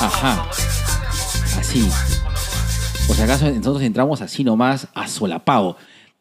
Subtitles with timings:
[0.00, 0.48] Ajá.
[1.58, 1.88] Así.
[3.06, 5.76] Por si acaso nosotros entramos así nomás a solapado.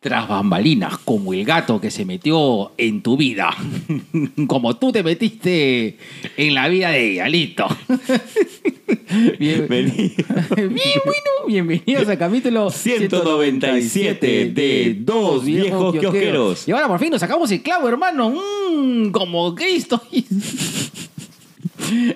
[0.08, 3.54] Tras bambalinas, como el gato que se metió en tu vida.
[4.48, 5.98] como tú te metiste
[6.38, 7.68] en la vida de ella, listo.
[9.38, 9.92] Bien, Vení.
[10.56, 16.66] Bien, bueno, bienvenidos al capítulo 197 de Dos Viejos Kiosqueros.
[16.70, 18.30] Y ahora por fin nos sacamos el clavo, hermano.
[18.30, 20.02] Mm, como Cristo.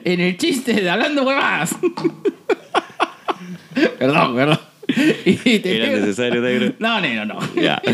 [0.06, 1.76] en el chiste de hablando huevadas.
[4.00, 4.71] perdón, perdón.
[5.26, 6.74] Y te- Era necesario, negro.
[6.80, 7.40] No, no, no, no.
[7.62, 7.82] Ya.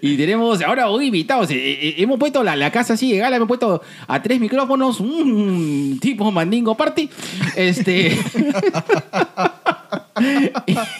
[0.00, 1.50] Y tenemos ahora hoy invitados.
[1.50, 5.00] Eh, eh, hemos puesto la, la casa así de gala, hemos puesto a tres micrófonos,
[5.00, 7.08] un tipo mandingo party.
[7.56, 8.16] Este.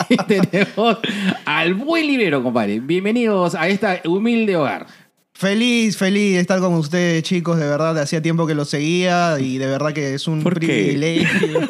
[0.09, 0.99] y tenemos
[1.45, 2.81] al buen librero, compadre.
[2.81, 4.87] Bienvenidos a esta humilde hogar.
[5.37, 7.59] Feliz, feliz de estar con ustedes, chicos.
[7.59, 10.67] De verdad, hacía tiempo que los seguía y de verdad que es un ¿Por qué?
[10.67, 11.61] privilegio.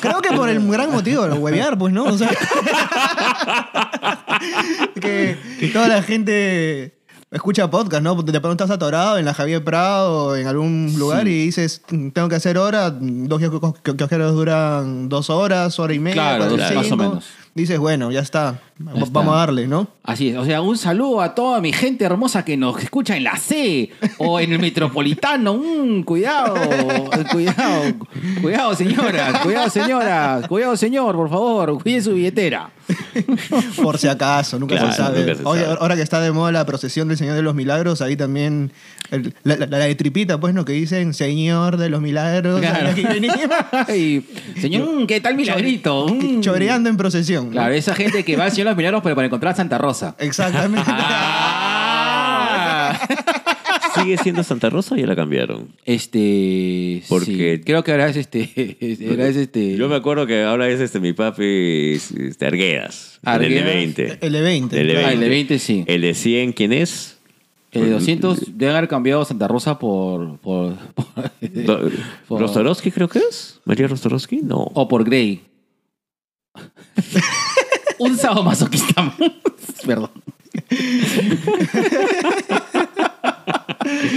[0.00, 2.04] Creo que por el gran motivo, el huevear, pues, ¿no?
[2.04, 2.30] O sea,
[5.00, 5.36] que
[5.72, 6.94] toda la gente
[7.32, 8.14] escucha podcast, ¿no?
[8.22, 12.34] De pronto estás atorado en la Javier Prado en algún lugar y dices, tengo que
[12.36, 16.92] hacer hora, dos kioscos kiosqueros duran dos horas, hora y media, Claro, cuatro, dos- más
[16.92, 17.24] o menos.
[17.52, 19.06] Dices, bueno, ya está, Ya está.
[19.10, 19.88] vamos a darle, ¿no?
[20.04, 23.24] Así es, o sea, un saludo a toda mi gente hermosa que nos escucha en
[23.24, 25.54] la C o en el Metropolitano.
[25.54, 26.54] Mm, cuidado,
[27.32, 27.82] cuidado,
[28.40, 32.70] cuidado señora, cuidado señora, cuidado señor, por favor, cuide su billetera.
[33.80, 35.20] Por si acaso, nunca Claro, se sabe.
[35.20, 35.76] nunca se Oye, sabe.
[35.80, 38.72] ahora que está de moda la procesión del Señor de los Milagros, ahí también
[39.12, 40.64] el- la, la- la de tripita, pues, ¿no?
[40.64, 42.60] Que dicen Señor de los Milagros.
[42.60, 42.90] Claro.
[44.60, 46.08] señor, mm, ¿qué tal milagrito?
[46.08, 46.40] Mm.
[46.40, 47.39] Choreando en procesión.
[47.46, 47.50] ¿No?
[47.52, 49.78] Claro, esa gente que va al Señor de los Milagros pero para encontrar a Santa
[49.78, 50.14] Rosa.
[50.18, 50.90] Exactamente.
[52.52, 52.98] Ah.
[53.94, 55.68] ¿Sigue siendo Santa Rosa o ya la cambiaron?
[55.84, 57.02] Este.
[57.08, 58.50] Porque- sí, creo que ahora es este.
[59.12, 59.76] Era es este.
[59.76, 63.18] Yo me acuerdo que ahora es este mi papi este, Arguedas.
[63.24, 63.66] El de Arguedas.
[63.74, 64.18] 20.
[64.20, 64.80] El de 20.
[64.80, 65.12] El de Ah, 20.
[65.14, 65.84] el de 20 sí.
[65.86, 67.18] El de 100, ¿quién es?
[67.72, 70.38] El de 200 debe haber cambiado Santa Rosa por.
[70.38, 71.90] por, por- Do-
[72.28, 73.60] por- ¿Rostorowski creo que es?
[73.64, 74.40] ¿María Rostorowski?
[74.42, 74.70] No.
[74.74, 75.42] o por Grey.
[77.98, 79.14] Un sadomasoquista más.
[79.86, 80.10] Perdón.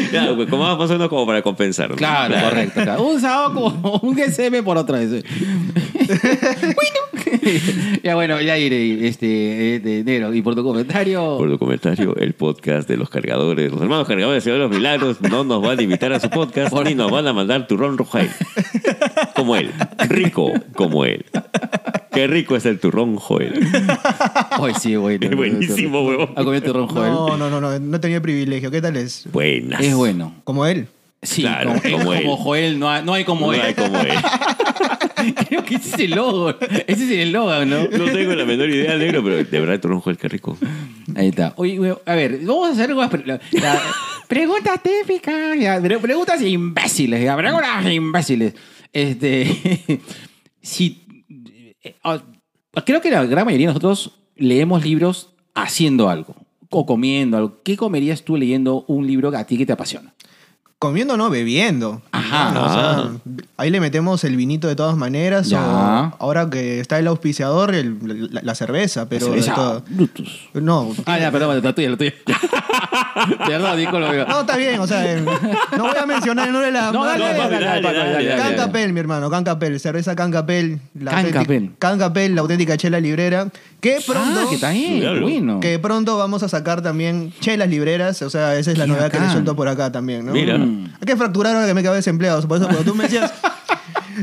[0.09, 1.89] Claro, como más o menos como para compensar.
[1.89, 1.95] ¿no?
[1.95, 2.81] Claro, correcto.
[2.81, 3.03] claro.
[3.03, 5.09] Un sábado como un GSM por otra vez.
[5.11, 7.03] bueno.
[8.03, 10.33] ya bueno, ya iré, este, este, negro.
[10.33, 11.37] Y por tu comentario.
[11.37, 13.71] Por tu comentario, el podcast de los cargadores.
[13.71, 16.29] Los hermanos cargadores de Ciudad de los Milagros no nos van a invitar a su
[16.29, 18.29] podcast ni nos van a mandar turrón rojail.
[19.35, 19.71] Como él.
[20.09, 21.25] Rico como él.
[22.13, 23.67] Qué rico es el turrón Joel.
[24.51, 25.25] Ay, sí, bueno.
[25.27, 26.29] Es buenísimo, huevón.
[26.35, 27.11] ¿Ha comido turrón Joel?
[27.11, 28.69] No, no, no, no, no tenía el privilegio.
[28.71, 29.27] ¿Qué tal es?
[29.31, 29.81] Buenas.
[29.81, 30.35] Es bueno.
[30.43, 30.87] Como él.
[31.21, 32.37] Sí, Claro, como.
[32.37, 33.61] Joel, no hay, no hay como No él.
[33.61, 34.09] hay como él.
[35.47, 36.49] Creo que ese es el logo.
[36.59, 37.83] Ese es el eslogan, ¿no?
[37.85, 40.57] No tengo la menor idea, negro, pero de verdad el turrón Joel, qué rico.
[41.15, 41.53] Ahí está.
[41.55, 43.81] Oye, güey, a ver, vamos a hacer unas pre- la- la-
[44.27, 45.57] preguntas típicas.
[45.57, 47.23] ya, preguntas imbéciles.
[47.23, 48.53] ya, preguntas imbéciles.
[48.91, 50.01] Este.
[50.61, 51.02] si.
[51.83, 52.19] Eh, ah,
[52.85, 56.35] creo que la gran mayoría de nosotros leemos libros haciendo algo.
[56.69, 57.59] O comiendo algo.
[57.63, 60.13] ¿Qué comerías tú leyendo un libro a ti que te apasiona?
[60.79, 62.01] Comiendo no, bebiendo.
[62.11, 62.49] Ajá.
[62.49, 63.11] O sea,
[63.57, 65.53] ahí le metemos el vinito de todas maneras.
[65.53, 67.99] O ahora que está el auspiciador, el-
[68.33, 70.49] la, la cerveza, pero Cerveza todo- Brutus.
[70.55, 72.13] No, Ah, ya, perdón, la tuya, la tuya.
[73.47, 74.11] Perdón, disculpa.
[74.27, 77.05] no, está bien, o sea, eh, no voy a mencionar el nombre de la No,
[77.05, 78.41] dale, dale, dale, dale, dale, dale, dale, dale.
[78.43, 80.79] Cancapel, mi hermano, Cancapel, cerveza Cancapel.
[80.99, 81.37] la Cancapel.
[81.37, 83.47] auténtica- Cancapel, la auténtica chela librera.
[83.79, 85.21] Que pronto, Ah, que está Claro.
[85.21, 85.59] bueno.
[85.59, 88.21] que pronto vamos a sacar también chelas libreras.
[88.21, 89.27] O sea, esa es la Qué novedad que bacán.
[89.27, 90.31] le suelto por acá también, ¿no?
[90.31, 90.57] Mira.
[90.57, 90.93] Mm.
[91.01, 92.41] Hay que fracturar ahora que me quedé desempleado.
[92.47, 93.31] Por eso, cuando tú me decías.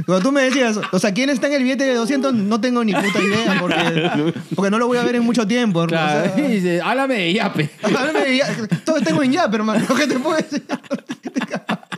[0.07, 2.35] Cuando tú me decías, o sea, ¿quién está en el billete de 200?
[2.35, 5.87] No tengo ni puta idea porque, porque no lo voy a ver en mucho tiempo.
[5.87, 7.71] Claro, O sea, dice, háblame de yape.
[7.83, 9.85] Háblame de ya- Todo tengo en Yap, hermano.
[9.97, 10.65] ¿Qué te puedo decir?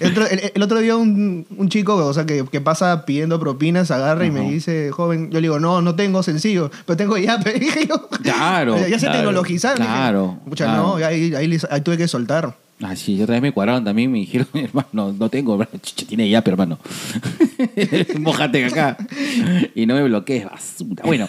[0.00, 3.40] El otro, el- el otro día un, un chico, o sea, que, que pasa pidiendo
[3.40, 7.16] propinas, agarra y me dice, joven, yo le digo, no, no tengo sencillo, pero tengo
[7.16, 7.44] Yap.
[7.58, 9.86] Dije yo, Claro, Ya, ya se claro, tecnologizaron.
[9.86, 10.82] claro, Pucha, claro.
[10.82, 12.56] no, ahí, ahí, les- ahí tuve que soltar.
[12.82, 15.58] Ah, sí, otra vez me cuadraron también, me dijeron, hermano, no tengo,
[16.06, 16.78] tiene yape, hermano.
[18.18, 18.96] Mójate acá.
[19.74, 21.02] Y no me bloquees, basura.
[21.04, 21.26] Bueno,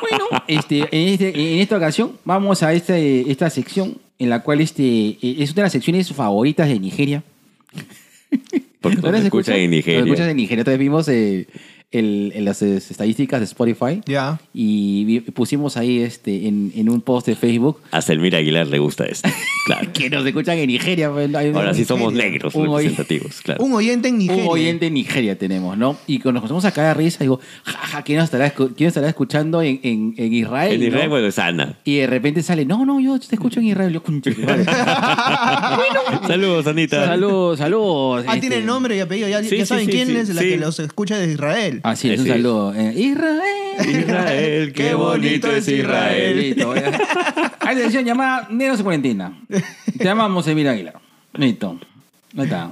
[0.00, 4.60] bueno este, en, este- en esta ocasión vamos a este- esta sección en la cual
[4.60, 7.22] este, es una de las secciones favoritas de Nigeria.
[8.80, 9.56] Porque ¿No escuchas?
[9.56, 10.00] en Nigeria.
[10.00, 10.60] Nos escuchas en Nigeria.
[10.62, 11.46] Entonces vimos eh,
[11.92, 14.40] el- en las eh, estadísticas de Spotify Ya.
[14.54, 19.04] y pusimos ahí este, en, en un post de Facebook A Selmira Aguilar le gusta
[19.04, 19.28] esto.
[19.66, 19.88] Claro.
[19.92, 21.10] que nos escuchan en Nigeria.
[21.10, 23.64] pues, Ahora sí somos negros Un oy- representativos, claro.
[23.64, 24.44] Un oyente en Nigeria.
[24.44, 25.96] Un oyente en Nigeria tenemos, ¿no?
[26.06, 28.88] Y cuando nos pusimos a caer de risa, digo, jaja, ¿quién nos estará, escu- quién
[28.88, 30.74] estará escuchando en, en, en Israel?
[30.80, 31.10] En Israel, no?
[31.10, 31.78] bueno, es Ana.
[31.84, 33.92] Y de repente sale, no, no, yo te escucho en Israel.
[33.92, 34.02] Yo.
[36.26, 37.06] Saludos, Anita.
[37.06, 38.24] saludos, saludos.
[38.26, 39.28] Ah, este, tiene nombre y apellido.
[39.28, 40.48] Ya, Sí, ya sí, saben sí, quién sí, es la sí.
[40.50, 41.80] que los escucha desde Israel.
[41.82, 42.74] Así es, un saludo.
[42.74, 44.00] Eh, Israel.
[44.00, 46.36] Israel, qué bonito es Israel.
[46.36, 46.74] Listo.
[46.74, 47.00] ya.
[47.60, 49.40] Hay decisión llamada Negros en Cuarentena.
[49.48, 51.00] Te llamamos Emil Aguilar.
[51.34, 51.78] Listo.
[52.36, 52.70] Ahí está.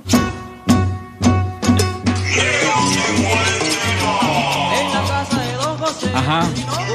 [4.78, 6.10] En la casa de Don José.
[6.14, 6.48] Ajá.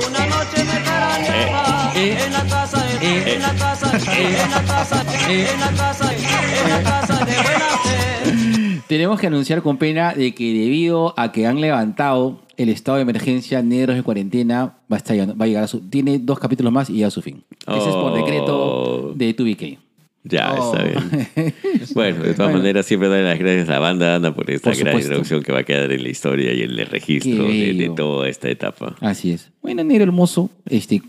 [0.07, 0.85] Una noche me.
[1.97, 5.47] Eh, En la casa de eh, en la casa eh, en la casa eh.
[5.53, 8.64] en la casa en la casa de buena fe.
[8.87, 13.01] Tenemos que anunciar con pena de que debido a que han levantado el estado de
[13.03, 15.81] emergencia Negros de Cuarentena, va a, estar, llegando- va a llegar a su...
[15.81, 17.43] Tiene dos capítulos más y ya a su fin.
[17.67, 18.15] Ese es por Oh.
[18.15, 19.77] decreto de 2BK.
[20.23, 20.73] Ya, Oh.
[20.75, 21.53] está bien.
[21.93, 22.57] Bueno, de todas Bueno.
[22.59, 25.51] maneras, siempre darle las gracias a la banda, Ana, por esta Por gran introducción que
[25.51, 28.95] va a quedar en la historia y en el registro de, toda esta etapa.
[29.01, 29.51] Así es.
[29.61, 31.01] Bueno, negro hermoso, este,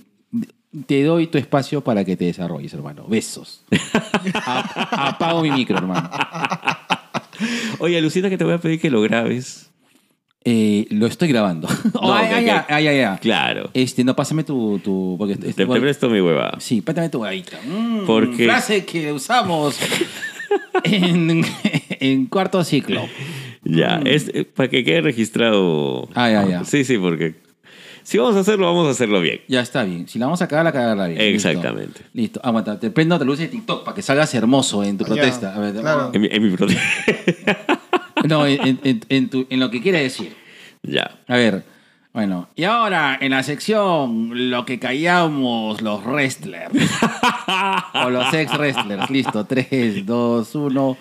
[0.87, 3.07] te doy tu espacio para que te desarrolles, hermano.
[3.09, 3.63] Besos.
[4.91, 6.11] Apago mi micro, hermano.
[7.79, 9.71] Oye, alucina que te voy a pedir que lo grabes.
[10.49, 11.67] Eh, lo estoy grabando.
[11.95, 13.19] Oh, ay, que- ay, que- ay, ay, ay, ay.
[13.21, 13.71] Claro.
[13.75, 14.79] Este, no, pásame tu...
[14.79, 16.57] tu porque, este, Te, te presto mi hueva.
[16.61, 17.59] Sí, pásame tu huevita.
[17.67, 19.77] Mm, Porque- Frase que usamos
[20.85, 21.45] en,
[22.01, 23.09] en cuarto ciclo.
[23.65, 26.09] Ya, es eh, para que quede registrado.
[26.15, 26.65] Ah, ya, ya.
[26.65, 27.35] Sí, sí, porque
[28.07, 29.41] si vamos a hacerlo, vamos a hacerlo bien.
[29.49, 30.07] Ya está bien.
[30.07, 31.19] Si la vamos a cagar, la cagarla bien.
[31.33, 31.49] Listo.
[31.49, 32.03] Exactamente.
[32.13, 32.41] Listo.
[32.45, 35.55] Aguanta, te prendo otra luz de TikTok para que salgas hermoso en tu protesta.
[35.55, 36.11] A ver, claro.
[36.13, 36.69] En mi, en mi pro-
[38.29, 40.35] No, en, en- en tu- en lo que quiere decir.
[40.83, 41.19] ya.
[41.29, 41.65] A ver,
[42.13, 42.49] bueno.
[42.57, 46.73] Y ahora, en la sección, lo que callamos los wrestlers.
[48.05, 49.11] o los ex-wrestlers.
[49.11, 50.97] Listo, 3, 2, 1.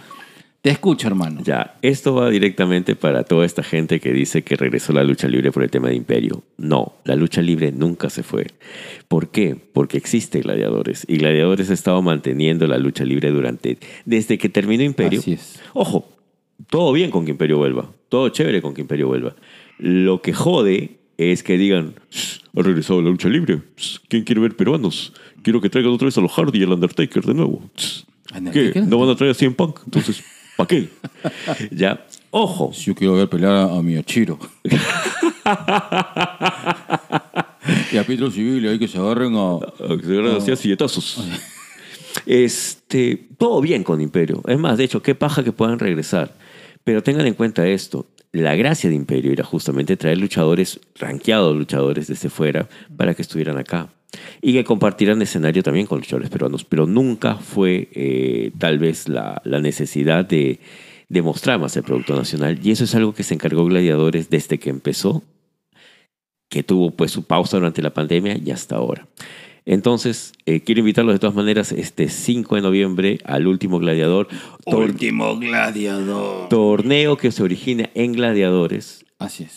[0.66, 1.42] Te escucho, hermano.
[1.44, 5.52] Ya, esto va directamente para toda esta gente que dice que regresó la lucha libre
[5.52, 6.44] por el tema de imperio.
[6.58, 8.48] No, la lucha libre nunca se fue.
[9.08, 9.56] ¿Por qué?
[9.56, 14.82] Porque existe Gladiadores y Gladiadores ha estado manteniendo la lucha libre durante desde que terminó
[14.82, 15.20] imperio.
[15.20, 15.62] Así es.
[15.76, 16.10] Ojo,
[16.68, 19.36] todo bien con que imperio vuelva, todo chévere con que imperio vuelva.
[19.78, 23.62] Lo que jode es que digan, "Shh, ha regresado la lucha libre.
[24.08, 25.14] ¿Quién quiere ver peruanos?
[25.44, 27.70] Quiero que traigan otra vez a los Hardy y al Undertaker de nuevo.
[28.52, 28.82] ¿Qué?
[28.88, 29.82] ¿No van a traer a CM Punk?
[29.86, 30.24] Entonces,
[30.56, 30.90] ¿para qué?
[31.72, 32.72] ya, ojo.
[32.72, 34.40] Yo quiero ver pelear a, mi Ochiro.
[37.92, 39.60] y a Pedro Civil, hay que se agarren a.
[39.78, 41.24] Que se agarran así a silletazos.
[42.25, 44.42] Este, todo bien con Imperio.
[44.48, 46.34] Es más, de hecho, qué paja que puedan regresar.
[46.84, 48.08] Pero tengan en cuenta esto.
[48.31, 52.68] La gracia de Imperio era justamente traer luchadores, ranqueados luchadores desde fuera,
[52.98, 53.90] para que estuvieran acá.
[54.42, 56.64] Y que compartieran escenario también con luchadores peruanos.
[56.64, 60.60] Pero nunca fue eh, tal vez la, la necesidad de,
[61.10, 62.60] de mostrar más el producto nacional.
[62.62, 65.24] Y eso es algo que se encargó Gladiadores desde que empezó
[66.50, 69.08] que tuvo pues su pausa durante la pandemia y hasta ahora.
[69.66, 74.28] Entonces, eh, quiero invitarlos de todas maneras este 5 de noviembre al último gladiador,
[74.66, 76.50] Último gladiador.
[76.50, 79.05] torneo que se origina en gladiadores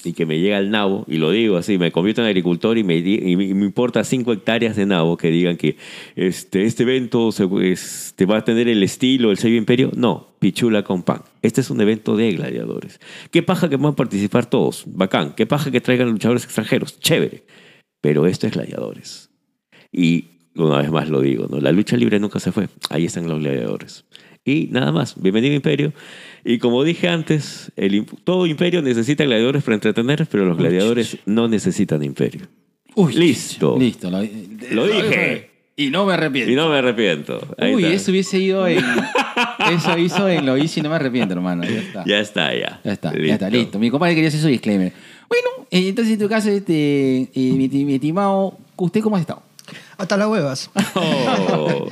[0.05, 2.85] Y que me llega al nabo, y lo digo así, me convierto en agricultor y
[2.85, 5.77] me, y me, importa 5 hectáreas de nabo que digan que
[6.17, 9.91] este, este evento se, este, va a tener el estilo, el sello imperio.
[9.97, 11.23] No, pichula con pan.
[11.43, 13.01] Este es un evento de gladiadores.
[13.31, 15.35] Qué paja que puedan participar todos, bacán.
[15.35, 17.45] Qué paja que traigan luchadores extranjeros, chévere.
[18.01, 19.31] Pero esto es gladiadores.
[19.93, 21.61] Y una vez más lo digo, ¿no?
[21.61, 22.69] La lucha libre nunca se fue.
[22.91, 24.05] Ahí están los gladiadores.
[24.49, 25.93] Y nada más, bienvenido Imperio.
[26.43, 31.49] Y como dije antes, el, todo Imperio necesita gladiadores para entretener, pero los gladiadores no
[31.49, 32.47] necesitan Imperio.
[32.95, 33.77] Uy, Listo.
[33.79, 34.11] Listo.
[34.11, 34.23] Lo,
[34.71, 35.51] Lo dije.
[35.77, 36.51] Y no me arrepiento.
[36.51, 37.47] Y no me arrepiento.
[37.59, 37.97] Ahí Uy, está.
[37.97, 38.79] eso hubiese ido en.
[39.71, 41.65] eso hizo en lo hice y no me arrepiento, hermano.
[41.65, 42.05] Ya está.
[42.07, 42.81] Ya está, ya.
[42.83, 43.79] Ya está, ya está, listo.
[43.79, 44.95] Mi compadre quería hacer su disclaimer.
[45.29, 49.43] Bueno, eh, entonces en tu caso, este, eh, mi, mi estimado, ¿usted cómo ha estado?
[49.97, 50.71] Hasta las huevas.
[50.95, 51.89] Oh.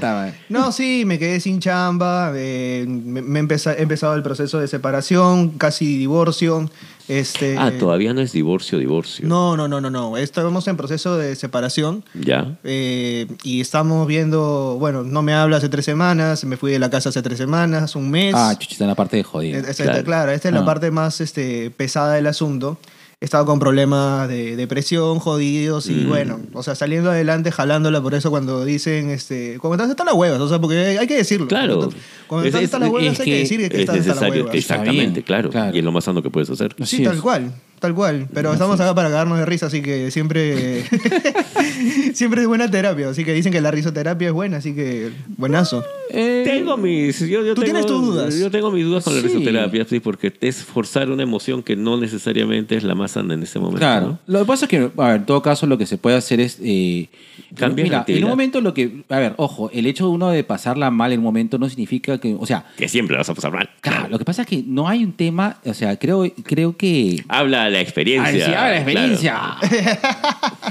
[0.48, 4.68] No, sí, me quedé sin chamba, eh, me, me empeza- he empezado el proceso de
[4.68, 6.70] separación, casi divorcio.
[7.08, 9.26] Este, Ah, todavía no es divorcio, divorcio.
[9.28, 10.16] No, no, no, no, no.
[10.16, 12.56] Estamos en proceso de separación ¿Ya?
[12.64, 16.90] eh, y estamos viendo, bueno, no me habla hace tres semanas, me fui de la
[16.90, 18.34] casa hace tres semanas, un mes.
[18.36, 19.58] Ah, chuchita, en la parte de jodido.
[19.60, 20.04] esta- claro.
[20.04, 20.58] Claro, esta es Ah.
[20.58, 22.78] la parte más este, pesada del asunto.
[23.18, 26.08] He estado con problemas de depresión, jodidos y Mm.
[26.08, 30.14] bueno, o sea, saliendo adelante, jalándola, por eso cuando dicen, este, cuando estás hasta las
[30.14, 31.48] huevas, o sea, porque hay que decirlo.
[31.48, 31.76] Claro.
[31.78, 31.96] Cuando,
[32.26, 33.96] cuando Es- estás es- hasta las huevas es hay que que decir que Es estás
[33.96, 34.54] hasta las necesario, huevas.
[34.54, 35.48] exactamente, claro.
[35.48, 35.74] claro.
[35.74, 36.76] Y es lo más sano que puedes hacer.
[36.78, 38.26] Así Sí, tal cual, tal cual.
[38.32, 40.84] Pero estamos acá para cagarnos de risa, así que siempre,
[42.14, 43.08] siempre es buena terapia.
[43.08, 45.84] Así que dicen que la risoterapia es buena, así que buenazo.
[46.10, 47.18] Eh, Tengo mis.
[47.20, 48.38] Yo, yo ¿Tú tengo, tienes tus dudas?
[48.38, 49.26] Yo tengo mis dudas con la Sí.
[49.28, 53.42] risoterapia, sí, porque es forzar una emoción que no necesariamente es la más sana en
[53.42, 53.78] ese momento.
[53.80, 54.06] Claro.
[54.06, 54.18] ¿no?
[54.26, 56.40] Lo que pasa es que, a ver, en todo caso, lo que se puede hacer
[56.40, 56.58] es.
[56.62, 57.08] Eh,
[57.56, 59.02] Cambiar mira, en un momento lo que.
[59.08, 62.18] A ver, ojo, el hecho de uno de pasarla mal en un momento no significa
[62.18, 62.36] que.
[62.38, 63.68] O sea, Que siempre la vas a pasar mal.
[63.80, 65.58] claro, lo que pasa es que no hay un tema.
[65.64, 67.24] O sea, creo, creo que.
[67.28, 68.30] Habla la experiencia.
[68.30, 68.74] Ah, la claro.
[68.76, 69.40] experiencia.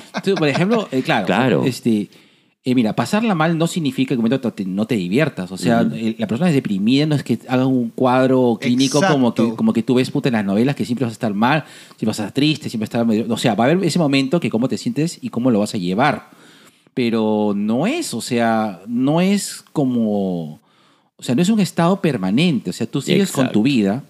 [0.08, 1.26] Entonces, por ejemplo, eh, claro.
[1.26, 1.64] Claro.
[1.66, 2.10] Este,
[2.64, 5.52] eh, mira, pasarla mal no significa que no te diviertas.
[5.52, 9.34] O sea, eh, la persona es deprimida, no es que haga un cuadro clínico como
[9.34, 11.64] que, como que tú ves puta, en las novelas que siempre vas a estar mal,
[11.90, 13.84] siempre vas a estar triste, siempre vas a estar medio- O sea, va a haber
[13.86, 16.30] ese momento que cómo te sientes y cómo lo vas a llevar.
[16.96, 20.60] Pero no es, o sea, no es como.
[21.18, 22.70] O sea, no es un estado permanente.
[22.70, 23.60] O sea, tú sigues con Exacto.
[23.60, 24.04] tu vida.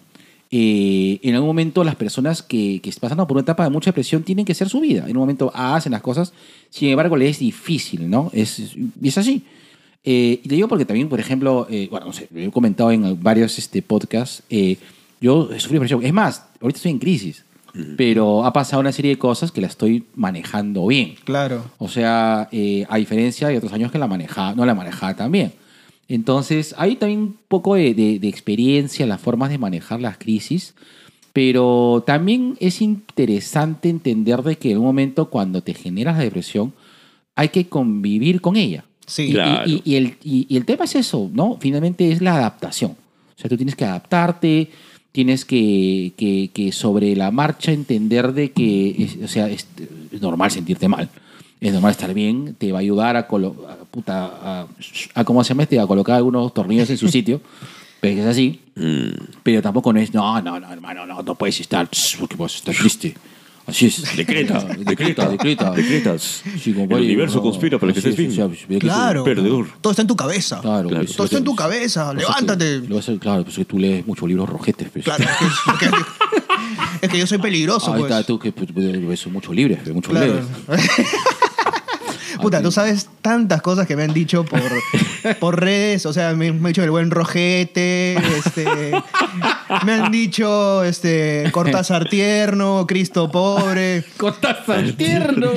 [0.52, 3.90] Eh, en algún momento las personas que, que están pasando por una etapa de mucha
[3.90, 5.06] depresión tienen que hacer su vida.
[5.08, 6.34] En un momento A hacen las cosas,
[6.70, 8.30] sin embargo le es difícil, ¿no?
[8.34, 9.44] Es, es así.
[10.04, 12.92] Eh, y te digo porque también, por ejemplo, eh, bueno, no sé, lo he comentado
[12.92, 14.78] en varios este, podcasts, eh,
[15.20, 16.06] yo sufrí depresión.
[16.06, 17.44] Es más, ahorita estoy en crisis,
[17.98, 21.16] pero ha pasado una serie de cosas que la estoy manejando bien.
[21.26, 21.64] Claro.
[21.78, 25.32] O sea, eh, a diferencia de otros años que la manejaba, no la manejaba tan
[25.32, 25.54] bien.
[26.08, 30.18] Entonces, hay también un poco de, de- de experiencia en las formas de manejar las
[30.18, 30.76] crisis,
[31.34, 36.74] pero también es interesante entender de que en un momento cuando te generas la depresión,
[37.36, 38.86] hay que convivir con ella.
[39.06, 39.24] Sí.
[39.24, 39.70] Y, Claro.
[39.70, 41.58] y- y el, y- el tema es eso, ¿no?
[41.60, 42.92] Finalmente es la adaptación.
[42.92, 44.70] O sea, tú tienes que adaptarte,
[45.12, 49.68] tienes que, que- que sobre la marcha entender de que, es- o sea, es,
[50.12, 51.10] es normal sentirte mal.
[51.62, 54.68] Es normal estar bien, te va a ayudar a, colo- a, puta, a,
[55.16, 55.80] a- ¿cómo se llama este?
[55.80, 57.42] A colocar algunos tornillos en su sitio.
[58.02, 58.62] Pero es así.
[58.76, 59.08] Mm.
[59.42, 62.58] Pero tampoco no es, no, no, no, hermano, no, no puedes estar, porque vas a
[62.58, 63.16] estar triste.
[63.66, 64.16] Así es.
[64.18, 65.72] Decreta, decreta, decreta.
[65.72, 66.44] Decretas.
[66.62, 68.80] Sí, compadre, El universo no, conspira para que estés es, bien.
[68.80, 69.24] Claro.
[69.24, 69.68] Perdedor.
[69.82, 70.60] Todo está en tu cabeza.
[70.62, 71.04] Claro, Claro.
[71.06, 72.12] pues, Todo está en tu cabeza.
[72.14, 72.80] pues, Levántate.
[72.82, 74.90] lo vas a- claro, pues que tú lees muchos libros rojetes.
[74.94, 75.04] Pues.
[75.06, 75.90] Claro, es que,
[77.08, 78.12] es que yo soy peligroso, Ahí pues.
[78.12, 80.28] está tú que pues, ves muchos libros, ves muchos Claro.
[80.34, 80.46] leves.
[82.46, 84.62] Puta, tú sabes tantas cosas que me han dicho por,
[85.40, 86.06] por redes.
[86.06, 88.16] O sea, me, me han dicho el buen rojete.
[88.38, 88.66] Este,
[89.86, 94.04] me han dicho este, Cortázar tierno, Cristo pobre.
[94.18, 95.50] Cortázar tierno.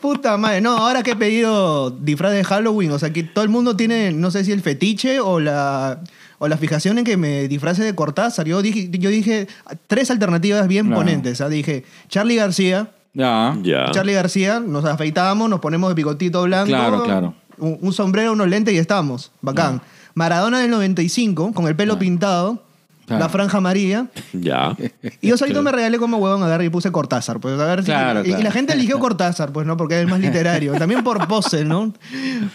[0.00, 0.60] Puta madre.
[0.60, 2.90] No, ahora que he pedido disfraz de Halloween.
[2.92, 6.00] O sea, que todo el mundo tiene, no sé si el fetiche o la,
[6.38, 8.46] o la fijación en que me disfrace de Cortázar.
[8.46, 9.46] Yo dije, yo dije
[9.86, 11.00] tres alternativas bien Claro.
[11.00, 11.40] ponentes.
[11.40, 11.48] ¿ah?
[11.48, 12.90] Dije Charlie García.
[13.14, 13.56] Ya.
[13.62, 13.90] Ya.
[13.92, 16.68] Charlie García, nos afeitamos, nos ponemos de picotito blanco.
[16.68, 17.34] Claro, claro.
[17.58, 19.30] Un, un sombrero, unos lentes y estamos.
[19.42, 19.80] Bacán.
[20.14, 22.62] Maradona del 95, con el pelo pintado,
[23.08, 24.06] la franja amarilla.
[24.32, 24.74] Ya.
[25.20, 27.40] Y yo solito me regalé como huevón, agarré y puse Cortázar.
[27.40, 29.76] Pues, a ver si- Claro, y, la gente eligió Cortázar, pues, ¿no?
[29.76, 30.72] Porque es el más literario.
[30.78, 31.92] También por pose, ¿no?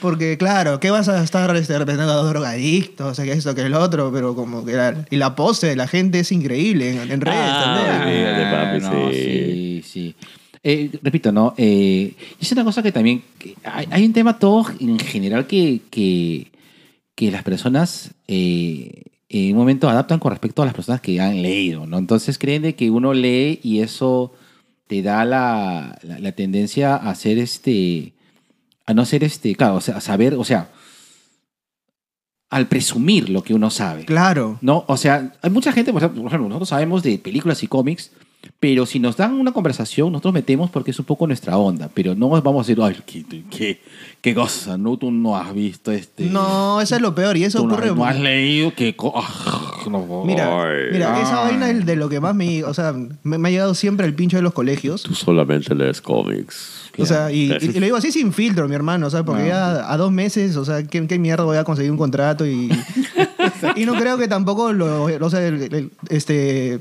[0.02, 3.08] Porque, claro, ¿qué vas a estar este, representando a dos drogadictos?
[3.12, 4.74] O sea, que esto, que el otro, pero como que...
[4.74, 8.26] la- y la pose de la gente es increíble en, en redes Ah, también.
[8.26, 9.16] olvídate, papi, no, sí.
[9.16, 10.16] sí, sí.
[10.64, 11.54] Eh, repito, ¿no?
[11.58, 13.24] Eh, es una cosa que también...
[13.38, 16.48] que hay, hay un tema todo en general que, que,
[17.16, 21.42] que las personas eh, en un momento adaptan con respecto a las personas que han
[21.42, 21.98] leído, ¿no?
[21.98, 24.34] Entonces creen de que uno lee y eso
[24.88, 28.14] te da la, la, la tendencia a ser este...
[28.86, 29.56] A no ser este...
[29.56, 30.72] Claro, o sea, a saber, o sea...
[32.50, 34.06] Al presumir lo que uno sabe.
[34.06, 34.58] Claro.
[34.62, 34.86] ¿no?
[34.88, 38.12] O sea, hay mucha gente, por ejemplo, por ejemplo, nosotros sabemos de películas y cómics,
[38.60, 42.16] pero si nos dan una conversación, nosotros metemos porque es un poco nuestra onda, pero
[42.16, 43.80] no vamos a decir, ay, qué, qué,
[44.22, 44.98] qué cosa, ¿no?
[44.98, 46.26] Tú no has visto este...
[46.26, 47.38] No, eso es lo peor.
[47.38, 47.94] Y eso tú ocurre...
[47.94, 48.96] no has leído que...
[49.90, 50.78] no, Mira, Ay.
[50.92, 52.64] mira, esa vaina es de lo que más me...
[52.64, 55.04] O sea, me, me ha llegado siempre el pincho de los colegios.
[55.04, 56.90] Tú solamente lees cómics.
[57.00, 59.06] O sea, y, y lo digo así sin filtro, mi hermano.
[59.08, 59.48] O sea, porque No.
[59.50, 62.44] ya a dos meses, o sea, ¿qué, qué mierda voy a conseguir un contrato?
[62.46, 62.72] Y,
[63.76, 66.80] y no creo que tampoco lo, o sea, el, el- este,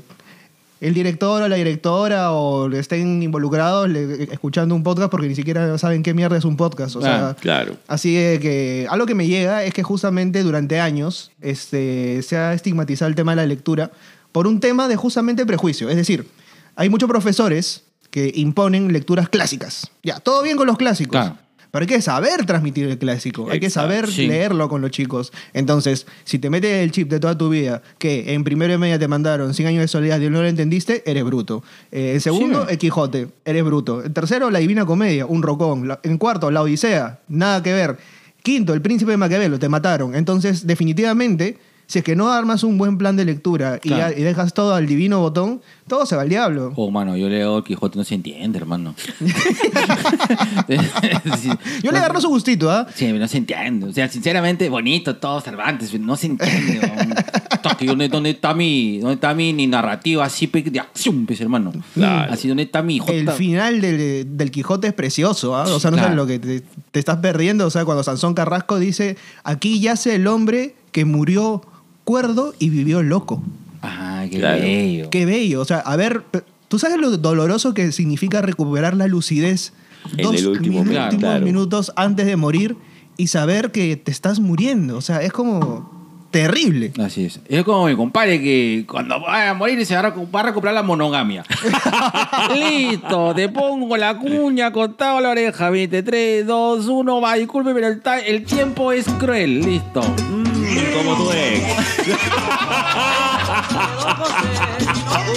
[0.79, 5.77] el director o la directora o estén involucrados le- escuchando un podcast porque ni siquiera
[5.77, 6.95] saben qué mierda es un podcast.
[6.95, 7.77] O sea, Ah, Claro.
[7.87, 13.09] Así que algo que me llega es que justamente durante años este, se ha estigmatizado
[13.09, 13.91] el tema de la lectura
[14.31, 15.89] por un tema de justamente prejuicio.
[15.89, 16.27] Es decir,
[16.75, 19.89] hay muchos profesores que imponen lecturas clásicas.
[20.03, 21.11] Ya, todo bien con los clásicos.
[21.11, 21.37] Claro.
[21.77, 24.25] Pero hay que saber transmitir el clásico, hay que saber Sí.
[24.27, 25.31] leerlo con los chicos.
[25.53, 28.97] Entonces, si te metes el chip de toda tu vida, que en primero y media
[28.97, 31.63] te mandaron 100 años de soledad y no lo entendiste, eres bruto.
[31.91, 32.71] Eh, en segundo, Sí.
[32.71, 34.03] el Quijote, eres bruto.
[34.03, 35.87] En tercero, la Divina Comedia, un rocón.
[36.01, 37.97] En cuarto, la Odisea, nada que ver.
[38.41, 40.15] Quinto, el Príncipe de Maquiavelo, te mataron.
[40.15, 41.57] Entonces, definitivamente,
[41.87, 44.13] si es que no armas un buen plan de lectura y, Claro.
[44.17, 46.73] y dejas todo al divino botón, todo se va al diablo.
[46.75, 48.93] Oh, mano, yo leo el Quijote, no se entiende, hermano.
[50.67, 51.49] Sí,
[51.83, 52.87] Yo le agarro su gustito, ¿ah?
[52.93, 53.87] Sí, no se entiende.
[53.87, 56.79] O sea, sinceramente, bonito todo Cervantes, no se entiende.
[56.83, 57.13] weón.
[57.61, 61.39] Toque, ¿Dónde, dónde está mi, dónde está mi, ni narrativa así pe- de acción, pues,
[61.41, 61.71] hermano?
[61.93, 62.33] Claro.
[62.33, 63.13] Así, ¿dónde está mi J?
[63.13, 65.63] El final del, del Quijote es precioso, ¿ah?
[65.63, 66.09] O sea, no Claro.
[66.09, 67.65] sabes lo que te, te estás perdiendo.
[67.65, 71.61] O sea, cuando Sansón Carrasco dice, aquí yace el hombre que murió
[72.07, 73.43] cuerdo y vivió loco.
[73.81, 74.61] Ay, qué Claro.
[74.61, 75.09] bello.
[75.09, 75.59] Qué bello.
[75.61, 76.23] O sea, a ver,
[76.69, 79.73] ¿tú sabes lo doloroso que significa recuperar la lucidez
[80.15, 81.43] En dos el último minuto, últimos claro.
[81.45, 82.77] minutos antes de morir
[83.17, 84.95] y saber que te estás muriendo?
[84.97, 85.97] O sea, es como
[86.31, 86.93] terrible.
[87.03, 87.41] Así es.
[87.49, 90.43] Es como mi compadre que cuando vaya a morir se va a recu- va a
[90.43, 91.43] recuperar la monogamia.
[92.55, 98.01] Listo, te pongo la cuña, contado la oreja, 23, 2, 1, va, disculpe, pero el,
[98.25, 99.61] el tiempo es cruel.
[99.61, 100.01] Listo.
[100.97, 101.63] Como tu ex.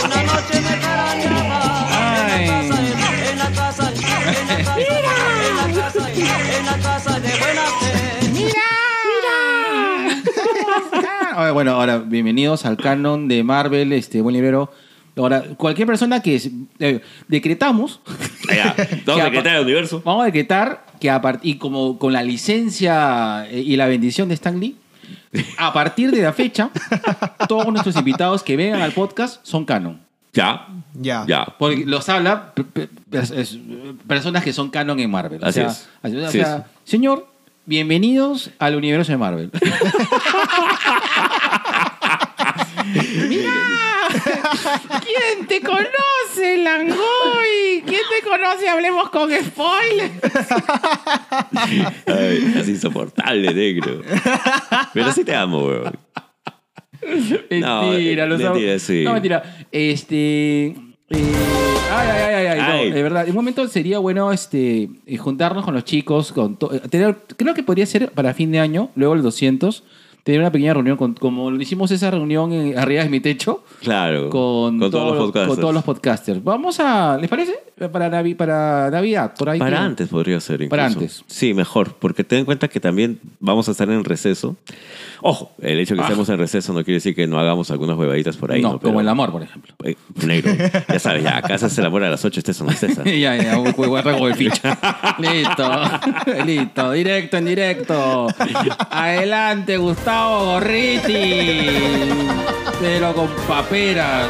[0.05, 0.87] Una noche me en la
[2.55, 2.79] casa,
[3.29, 3.93] en la casa,
[4.79, 6.09] en la casa,
[6.59, 8.53] en la casa de buena fe.
[11.35, 14.73] Ah, bueno, ahora, bienvenidos al canon de Marvel, este buen librero.
[15.17, 18.01] Ahora, cualquier persona que es- eh, decretamos,
[18.49, 18.75] Allá.
[18.77, 20.03] Que Vamos a decretar el universo.
[20.05, 24.29] vamos a decretar que a part- y como con la licencia eh, y la bendición
[24.29, 24.77] de Stan Lee,
[25.59, 26.71] a partir de la fecha,
[27.49, 30.01] todos nuestros invitados que vengan al podcast son canon.
[30.33, 30.67] Ya.
[30.95, 31.25] Ya.
[31.27, 31.45] Ya.
[31.59, 32.53] Porque los habla
[34.07, 35.43] personas que son canon en Marvel.
[35.43, 35.89] O Así sea, es.
[36.03, 36.63] así- o Así sea, es.
[36.91, 37.27] señor,
[37.67, 39.51] bienvenidos al universo de Marvel.
[45.05, 47.83] ¿Quién te conoce, Langoy?
[47.87, 48.69] ¿Quién te conoce?
[48.69, 50.13] Hablemos con spoilers.
[52.07, 54.03] Ay, es insoportable, negro.
[54.93, 55.99] Pero sí te amo, weón.
[57.51, 59.05] No, Mentira, eh, los mentira, sí.
[59.05, 59.43] No, mentira.
[59.73, 60.67] Este.
[60.67, 60.75] eh,
[61.91, 63.25] ay, ay, ay, ay, ay, no, de verdad.
[63.25, 66.33] En un momento sería bueno este, eh, juntarnos con los chicos.
[66.33, 69.83] Con eh, tener, creo que podría ser para fin de año, luego el 200,
[70.23, 74.31] tener una pequeña reunión, con, como hicimos esa reunión en- arriba de mi techo, Claro.
[74.31, 75.49] con, todos los podcasters.
[75.49, 76.45] con todos los podcasters.
[76.45, 77.17] Vamos a.
[77.19, 77.55] ¿Les parece?
[77.93, 79.59] Para, Navi- para Navidad, por ahí.
[79.59, 80.71] Para antes podría ser incluso.
[80.71, 81.25] Para antes.
[81.27, 84.57] Sí, mejor, porque ten en cuenta que también vamos a estar en receso.
[85.23, 86.09] Ojo, el hecho de que Ah.
[86.09, 88.61] estemos en receso no quiere decir que no hagamos algunas huevaditas por ahí.
[88.61, 89.75] no, No, como el amor, por ejemplo.
[89.85, 90.53] Eh, negro.
[90.89, 92.97] Ya sabes, ya, acá se hace el amor a las 8, estés o no estés.
[93.05, 94.79] ya, ya, voy a recoger ficha.
[95.19, 95.71] Listo,
[96.47, 98.27] listo, directo en directo.
[98.91, 101.67] Adelante, Gustavo Gorriti.
[102.81, 104.29] Pero con paperas.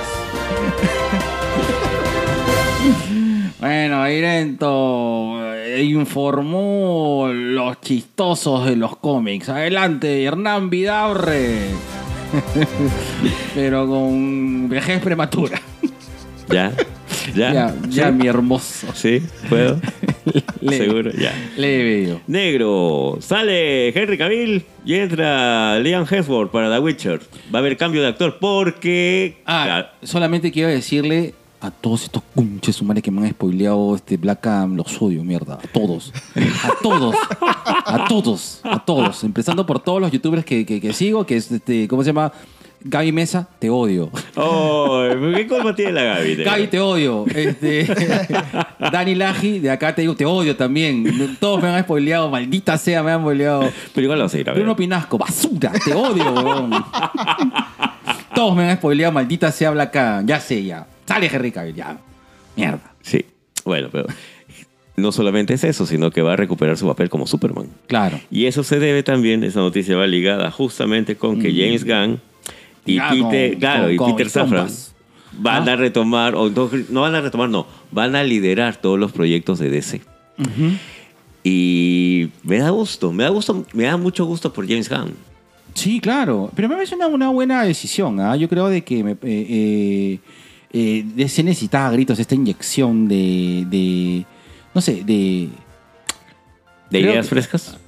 [3.59, 9.51] Bueno, Irento eh, informó los chistosos de los cómics.
[9.51, 11.67] Adelante, Hernán Vidaurre.
[13.55, 15.61] Pero con vejez prematura.
[16.49, 16.73] ¿Ya?
[17.35, 17.75] ¿Ya?
[17.89, 18.87] Ya, mi hermoso.
[18.95, 19.23] ¿Sí?
[19.49, 19.81] ¿Puedo?
[20.69, 21.33] Seguro, ya.
[21.57, 22.21] Leve yo.
[22.27, 27.21] Negro, sale Henry Cavill y entra Liam Hemsworth para The Witcher.
[27.53, 29.39] Va a haber cambio de actor porque...
[29.47, 34.47] Ah, solamente quiero decirle a todos estos cunches humanos que me han spoileado este Black
[34.47, 35.55] Adam, los odio, mierda.
[35.55, 36.13] A todos.
[36.65, 37.15] A todos.
[37.85, 38.61] A todos.
[38.65, 39.25] A todos.
[39.25, 42.33] Empezando por todos los youtubers que, que- que sigo, que es este, ¿cómo se llama?
[42.83, 44.11] Gaby Mesa, te odio.
[44.37, 46.37] Oh, ¿qué culpa tiene la Gaby?
[46.45, 47.27] Gaby, te odio.
[47.27, 47.87] Este,
[48.93, 51.37] Dani Laji, de acá te digo, te odio también.
[51.39, 53.71] Todos me han spoileado, maldita sea, me han spoileado.
[53.95, 54.63] Pero igual vamos a ir a ver.
[54.63, 56.71] Bruno Pinasco, basura, te odio, weón.
[58.35, 60.27] Todos me han spoileado, maldita sea Black Adam.
[60.27, 60.87] Ya sé, ya.
[61.05, 61.99] Sale Henry Cavill, ya.
[62.57, 62.95] Mierda.
[63.03, 63.27] Sí,
[63.65, 64.07] bueno, pero
[64.97, 67.69] no solamente es eso, sino que va a recuperar su papel como Superman.
[67.89, 68.21] Claro.
[68.31, 72.21] Y eso se debe también, esa noticia va ligada justamente con que James Gunn
[72.87, 74.69] y Peter, claro, con- y con Peter Safran
[75.33, 75.73] van Ah.
[75.73, 79.59] a retomar, o no, no van a retomar, no, van a liderar todos los proyectos
[79.59, 80.01] de DC.
[81.43, 85.15] Y me da gusto, me da gusto, me da mucho gusto por James Gunn.
[85.75, 86.51] Sí, claro.
[86.55, 88.21] Pero me parece una, una buena decisión.
[88.21, 88.37] ¿ah?
[88.37, 90.19] Yo creo de que me, eh, eh,
[90.73, 94.27] eh, DC necesitaba a gritos esta inyección de, de
[94.75, 95.49] no sé, de...
[96.91, 97.79] ¿De ideas que- frescas?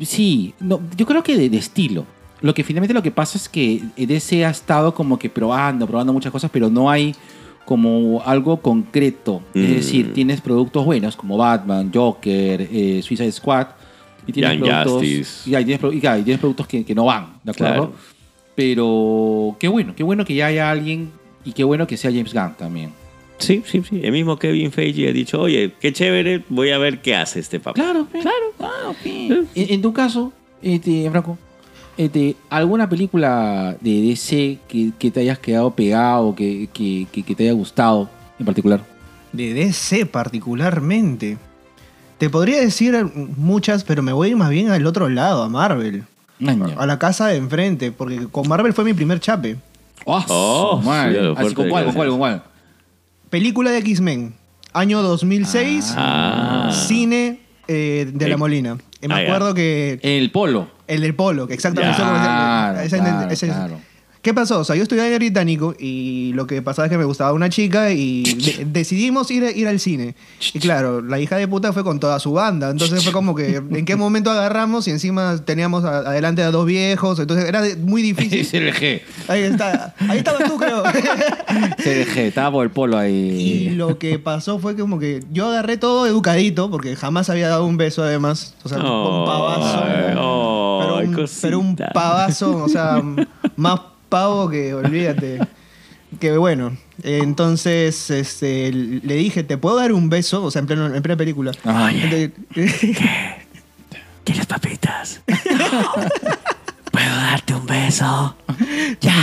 [0.00, 2.04] Sí, no, yo creo que de, de estilo.
[2.44, 6.12] Lo que finalmente lo que pasa es que DC ha estado como que probando, probando
[6.12, 7.14] muchas cosas, pero no hay
[7.64, 9.40] como algo concreto.
[9.54, 9.74] Es Mm.
[9.74, 13.68] decir, tienes productos buenos como Batman, Joker, eh, Suicide Squad.
[14.26, 15.02] Y tienes productos,
[15.46, 17.74] y, hay- tienes, y y tienes productos que, que no van, ¿de acuerdo?
[17.74, 17.92] Claro.
[18.54, 21.10] Pero qué bueno, qué bueno que ya haya alguien
[21.44, 22.90] y qué bueno que sea James Gunn también.
[23.38, 24.00] Sí, sí, sí.
[24.02, 27.58] El mismo Kevin Feige ha dicho, oye, qué chévere, voy a ver qué hace este
[27.58, 27.74] papá.
[27.74, 29.26] Claro, claro, pe.
[29.26, 31.36] En, en tu caso, este, Franco,
[31.96, 37.34] este, ¿alguna película de DC que, que te hayas quedado pegado, que, que, que, que
[37.34, 38.84] te haya gustado en particular?
[39.32, 41.38] De DC particularmente.
[42.18, 42.94] Te podría decir
[43.36, 46.04] muchas, pero me voy a ir más bien al otro lado, a Marvel.
[46.46, 46.66] Año.
[46.78, 49.56] A la casa de enfrente, porque con Marvel fue mi primer chape.
[50.04, 52.42] Oh, Oh, Así, ¿Con cuál, con cuál, con cuál?
[53.30, 54.34] Película de X-Men,
[54.72, 56.70] año 2006, Ah.
[56.86, 58.36] cine eh, de la.
[58.36, 58.76] Molina.
[59.08, 59.24] Me Ah, ya.
[59.26, 60.68] acuerdo que El polo.
[60.86, 61.96] el del polo, que exactamente.
[61.98, 62.04] Ya.
[62.04, 63.80] eso como Claro, ese- claro, ese- claro.
[64.24, 64.60] ¿Qué pasó?
[64.60, 67.92] O sea, yo el británico y lo que pasaba es que me gustaba una chica
[67.92, 70.14] y de- decidimos ir, ir al cine.
[70.54, 72.70] Y claro, la hija de puta fue con toda su banda.
[72.70, 74.88] Entonces fue como que, ¿en qué momento agarramos?
[74.88, 77.18] Y encima teníamos a- adelante a dos viejos.
[77.18, 78.40] Entonces era de- muy difícil.
[78.40, 79.02] Es el G.
[79.28, 79.94] Ahí está.
[80.08, 80.82] Ahí estabas tú, creo.
[81.78, 82.16] Es el G.
[82.20, 83.06] Estaba por el polo Y
[83.68, 83.70] ahí.
[83.74, 87.76] lo que pasó fue como que yo agarré todo educadito, porque jamás había dado un
[87.76, 88.54] beso además.
[88.64, 89.84] O sea, un Oh, pavazo.
[89.84, 93.02] ay, oh, pero, un, pero un pavazo, o sea,
[93.56, 93.80] más
[94.14, 95.40] pavo que olvídate.
[96.20, 100.44] Que bueno, entonces este, le dije, ¿te puedo dar un beso?
[100.44, 101.50] O sea, en, pleno- en plena película.
[101.64, 102.00] Ay.
[102.54, 102.96] Entonces-
[104.22, 105.20] ¿Quieres papitas?
[106.92, 108.36] ¿Puedo darte un beso?
[109.00, 109.16] ¡Ya!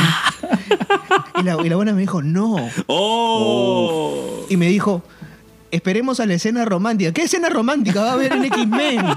[1.40, 2.58] y, la, y la buena me dijo, no.
[2.88, 4.46] ¡Oh!
[4.50, 5.02] Y me dijo,
[5.72, 7.14] esperemos a la escena romántica.
[7.14, 9.06] ¿Qué escena romántica va a haber en X-Men?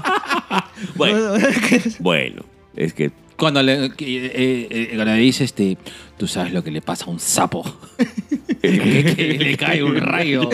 [0.95, 1.33] Bueno,
[1.99, 2.41] bueno,
[2.75, 5.77] es que Cuando le, que, eh, eh, cuando le dice, este,
[6.17, 7.63] tú sabes lo que le pasa a un sapo.
[8.61, 10.49] que, que le cae un rayo.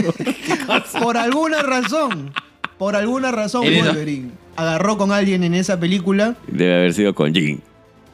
[1.02, 2.32] Por alguna razón,
[2.78, 6.36] por alguna razón, Él Wolverine agarró con alguien en esa película.
[6.48, 7.60] debe haber sido con Jim.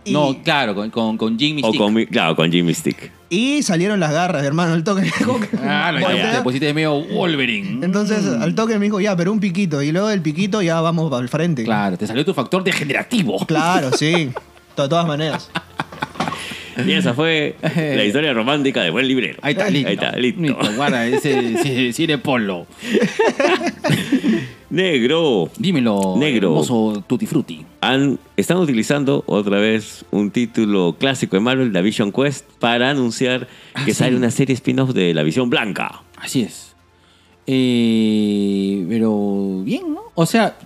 [0.04, 1.82] Y, No, claro, con, con, con Jimmy O Stick.
[1.82, 3.12] con, mi- claro, con Jimmy Stick.
[3.30, 5.10] y salieron las garras, hermano, al toque.
[5.26, 6.32] Como que- Ah, no, voltea.
[6.32, 7.86] ya te pusiste medio Wolverine.
[7.86, 9.82] Entonces, al toque me dijo, ya, pero un piquito.
[9.82, 11.64] Y luego del piquito ya vamos al frente.
[11.66, 13.46] Claro, te salió tu factor degenerativo.
[13.46, 14.30] Claro, sí.
[14.84, 15.50] De todas maneras.
[16.86, 19.40] Y esa fue la historia romántica de Buen Librero.
[19.42, 19.88] Ahí está, listo.
[19.90, 20.42] Ahí está, listo.
[20.76, 22.68] guarda, ese, ese cine polo.
[24.70, 25.50] Negro.
[25.58, 26.50] Dímelo, Negro.
[26.50, 27.66] hermoso Tutti Frutti.
[27.82, 33.48] Han, están utilizando otra vez un título clásico de Marvel, la Vision Quest, para anunciar
[33.74, 34.00] Ah, que sí.
[34.00, 36.04] sale una serie spin-off de la Visión Blanca.
[36.18, 36.76] Así es.
[37.48, 40.02] Eh, pero bien, ¿no?
[40.16, 40.58] O sea,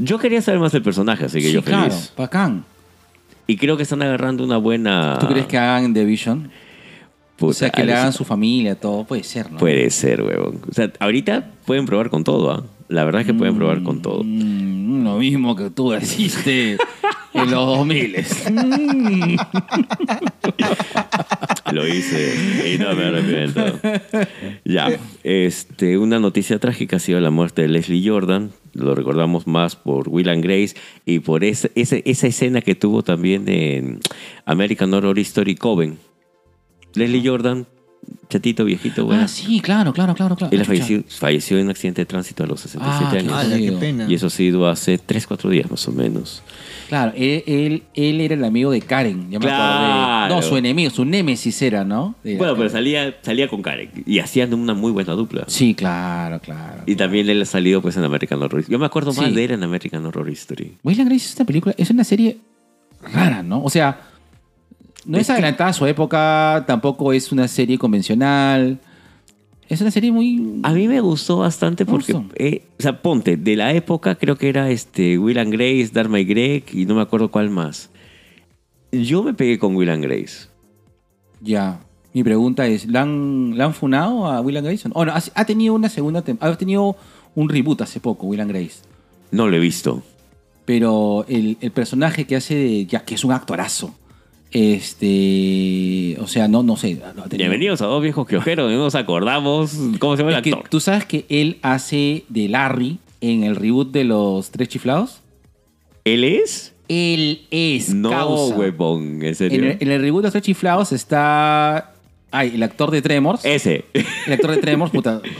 [0.00, 2.12] Yo quería saber más del personaje, así que sí, yo claro, feliz.
[2.16, 2.64] bacán.
[3.46, 5.18] Y creo que están agarrando una buena.
[5.20, 6.50] ¿Tú crees que hagan The Vision?
[7.36, 9.04] Puta, o sea, que le hagan su familia, todo.
[9.04, 9.58] Puede ser, ¿no?
[9.58, 10.60] Puede ser, huevón.
[10.68, 12.64] O sea, ahorita pueden probar con todo, ¿ah?
[12.88, 14.22] La verdad es que pueden probar con todo.
[14.24, 16.76] Mm, lo mismo que tú hiciste
[17.34, 18.16] en los 2000.
[18.50, 19.36] Mm.
[21.72, 23.80] Lo hice y no me arrepiento.
[24.64, 28.52] Ya, este, una noticia trágica ha sido la muerte de Leslie Jordan.
[28.72, 33.02] Lo recordamos más por Will and Grace y por esa, esa, esa escena que tuvo
[33.02, 34.00] también en
[34.44, 35.98] American Horror Story Coven.
[36.94, 37.66] Leslie Jordan,
[38.28, 39.22] chatito, viejito, bueno.
[39.24, 40.36] Ah, sí, claro, claro, claro.
[40.36, 40.52] claro.
[40.52, 43.32] Él Ah, falleció, falleció en un accidente de tránsito a los 67 Ah, qué años.
[43.32, 43.80] Ala, qué jodido.
[43.80, 44.06] pena.
[44.08, 46.42] Y eso ha sido hace 3, 4 días más o menos.
[46.88, 49.30] Claro, él, él, él era el amigo de Karen.
[49.30, 50.24] Ya me Claro.
[50.26, 50.34] acordé.
[50.36, 52.14] No, su enemigo, su némesis era, ¿no?
[52.24, 55.44] Era Bueno, pero salía, salía con Karen y hacían una muy buena dupla.
[55.48, 56.82] Sí, claro, claro.
[56.86, 58.72] Y también él ha salido pues en American Horror Story.
[58.72, 59.32] Yo me acuerdo más Sí.
[59.34, 60.76] de él en American Horror Story.
[60.84, 62.38] Will and Grace es una película, es una serie
[63.12, 63.62] rara, ¿no?
[63.62, 64.00] O sea,
[65.06, 68.78] no es, adelantada a su época, tampoco es una serie convencional.
[69.68, 70.60] Es una serie muy.
[70.62, 74.48] A mí me gustó bastante porque, eh, o sea, ponte, de la época creo que
[74.48, 77.90] era este Will and Grace, Dharma y Greg y no me acuerdo cuál más.
[78.92, 80.48] Yo me pegué con Will and Grace.
[81.40, 81.80] Ya.
[82.12, 84.88] Mi pregunta es: ¿la han, ¿la han funado a Will and Grace?
[84.92, 86.54] Oh, no, ha, ha tenido una segunda temporada.
[86.54, 86.96] Ha tenido
[87.34, 88.76] un reboot hace poco, Will and Grace.
[89.32, 90.02] No lo he visto.
[90.64, 92.86] Pero el, el personaje que hace de.
[92.86, 93.94] Ya, que es un actorazo.
[94.56, 96.16] Este.
[96.20, 96.98] O sea, no, no sé.
[97.30, 100.68] Bienvenidos a dos viejos quiojeros, no nos acordamos cómo se llama el que actor.
[100.70, 105.20] tú sabes que él hace de Larry en el reboot de los Tres Chiflados.
[106.04, 106.72] ¿Él es?
[106.88, 108.56] Él es No, causa.
[108.56, 109.62] huevón, en En serio.
[109.72, 111.92] el, en el reboot de los Tres Chiflados está.
[112.30, 113.44] Ay, el actor de Tremors.
[113.44, 113.84] Ese.
[114.26, 115.20] El actor de Tremors, puta.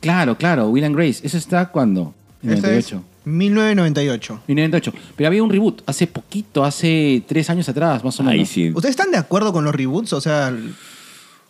[0.00, 1.26] Claro, claro, Will and Grace.
[1.26, 2.14] ¿Eso está cuándo?
[2.42, 3.02] En es 98.
[3.28, 4.40] 1998.
[4.46, 4.92] 1998.
[5.16, 8.38] Pero había un reboot hace poquito, hace tres años atrás, más o menos.
[8.40, 8.70] Ahí sí.
[8.70, 10.12] ¿Ustedes están de acuerdo con los reboots?
[10.12, 10.54] O sea,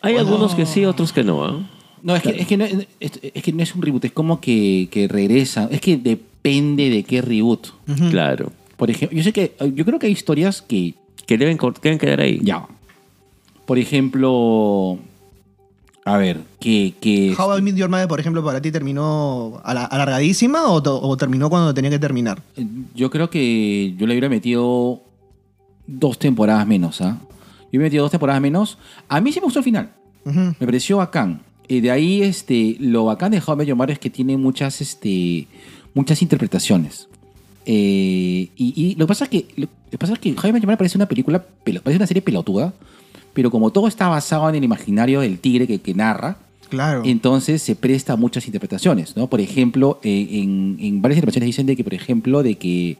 [0.01, 1.43] Hay algunos que sí, otros que no.
[1.43, 1.69] ¿ah?
[2.01, 4.39] No, es que, es, que no, es, es que no es un reboot, es como
[4.39, 5.67] que, que regresa.
[5.71, 7.67] Es que depende de qué reboot.
[8.09, 8.51] Claro.
[8.77, 10.93] Por ejemplo, yo sé que, yo creo que hay historias que
[11.25, 12.39] Que deben, deben quedar ahí.
[12.41, 12.65] ya.
[13.65, 14.97] Por ejemplo,
[16.13, 19.85] a ver, que, que How I Met Your Mother, por ejemplo, para ti terminó ala-
[19.85, 22.41] alargadísima o, terminó cuando tenía que terminar?
[22.95, 25.01] yo creo que yo le hubiera metido
[25.87, 27.17] dos temporadas menos, ¿ah?
[27.71, 28.77] Yo hubiera metido dos temporadas menos.
[29.07, 29.91] A mí sí me gustó el final.
[30.25, 31.41] Me pareció bacán.
[31.67, 34.37] Y de ahí, este, lo bacán de How I Met Your Mother es que tiene
[34.37, 35.47] muchas, este,
[35.93, 37.07] muchas interpretaciones.
[37.65, 40.53] Eh, y, y lo que pasa es que, lo que pasa es que How I
[40.53, 42.73] Met Your Mother parece una película, parece una serie pelotuda,
[43.39, 46.35] pero como todo está basado en el imaginario del tigre que, que narra,
[46.67, 47.03] Claro.
[47.05, 49.27] entonces se presta a muchas interpretaciones, ¿no?
[49.27, 52.97] Por ejemplo, eh, en, en varias interpretaciones dicen de que, por ejemplo, de que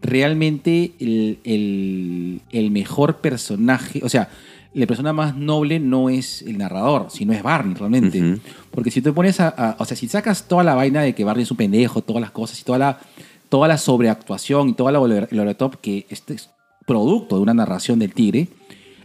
[0.00, 4.28] realmente el, el- el mejor personaje, o sea,
[4.72, 8.22] la persona más noble no es el narrador, sino es Barney realmente.
[8.22, 8.40] Ujú.
[8.70, 11.24] Porque si te pones a, a- o sea, si sacas toda la vaina de que
[11.24, 13.00] Barney es un pendejo, todas las cosas y toda la,
[13.48, 14.98] toda la sobreactuación y toda la
[15.30, 16.50] el overtop que este es
[16.86, 18.48] producto de una narración del tigre,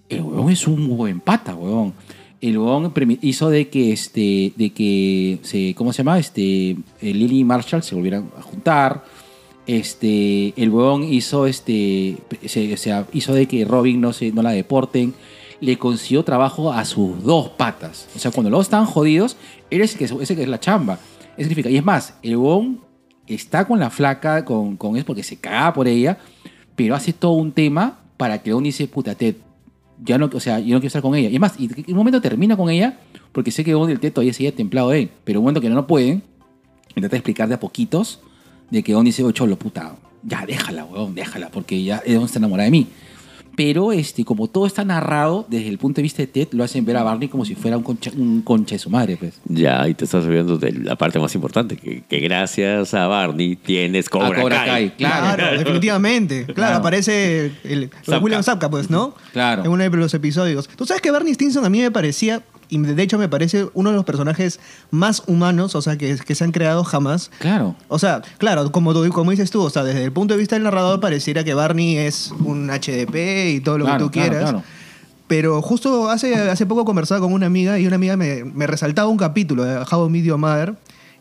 [0.09, 1.93] el huevón es un buen pata, huevón.
[2.41, 6.19] El huevón hizo de que, este, de que se, ¿cómo se llama?
[6.19, 9.03] Este, eh, Lily y Marshall se volvieran a juntar.
[9.65, 14.51] Este, el huevón hizo, este, o sea, hizo de que Robin no, se, no la
[14.51, 15.15] deporten.
[15.59, 18.07] Le consiguió trabajo a sus dos patas.
[18.15, 19.37] O sea, cuando los estaban jodidos,
[19.71, 20.99] él es el que, es la chamba.
[21.37, 21.69] Significa.
[21.69, 22.81] Y es más, el huevón
[23.25, 26.19] está con la flaca, con, con porque se cagaba por ella,
[26.75, 29.35] pero hace todo un tema para que el huevón dice, puta, Ted,
[30.03, 31.29] ya no, o sea, yo no quiero estar con ella.
[31.29, 32.97] Y es más, y en un momento termina con ella,
[33.31, 35.43] porque sé que el huevón del Ted todavía sigue templado de él, pero en un
[35.45, 36.23] momento que no lo pueden,
[36.95, 38.19] intenta explicar de a poquitos
[38.69, 42.39] de que Don dice, oh, cholo, puta, ya déjala, weón, déjala, porque ya Don está
[42.39, 42.87] enamorada de mí.
[43.55, 46.83] Pero este, como todo está narrado desde el punto de vista de Ted, lo hacen
[46.85, 49.39] ver a Barney como si fuera un concha, un concha de su madre, pues.
[49.45, 53.55] Ya, y te estás olvidando de la parte más importante, que, que gracias a Barney
[53.55, 54.67] tienes Cobra, A Cobra Kai.
[54.67, 55.35] Kai, claro.
[55.37, 56.43] Claro, definitivamente.
[56.45, 56.75] Claro, Claro.
[56.77, 58.19] aparece el, Zapka.
[58.19, 59.13] William Zapka, pues, ¿no?
[59.33, 59.63] Claro.
[59.63, 60.67] En uno de los episodios.
[60.75, 63.89] Tú sabes que Barney Stinson a mí me parecía, y de hecho me parece uno
[63.91, 64.59] de los personajes
[64.91, 67.31] más humanos, o sea, que, que se han creado jamás.
[67.39, 67.75] Claro.
[67.87, 70.55] O sea, claro, como, tú- como dices tú, o sea, desde el punto de vista
[70.55, 74.29] del narrador pareciera que Barney es un HDP y todo lo Claro, que tú claro,
[74.29, 74.49] quieras.
[74.51, 74.63] claro.
[75.27, 79.09] Pero justo hace, hace poco conversaba con una amiga y una amiga me, me resaltaba
[79.09, 80.75] un capítulo de How I Met Your Mother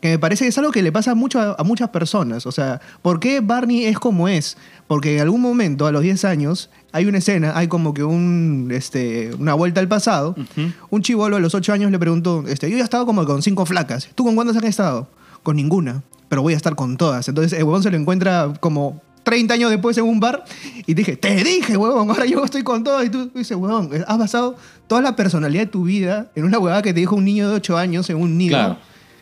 [0.05, 2.45] que me parece que es algo que le pasa mucho a, a muchas personas.
[2.45, 4.55] O sea, ¿por qué Barney es como es?
[4.87, 8.69] Porque en algún momento, a los 10 años, hay una escena, hay como que un,
[8.71, 10.35] este, una vuelta al pasado.
[10.89, 13.65] Un chivolo a los 8 años le preguntó, este, yo ya estaba como con cinco
[13.65, 14.09] flacas.
[14.13, 15.07] ¿Tú con cuántas has estado?
[15.41, 17.27] Con ninguna, pero voy a estar con todas.
[17.27, 20.45] Entonces el huevón se lo encuentra como 30 años después en un bar
[20.85, 23.03] y dije, te dije, huevón, ahora yo estoy con todo.
[23.03, 24.55] Y tú dices, huevón, has basado
[24.87, 27.55] toda la personalidad de tu vida en una huevada que te dijo un niño de
[27.55, 28.51] 8 años en un nido.
[28.51, 28.77] Claro.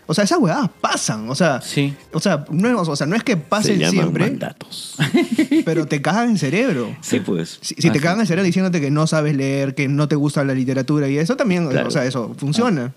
[0.05, 1.29] O sea, esas huevadas pasan.
[1.29, 1.93] O sea, Sí.
[2.11, 4.95] o sea, no, es- o sea, no es que Se pasen llaman siempre, mandatos.
[5.65, 6.95] pero te cagan el cerebro.
[7.01, 7.59] Sí, pues.
[7.61, 10.15] Si, si Ah, te cagan el cerebro diciéndote que no sabes leer, que no te
[10.15, 11.87] gusta la literatura y eso también, Claro.
[11.87, 12.93] o sea, eso funciona.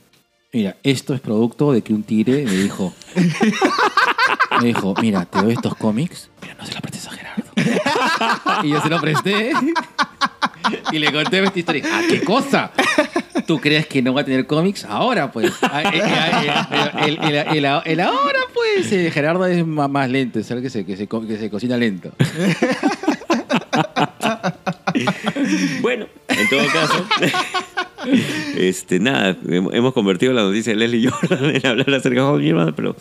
[0.52, 2.94] Mira, esto es producto de que un tigre me dijo.
[4.60, 7.44] me dijo, mira, te doy estos cómics, pero no se los prestes a Gerardo.
[8.66, 9.52] y yo se lo presté.
[10.92, 11.98] y le conté esta historia.
[11.98, 12.70] ¿A qué cosa?
[13.46, 14.84] ¿Tú crees que no va a tener cómics?
[14.84, 15.52] Ahora, pues.
[17.04, 17.64] El,
[18.00, 18.92] ahora, pues.
[18.92, 21.06] eh, Gerardo es más lento, es algo que se, que se,
[21.50, 22.12] cocina lento.
[25.80, 27.06] Bueno, en todo caso,
[28.56, 32.72] este, nada, hem- hemos convertido la noticia de Leslie Jordan en hablar acerca de hermana,
[32.74, 32.96] pero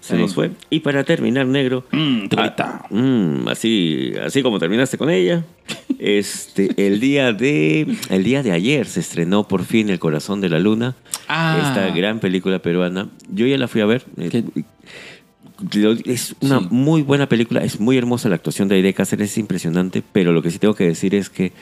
[0.00, 0.20] se Sí.
[0.22, 0.50] nos fue.
[0.70, 5.44] Y para terminar, negro, Mm, ah, mm, así, así como terminaste con ella,
[5.98, 10.48] este, el día de, el día de ayer se estrenó por fin El Corazón de
[10.48, 10.94] la Luna,
[11.28, 11.60] Ah.
[11.66, 13.08] esta gran película peruana.
[13.32, 14.04] Yo ya la fui a ver.
[14.18, 14.44] eh,
[16.04, 16.66] Es una Sí.
[16.70, 20.40] muy buena película, es muy hermosa la actuación de Aide Cáceres, es impresionante, pero lo
[20.40, 21.52] que sí tengo que decir es que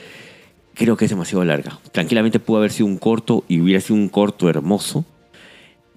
[0.74, 1.78] creo que es demasiado larga.
[1.92, 5.06] Tranquilamente pudo haber sido un corto y hubiera sido un corto hermoso.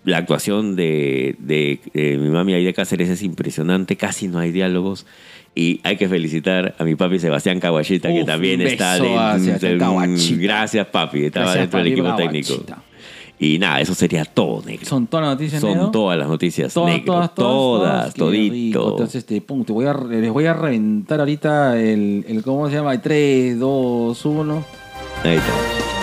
[0.10, 5.06] La actuación de, de, eh, mi mami Aide Cáceres es impresionante, casi no hay diálogos.
[5.56, 10.38] Y hay que felicitar a mi papi Sebastián Caguachita, que también está dentro.
[10.38, 11.26] Gracias, papi.
[11.26, 12.66] Estaba Gracias, dentro del papi, equipo Caguachita.
[12.66, 12.82] técnico.
[13.42, 14.86] Y nada, eso sería todo, negro.
[14.86, 15.92] Son todas las noticias, Son negro?
[15.92, 17.14] todas las noticias, Todas, negro.
[17.14, 18.90] todas, todas, Qué todito.
[18.92, 22.76] Entonces, este, pum, te voy a, les voy a reventar ahorita el, el ¿cómo se
[22.76, 22.92] llama?
[22.94, 24.66] El 3, 2, 1.
[25.24, 25.99] Ahí está.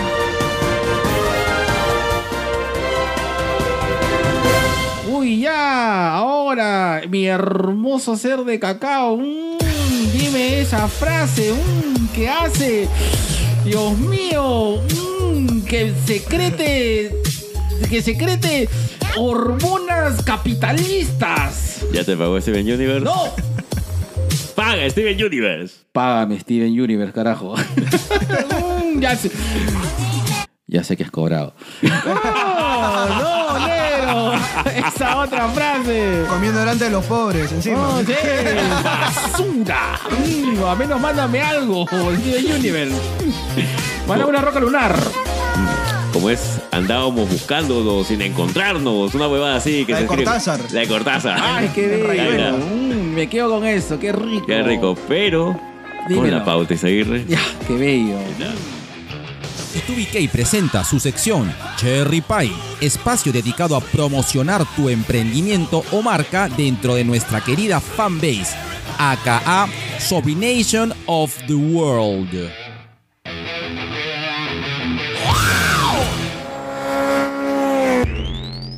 [5.26, 9.16] Uy, ya, ahora, mi hermoso ser de cacao.
[9.16, 9.58] mm,
[10.12, 12.88] dime esa frase mm, que hace.
[13.64, 17.12] Dios mío, mm, que secrete,
[17.90, 18.68] que secrete
[19.16, 21.84] hormonas capitalistas.
[21.92, 23.00] ¿Ya te pagó Steven Universe?
[23.04, 23.32] No,
[24.54, 25.74] ¡Paga Steven Universe!
[25.90, 27.56] págame Steven Universe, carajo.
[28.94, 29.30] Mm, ya sé,
[30.68, 31.52] ya sé que has cobrado.
[31.82, 33.25] No,
[34.94, 36.24] esa otra frase.
[36.28, 37.76] Comiendo delante de los pobres, encima.
[37.78, 38.12] No, sí,
[38.84, 40.00] basura.
[40.26, 42.96] Mm, a menos mándame algo, Steven Universe.
[44.08, 44.96] Mándame una roca lunar.
[46.12, 49.14] Como es, andábamos buscándonos sin encontrarnos.
[49.14, 49.84] Una huevada así.
[49.84, 50.60] Que La se de escribe- Cortázar.
[50.72, 51.38] La de Cortázar.
[51.42, 52.06] Ay, qué bello.
[52.06, 52.52] Rayuela.
[52.52, 54.46] Mm, me quedo con eso, qué rico.
[54.46, 54.96] Qué rico.
[55.08, 56.38] Pero, con Dímelo.
[56.38, 57.24] la pauta Isaguirre.
[57.28, 58.16] Ya, qué bello.
[59.80, 66.94] TubiK presenta su sección Cherry Pie, espacio dedicado a promocionar tu emprendimiento o marca dentro
[66.94, 68.56] de nuestra querida fanbase,
[68.98, 72.50] aka Sobination of the World.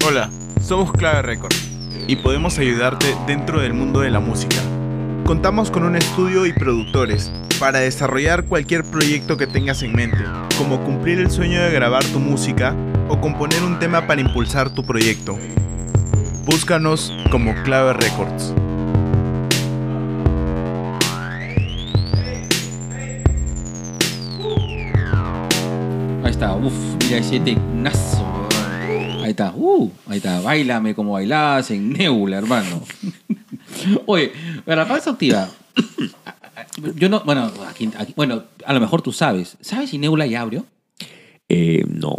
[0.06, 0.30] Hola,
[0.62, 1.68] somos Clave Records
[2.06, 4.77] y podemos ayudarte dentro del mundo de la música.
[5.28, 10.24] Contamos con un estudio y productores para desarrollar cualquier proyecto que tengas en mente,
[10.56, 12.74] como cumplir el sueño de grabar tu música
[13.10, 15.36] o componer un tema para impulsar tu proyecto.
[16.46, 18.54] Búscanos como Clave Records.
[26.24, 26.72] Ahí está, uff,
[27.04, 28.17] mira ese tecnazo.
[29.28, 32.80] Ahí está, uh, ahí está, bailame como bailabas en Nebula, hermano.
[34.06, 34.32] Oye,
[34.64, 35.50] la pausa activa.
[36.96, 39.58] Yo no, bueno, aquí, aquí- bueno, a lo mejor tú sabes.
[39.60, 40.64] ¿Sabes si Nebula ya abrió?
[41.50, 42.16] Eh, no,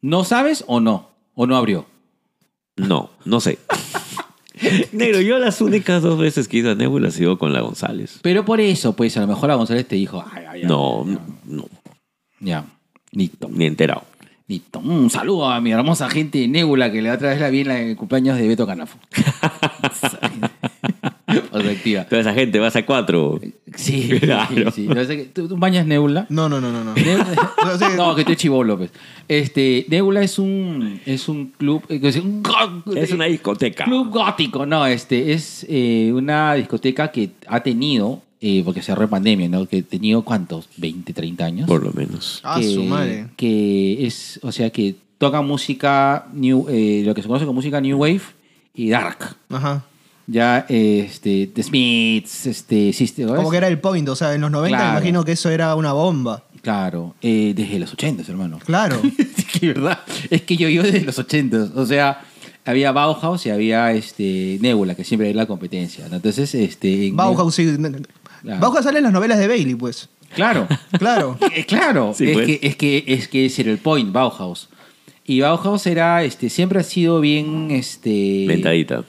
[0.00, 1.10] ¿No sabes o no?
[1.34, 1.84] ¿O no abrió?
[2.76, 3.58] no, no sé.
[4.92, 7.60] Negro, yo las únicas dos veces que he ido a Nebula ha sido con la
[7.60, 8.20] González.
[8.22, 11.04] Pero por eso, pues, a lo mejor la González te dijo, ay, ay, ay, No,
[11.44, 11.66] no,
[12.40, 12.64] Ya,
[13.12, 13.50] listo.
[13.52, 14.04] ni enterado.
[14.48, 14.78] Listo.
[14.78, 17.68] Un saludo a mi hermosa gente de Nebula que le va a traer la bien
[17.70, 18.96] el cumpleaños de Beto Canafo.
[21.26, 22.04] Perspectiva.
[22.04, 23.40] Toda esa gente vas a cuatro.
[23.74, 24.70] Sí, Claro.
[24.70, 25.30] sí, sí.
[25.34, 26.26] ¿Tú, tú bañas Nebula?
[26.28, 26.84] No, no, no, no.
[26.84, 26.94] no.
[27.96, 28.90] No, que estoy chivolo, pues.
[29.26, 32.42] Este, Nebula es un, es un club, eh, un
[32.96, 33.84] Es una discoteca.
[33.84, 39.10] club gótico, no, este, es eh, una discoteca que ha tenido, eh, porque cerró en
[39.10, 39.66] pandemia, ¿no?
[39.66, 40.68] Que ha tenido, ¿cuántos?
[40.76, 41.66] 20, 30 años.
[41.68, 42.40] Por lo menos.
[42.44, 43.28] Ah, que, su madre.
[43.36, 47.80] que es, o sea, que toca música, new, eh, lo que se conoce como música
[47.80, 48.20] New Wave
[48.74, 49.36] y Dark.
[49.48, 49.84] Ajá.
[50.28, 54.40] Ya, eh, este, The Smiths, este, System, Como que era el point, o sea, en
[54.40, 54.92] los 90 Claro.
[54.92, 56.42] me imagino que eso era una bomba.
[56.62, 58.58] Claro, eh, desde los 80, hermano.
[58.64, 59.00] Claro.
[59.18, 60.00] Es que, ¿verdad?
[60.28, 62.20] Es que yo yo desde los 80, o sea,
[62.64, 66.08] había Bauhaus y había este, Nebula, que siempre era la competencia.
[66.10, 66.16] ¿no?
[66.16, 67.06] Entonces, este...
[67.06, 67.64] en- Bauhaus, sí.
[68.42, 70.08] Bauhaus sale en las novelas de Bailey, pues.
[70.34, 70.66] Claro.
[70.98, 71.38] Claro.
[71.54, 72.46] Eh, claro, Sí, es, pues.
[72.46, 74.68] que, es que es que ese era el point, Bauhaus.
[75.24, 78.44] Y Bauhaus era, este, siempre ha sido bien, este...
[78.46, 79.04] Mentadita.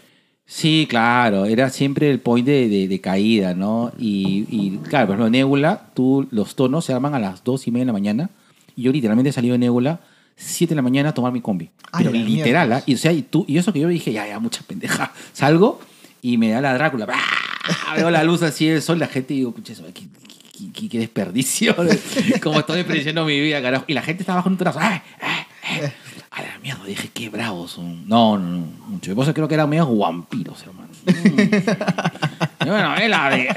[0.45, 3.91] Sí, claro, era siempre el point de, de- de caída, ¿no?
[3.99, 7.71] Y, y, claro, por ejemplo, Nebula, tú, los tonos se arman a las dos y
[7.71, 8.29] media de la mañana.
[8.75, 9.99] Y yo literalmente salí de Nebula
[10.37, 11.69] 7 de la mañana a tomar mi combi.
[11.91, 12.71] Ay, Pero la literal.
[12.73, 12.83] ¿ah?
[12.85, 15.11] Y, o sea, y, tú, y eso que yo dije, ya, ya, mucha pendeja.
[15.33, 15.81] Salgo
[16.21, 17.07] y me da la Drácula.
[17.11, 17.19] ¡Ah!
[17.95, 21.75] Veo la luz así del sol, la gente y digo, pucha, qué, qué- desperdicio.
[22.41, 23.85] Como estoy desperdiciando mi vida, carajo.
[23.87, 24.79] Y la gente estaba bajo un trazo.
[24.81, 25.91] ¡Ay, ay, ay!
[26.31, 28.07] A la mierda, dije, qué bravos son.
[28.07, 28.67] No, no, no.
[28.87, 29.33] Mucho.
[29.33, 30.87] Creo que eran medios vampiros, hermano.
[32.59, 33.13] Y bueno, él,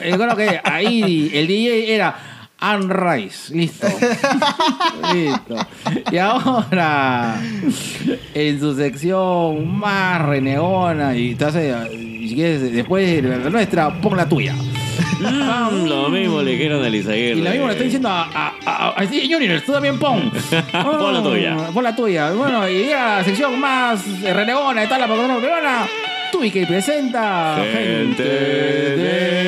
[0.08, 3.54] yo creo que ahí el DJ era Anne Rice.
[3.54, 3.86] Listo.
[5.14, 5.56] Listo.
[6.12, 7.40] Y ahora,
[8.34, 14.00] en su sección más renegona, y te hace, y si quieres, después de la nuestra,
[14.00, 14.54] pon la tuya.
[15.20, 17.38] Mm, lo mismo le dijeron a Lizaguirre.
[17.38, 20.30] Y la misma le está diciendo a, a, a, a Steve tú también pon.
[20.72, 21.56] Pon la tuya.
[21.72, 22.30] Pon la tuya.
[22.32, 25.86] Bueno, y llega la sección más renegona de tal la programa peruana.
[26.32, 29.40] Tú y que presenta Gente de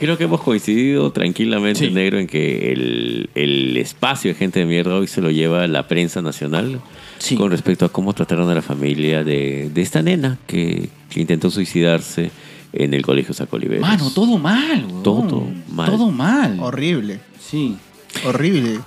[0.00, 1.90] Creo que hemos coincidido tranquilamente, Sí.
[1.92, 5.86] negro, en que el, el espacio de gente de mierda hoy se lo lleva la
[5.86, 6.80] prensa nacional
[7.18, 7.36] Sí.
[7.36, 11.50] con respecto a cómo trataron a la familia de, de esta nena que, que intentó
[11.50, 12.30] suicidarse
[12.72, 13.82] en el colegio Sacoliveros.
[13.82, 15.02] Mano, todo mal, weón.
[15.02, 15.90] Todo mal.
[15.90, 16.58] Todo mal.
[16.60, 17.20] Horrible.
[17.38, 17.76] Sí.
[18.24, 18.80] Horrible.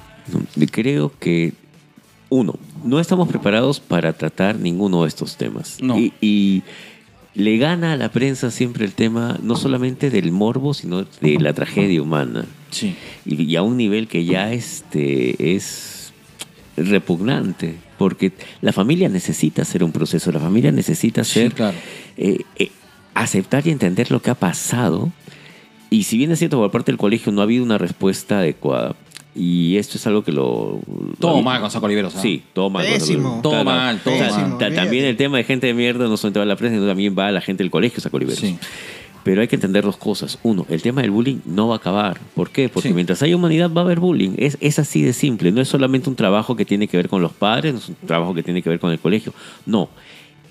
[0.71, 1.53] Creo que,
[2.29, 5.77] uno, no estamos preparados para tratar ninguno de estos temas.
[5.81, 5.97] No.
[5.99, 6.63] Y, y
[7.35, 11.53] le gana a la prensa siempre el tema no solamente del morbo, sino de la
[11.53, 12.45] tragedia humana.
[12.71, 12.95] Sí.
[13.25, 16.13] Y, y a un nivel que ya este, es
[16.77, 17.75] repugnante.
[17.97, 21.77] porque la familia necesita hacer un proceso, la familia necesita Sí, ser, claro.
[22.17, 22.71] eh, eh,
[23.13, 25.11] aceptar y entender lo que ha pasado.
[25.89, 28.95] Y si bien es cierto, por parte del colegio no ha habido una respuesta adecuada,
[29.35, 30.79] y esto es algo que lo...
[31.19, 32.15] Todo mal con Saco Oliveros.
[32.15, 32.19] ¿ah?
[32.21, 32.85] Sí, todo mal.
[32.85, 33.39] con Pésimo.
[33.41, 34.57] Todo Claro, mal, todo o sea, mal.
[34.57, 36.87] ta- También el tema de gente de mierda no solamente va a la prensa, sino
[36.87, 38.39] también va a la gente del colegio Saco Oliveros.
[38.39, 38.57] Sí.
[39.23, 40.37] Pero hay que entender dos cosas.
[40.43, 42.19] Uno, el tema del bullying no va a acabar.
[42.35, 42.67] ¿Por qué?
[42.67, 42.93] Porque Sí.
[42.93, 44.31] mientras haya humanidad va a haber bullying.
[44.37, 45.51] Es, es así de simple.
[45.53, 47.95] No es solamente un trabajo que tiene que ver con los padres, no es un
[48.05, 49.33] trabajo que tiene que ver con el colegio.
[49.65, 49.89] No.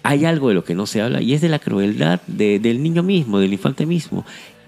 [0.04, 2.82] Hay algo de lo que no se habla y es de la crueldad de- del
[2.82, 4.24] niño mismo, del infante mismo.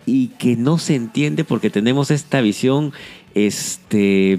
[0.07, 2.93] Y que no se entiende porque tenemos esta visión,
[3.35, 4.39] este,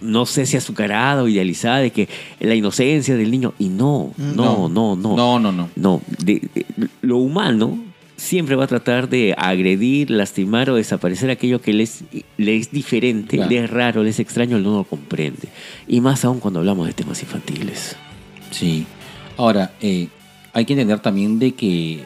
[0.00, 2.08] no sé si azucarada o idealizada de que
[2.40, 3.54] la inocencia del niño.
[3.58, 5.16] Y no, no, no, no.
[5.16, 5.68] No, no, no.
[5.76, 6.66] No, de- de-
[7.02, 7.78] lo humano
[8.16, 12.02] siempre va a tratar de agredir, lastimar o desaparecer aquello que le es,
[12.36, 13.50] le es diferente, Claro.
[13.50, 15.48] le es raro, le es extraño, no lo comprende.
[15.86, 17.96] Y más aún cuando hablamos de temas infantiles.
[18.50, 18.86] Sí.
[19.36, 20.08] Ahora, eh,
[20.52, 22.00] hay que entender también de que,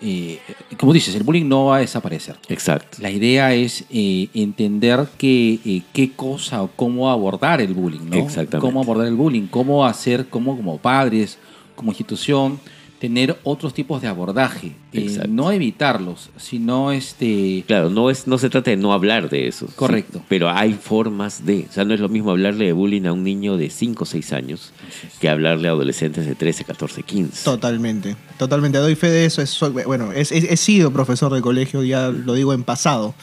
[0.00, 0.40] eh,
[0.78, 2.36] como dices, el bullying no va a desaparecer.
[2.48, 2.98] Exacto.
[3.00, 8.16] La idea es eh, entender que, eh, qué cosa o cómo abordar el bullying, ¿no?
[8.16, 8.58] Exactamente.
[8.58, 11.38] Cómo abordar el bullying, cómo hacer, cómo como padres,
[11.74, 12.60] como institución,
[12.98, 14.68] tener otros tipos de abordaje.
[14.92, 15.28] Eh, Exacto.
[15.30, 17.62] no evitarlos, sino este...
[17.66, 19.66] Claro, no, es, no se trata de no hablar de eso.
[19.68, 20.22] sí, Correcto.
[20.28, 21.66] pero hay formas de.
[21.68, 24.06] O sea, no es lo mismo hablarle de bullying a un niño de 5 o
[24.06, 24.72] 6 años
[25.20, 27.44] que hablarle a adolescentes de 13, 14, 15.
[27.44, 28.78] Totalmente, totalmente.
[28.78, 29.42] Doy fe de eso.
[29.42, 33.14] Es- soy- bueno, es- es- he sido profesor de colegio, ya lo digo en pasado.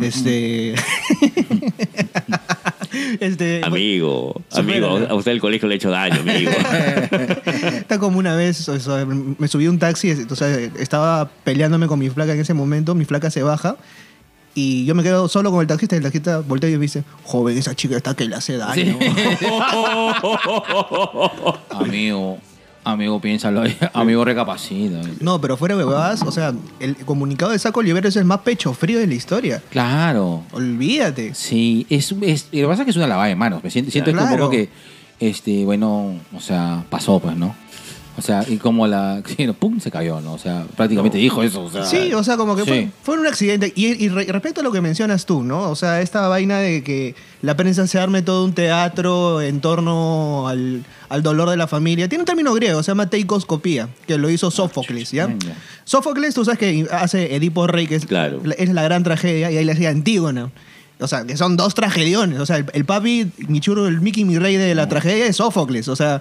[0.00, 0.74] Este.
[3.18, 6.50] este Amigo, amigo, a usted el colegio le ha hecho daño, amigo.
[7.76, 10.48] Está como una vez, o sea, me subí a un taxi, o sea,
[10.78, 13.76] estaba peleándome con mi flaca en ese momento, mi flaca se baja
[14.54, 17.04] y yo me quedo solo con el taxista y el taxista voltea y me dice,
[17.24, 18.98] joven, esa chica está que le hace daño.
[21.70, 22.38] Amigo,
[22.84, 23.62] amigo, piénsalo,
[23.92, 25.00] amigo, recapacita.
[25.20, 28.40] No, pero fuera de huevadas, o sea, el comunicado de Saco Olivero es el más
[28.40, 29.62] pecho frío de la historia.
[29.70, 30.42] Claro.
[30.52, 31.34] Olvídate.
[31.34, 33.62] Sí, es, es- lo que pasa es que es una lavada de manos.
[33.62, 34.36] Me siento, siento Claro.
[34.36, 34.68] poco que,
[35.20, 37.54] este, bueno, o sea, pasó, pues, ¿no?
[38.20, 39.22] O sea, y como la.
[39.58, 40.34] pum, se cayó, ¿no?
[40.34, 41.64] O sea, prácticamente dijo eso.
[41.64, 42.90] O sea, Sí, o sea, como que fue, sí.
[43.02, 43.72] fue un accidente.
[43.74, 45.70] Y, y re- respecto a lo que mencionas tú, ¿no?
[45.70, 50.46] O sea, esta vaina de que la prensa se arme todo un teatro en torno
[50.48, 52.08] al, al dolor de la familia.
[52.08, 55.24] Tiene un término griego, se llama teikoscopía, que lo hizo Sófocles, ¿ya?
[55.24, 55.52] Ah.
[55.84, 58.40] Sófocles, tú sabes que hace Edipo Rey, que es, Claro.
[58.44, 60.50] la- es la gran tragedia, y ahí le hacía Antígona.
[61.02, 62.38] O sea, que son dos tragediones.
[62.40, 65.36] O sea, el, el papi, mi churro, el Mickey, mi rey de la tragedia es
[65.36, 65.88] Sófocles.
[65.88, 66.20] O sea,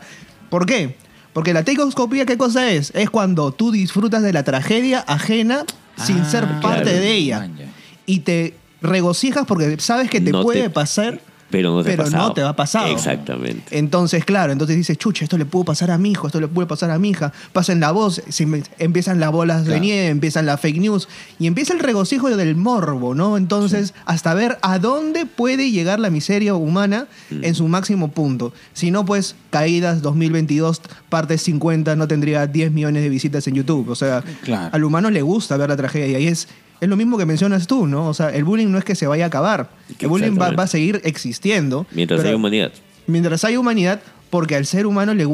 [0.49, 0.95] ¿por qué?
[1.34, 2.91] Porque la teicoscopía, ¿qué cosa es?
[2.95, 5.63] Es cuando tú disfrutas de la tragedia ajena
[6.03, 6.99] sin Ah, ser parte claro.
[6.99, 7.39] de ella.
[7.39, 7.65] Man, ya.
[8.05, 11.19] Y te regocijas porque sabes que te No puede te- pasar,
[11.51, 12.27] Pero no te, pero ha pasado.
[12.27, 12.89] no te va a pasar.
[12.91, 13.77] Exactamente.
[13.77, 16.67] Entonces, claro, entonces dices, chucha, esto le pudo pasar a mi hijo, esto le puede
[16.67, 17.33] pasar a mi hija.
[17.53, 19.81] Pasan la voz, se em- empiezan las bolas de Claro.
[19.83, 21.07] nieve, empiezan las fake news
[21.39, 23.35] y empieza el regocijo del morbo, ¿no?
[23.37, 27.43] Entonces, hasta ver a dónde puede llegar la miseria humana Mm.
[27.43, 28.53] en su máximo punto.
[28.73, 33.89] Si no, pues, Caídas 2022, parte 50, no tendría 10 millones de visitas en YouTube.
[33.89, 34.69] O sea, Claro.
[34.71, 36.47] al humano le gusta ver la tragedia y es...
[36.82, 38.07] Es lo mismo que mencionas tú, ¿no?
[38.07, 39.69] O sea, el bullying no es que se vaya a acabar.
[39.99, 41.86] El bullying va, a seguir existiendo.
[41.91, 42.71] Mientras pero- hay humanidad.
[43.07, 45.27] mientras hay humanidad, porque al ser humano le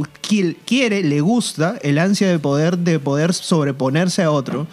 [0.66, 4.68] quiere, le gusta el ansia de poder, de poder sobreponerse a otro.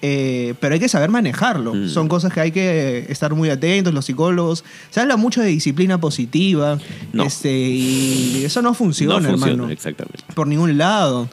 [0.00, 1.74] eh, pero hay que saber manejarlo.
[1.74, 1.88] Mm.
[1.88, 4.64] Son cosas que hay que estar muy atentos, los psicólogos.
[4.90, 6.78] Se habla mucho de disciplina positiva.
[7.12, 7.24] No.
[7.24, 9.72] Este, y eso no funciona, no funciona, hermano.
[9.72, 10.22] exactamente.
[10.34, 11.28] Por ningún lado.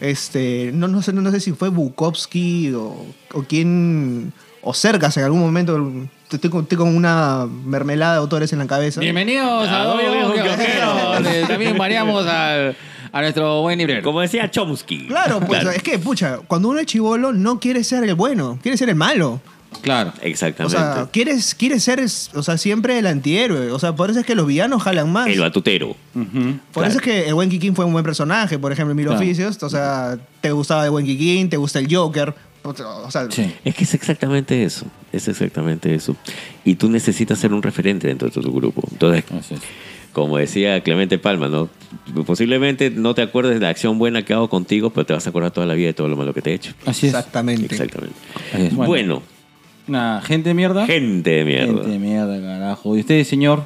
[0.00, 4.32] Este, no, no, sé, no sé si fue Bukowski o, o quién.
[4.62, 5.78] O Cercas en algún momento.
[6.30, 9.00] Estoy con, estoy con una mermelada de autores en la cabeza.
[9.00, 10.04] Bienvenidos a Doble
[11.48, 12.76] También variamos al-
[13.12, 14.02] a nuestro buen librero.
[14.02, 15.08] Como decía Chomsky.
[15.08, 15.70] Claro, pues Claro.
[15.70, 18.94] es que, pucha, cuando uno es chivolo no quiere ser el bueno, quiere ser el
[18.96, 19.40] malo.
[19.82, 20.12] Claro.
[20.20, 20.76] O Exactamente.
[20.76, 22.04] sea, quieres, quiere ser,
[22.34, 23.70] o sea, siempre el antihéroe.
[23.70, 25.28] O sea, por eso es que los villanos jalan más.
[25.28, 25.96] el batutero.
[26.72, 29.06] Por eso es que el buen Kikín fue un buen personaje, por ejemplo, en Mil
[29.06, 29.20] Claro.
[29.20, 29.62] Oficios.
[29.62, 32.34] O sea, te gustaba el buen Kikín, te gusta el Joker.
[32.62, 33.54] O sea, Sí.
[33.64, 34.84] Es que es exactamente eso.
[35.12, 36.14] Es exactamente eso.
[36.64, 38.82] Y tú necesitas ser un referente dentro de tu grupo.
[38.92, 39.24] Entonces,
[40.12, 41.70] como decía Clemente Palma, ¿no?
[42.26, 45.30] Posiblemente no te acuerdes de la acción buena que hago contigo, pero te vas a
[45.30, 46.74] acordar toda la vida de todo lo malo que te he hecho.
[46.84, 47.14] Así es.
[47.14, 47.64] exactamente.
[47.64, 48.16] Exactamente.
[48.52, 48.74] Así es.
[48.74, 49.22] Bueno,
[49.90, 50.86] Nada, gente de mierda.
[50.86, 51.66] gente de mierda.
[51.74, 52.96] Gente de mierda, carajo.
[52.96, 53.64] ¿Y usted, señor?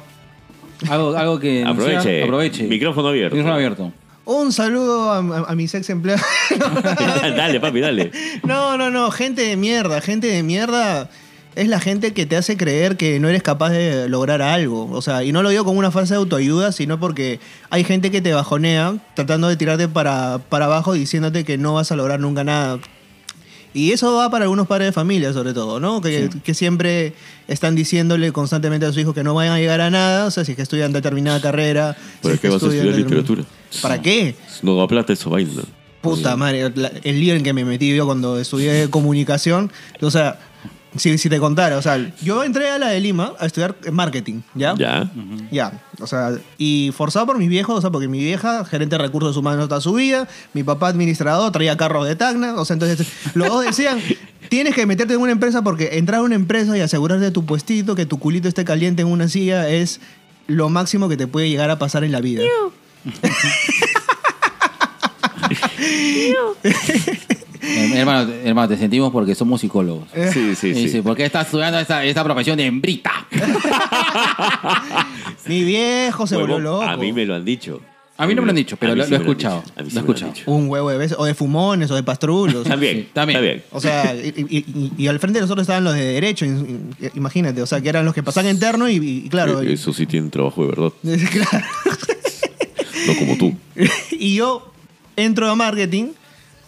[0.89, 1.63] Algo, algo que.
[1.63, 2.23] Aproveche.
[2.23, 2.63] Aproveche.
[2.63, 3.35] Micrófono abierto.
[3.35, 3.93] Micrófono abierto.
[4.25, 6.25] Un saludo a, a- a mis ex empleados.
[7.37, 8.11] dale, papi, dale.
[8.43, 11.09] No, no, no, gente de mierda, gente de mierda.
[11.55, 14.89] es la gente que te hace creer que no eres capaz de lograr algo.
[14.91, 18.19] O sea, y no lo digo como una falsa autoayuda, sino porque hay gente que
[18.21, 22.43] te bajonea tratando de tirarte para, para abajo diciéndote que no vas a lograr nunca
[22.43, 22.79] nada.
[23.75, 25.99] Y eso va para algunos padres de familia, sobre todo, ¿no?
[25.99, 27.13] Que, que siempre
[27.49, 30.45] están diciéndole constantemente a sus hijos que no vayan a llegar a nada, o sea,
[30.45, 31.93] si es que estudian determinada carrera.
[31.93, 33.43] si ¿Para es qué que vas a estudiar literatura?
[33.81, 34.35] ¿Para qué?
[34.61, 35.61] No da plata eso, vaina.
[35.99, 36.71] Puta madre,
[37.03, 39.69] el lío en que me metí yo cuando estudié comunicación,
[39.99, 40.39] o sea,
[40.97, 44.41] si, si te contara, o sea, yo entré a la de Lima a estudiar marketing,
[44.53, 44.75] ¿ya?
[44.77, 45.11] Ya.
[45.51, 49.03] Ya, o sea, y forzado por mis viejos, o sea, porque mi vieja, gerente de
[49.03, 53.07] recursos humanos toda su vida, mi papá administrador, traía carros de Tacna, o sea, entonces
[53.33, 53.99] los dos decían,
[54.49, 57.95] tienes que meterte en una empresa porque entrar a una empresa y asegurarte tu puestito,
[57.95, 59.99] que tu culito esté caliente en una silla, es
[60.47, 62.43] lo máximo que te puede llegar a pasar en la vida.
[67.67, 70.07] Eh, hermano, hermano, te sentimos porque somos psicólogos.
[70.31, 70.81] Sí, sí, Y sí.
[70.83, 73.11] dice, ¿por qué estás estudiando esta, esta profesión de hembrita?
[75.47, 76.83] Mi viejo se volvió loco.
[76.83, 77.81] A mí me lo han dicho.
[78.17, 79.61] A mí no me lo han dicho, pero lo- sí lo he escuchado.
[79.75, 80.31] Lo sí he escuchado.
[80.45, 82.63] Un huevo de veces, o de fumones, o de pastrulos.
[82.63, 83.37] También, Sí, también.
[83.39, 83.63] Está bien.
[83.71, 86.45] O sea, y, y- y- y al frente de nosotros estaban los de derecho,
[87.13, 89.91] imagínate, o sea, que eran los que pasaban interno y, y claro, Eh, y- Eso
[89.91, 90.91] sí tiene trabajo de verdad.
[91.31, 91.65] claro.
[93.07, 93.53] No como tú.
[94.11, 94.71] y yo
[95.17, 96.05] entro a marketing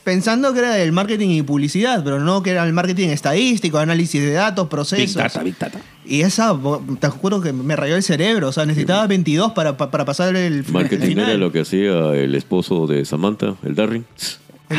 [0.08, 4.22] pensando que era del marketing y publicidad, pero no que era el marketing estadístico, análisis
[4.22, 5.16] de datos, Big procesos.
[5.16, 5.82] Data, Big Data.
[6.06, 6.58] Y esa,
[7.02, 10.30] te juro que me rayó el cerebro, o sea, necesitaba 22 para, pa- para pasar
[10.30, 11.28] el, el Marketing final.
[11.28, 14.06] era lo que hacía el esposo de Samantha, el Darryl.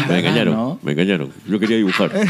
[0.09, 0.79] Me engañaron, ¿no?
[0.83, 1.31] me engañaron.
[1.47, 2.11] Yo quería dibujar.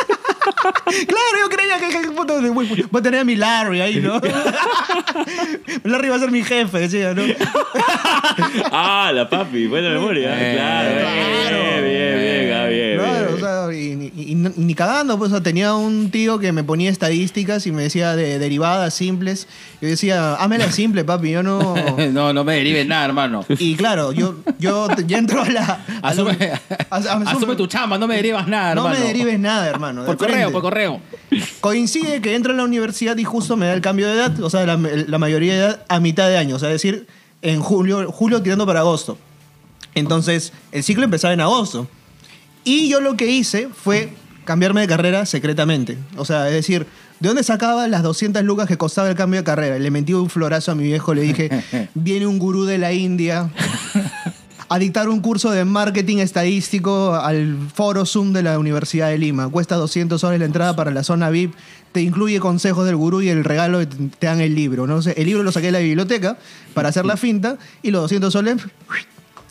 [0.62, 2.08] Claro, yo creía que, que,
[2.50, 4.20] voy, a tener a mi Larry ahí, ¿no?
[5.84, 7.22] Larry va a ser mi jefe, decía, ¿no?
[8.72, 10.30] ah, la papi, buena memoria.
[10.36, 11.56] Eh, claro, claro.
[11.56, 13.34] bien, bien, bien, ah, bien, Claro, bien.
[13.34, 16.52] o sea, y, y- y no- ni cagando, pues, o sea, tenía un tío que
[16.52, 19.46] me ponía estadísticas y me decía de derivadas simples.
[19.80, 21.74] Yo decía, hámela simple, papi, yo no...
[22.12, 23.44] no, no me derives nada, hermano.
[23.48, 25.60] Y claro, yo, yo ya entro a la...
[25.62, 26.36] a la- Asume,
[26.90, 29.00] as- asume- asume tu chamba, no me derivas nada, No hermano.
[29.00, 30.04] me derives nada, hermano.
[30.04, 31.00] Por correo, por correo.
[31.60, 34.50] Coincide que entro a la universidad y justo me da el cambio de edad, o
[34.50, 37.06] sea, la, la mayoría de edad a mitad de año, o sea, es decir,
[37.42, 39.18] en julio, julio tirando para agosto.
[39.94, 41.88] Entonces, el ciclo empezaba en agosto.
[42.64, 44.10] Y yo lo que hice fue
[44.44, 45.98] cambiarme de carrera secretamente.
[46.16, 46.86] O sea, es decir,
[47.20, 49.78] ¿de dónde sacaba las 200 lucas que costaba el cambio de carrera?
[49.78, 51.50] Le mentí un florazo a mi viejo, le dije,
[51.94, 53.50] viene un gurú de la India
[54.70, 59.48] a dictar un curso de marketing estadístico al foro Zoom de la Universidad de Lima.
[59.48, 61.54] Cuesta 200 soles la entrada para la zona VIP.
[61.92, 64.86] Te incluye consejos del gurú y el regalo te te dan el libro.
[64.86, 64.96] ¿no?
[64.96, 66.36] O sea, el libro lo saqué de la biblioteca
[66.74, 68.56] para hacer la finta y los 200 soles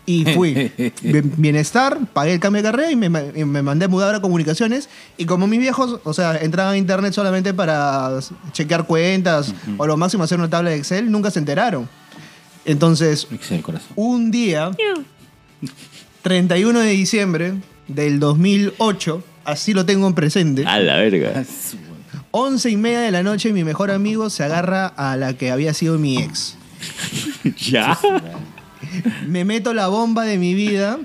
[0.06, 0.54] y fui.
[1.02, 4.14] Bien- Bienestar, pagué el cambio de carrera y me, ma- y me mandé a mudar
[4.16, 4.88] a comunicaciones.
[5.18, 8.12] Y como mis viejos, o sea, entraban a internet solamente para
[8.54, 11.90] chequear cuentas o lo máximo hacer una tabla de Excel, nunca se enteraron.
[12.68, 13.28] Entonces,
[13.64, 13.88] corazón.
[13.96, 14.72] un día,
[16.22, 17.54] 31 de diciembre
[17.88, 21.46] del 2008, así lo tengo en presente, A la verga.
[22.32, 25.74] 11 y media de la noche, mi mejor amigo se agarra a la que había
[25.74, 26.58] sido mi ex.
[27.58, 27.98] ya.
[29.26, 31.00] Me meto la bomba de mi vida.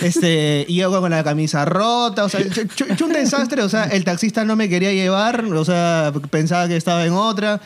[0.00, 4.04] Este, y yo con la camisa rota, o sea, ch- un desastre, o sea, el
[4.04, 7.60] taxista no me quería llevar, o sea, pensaba que estaba en otra.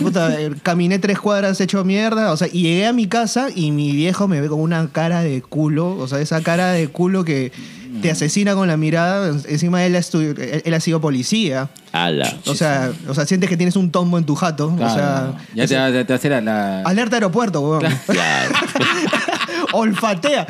[0.00, 3.92] Puta, caminé tres cuadras hecho mierda, o sea, y llegué a mi casa y mi
[3.92, 7.50] viejo me ve con una cara de culo, o sea, esa cara de culo que
[8.02, 11.70] te asesina con la mirada, encima él, él, él ha sido policía.
[12.46, 15.66] O sea, o sea, sientes que tienes un tombo en tu jato, o sea, ya
[15.68, 16.40] te, te, te hace la...
[16.40, 17.84] la- alerta aeropuerto, weón.
[18.06, 18.52] Claro.
[19.74, 20.46] olfatea,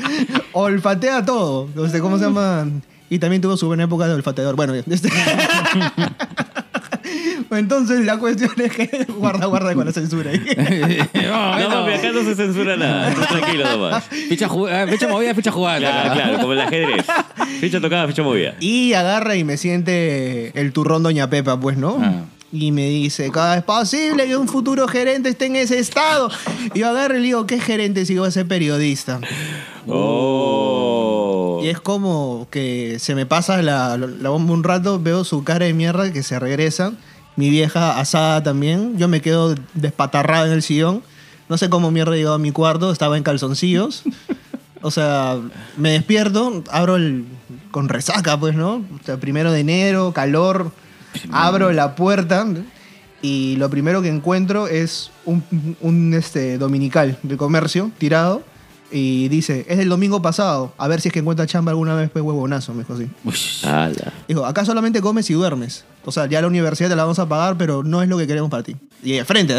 [0.52, 1.68] olfatea todo.
[1.74, 2.66] No sé cómo se llama.
[3.10, 4.56] Y también tuvo su buena época de olfateador.
[4.56, 5.08] Bueno, este-
[7.50, 10.38] entonces la cuestión es que guarda, guarda con la censura ahí.
[11.14, 13.14] no, No, papi, acá no se censura nada.
[13.28, 14.04] Tranquilo nomás.
[14.04, 15.78] Ficha, eh, ficha movida, ficha jugada.
[15.78, 17.06] Claro, claro, como el ajedrez.
[17.60, 18.54] Ficha tocada, ficha movida.
[18.60, 21.98] Y agarra y me siente el turrón Doña Pepa, pues, ¿no?
[22.00, 22.22] Ah.
[22.54, 26.30] Y me dice, ¿cómo es posible que un futuro gerente esté en ese estado?
[26.72, 29.18] Y yo agarro y le digo, ¿qué gerente si voy a ser periodista?
[29.88, 31.58] Oh.
[31.64, 35.66] Y es como que se me pasa la, la bomba un rato, veo su cara
[35.66, 36.92] de mierda que se regresa.
[37.34, 38.98] Mi vieja asada también.
[38.98, 41.02] Yo me quedo despatarrado en el sillón.
[41.48, 44.04] No sé cómo mierda llegado a mi cuarto, estaba en calzoncillos.
[44.80, 45.40] O sea,
[45.76, 47.24] me despierto, abro el.
[47.72, 48.74] con resaca, pues, ¿no?
[48.74, 50.70] O sea, primero de enero, calor.
[51.30, 52.46] Abro la puerta
[53.22, 55.42] y lo primero que encuentro es un,
[55.80, 58.42] un, este, dominical de comercio tirado
[58.92, 62.10] Y dice, es del domingo pasado, a ver si es que encuentra chamba alguna vez,
[62.10, 63.08] pues huevonazo, me dijo así.
[63.24, 63.34] Uy.
[64.28, 65.84] Dijo, acá solamente comes y duermes.
[66.04, 68.26] O sea, ya la universidad te la vamos a pagar, pero no es lo que
[68.26, 68.76] queremos para ti.
[69.02, 69.54] Y de frente.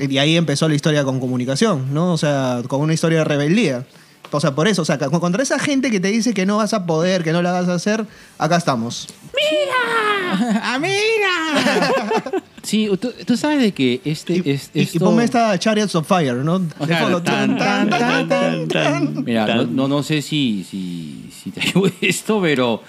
[0.00, 2.12] Y ahí empezó la historia con comunicación, ¿no?
[2.12, 3.86] O sea, con una historia de rebeldía.
[4.30, 6.56] O sea, por eso, o sea, con- contra esa gente que te dice que no
[6.56, 8.04] vas a poder, que no la vas a hacer,
[8.38, 9.06] acá estamos.
[10.62, 12.32] ¡Ah, mira!
[12.62, 15.94] sí, tú, tú sabes de que este Y, es y- y esto- ponme esta Chariots
[15.94, 16.58] of Fire, ¿no?
[16.58, 17.22] De Claro, fondo.
[17.22, 19.24] tan, tan, tan, tan, tan.
[19.24, 22.82] Mira, no, no, sé si, si, si te ayuda esto, pero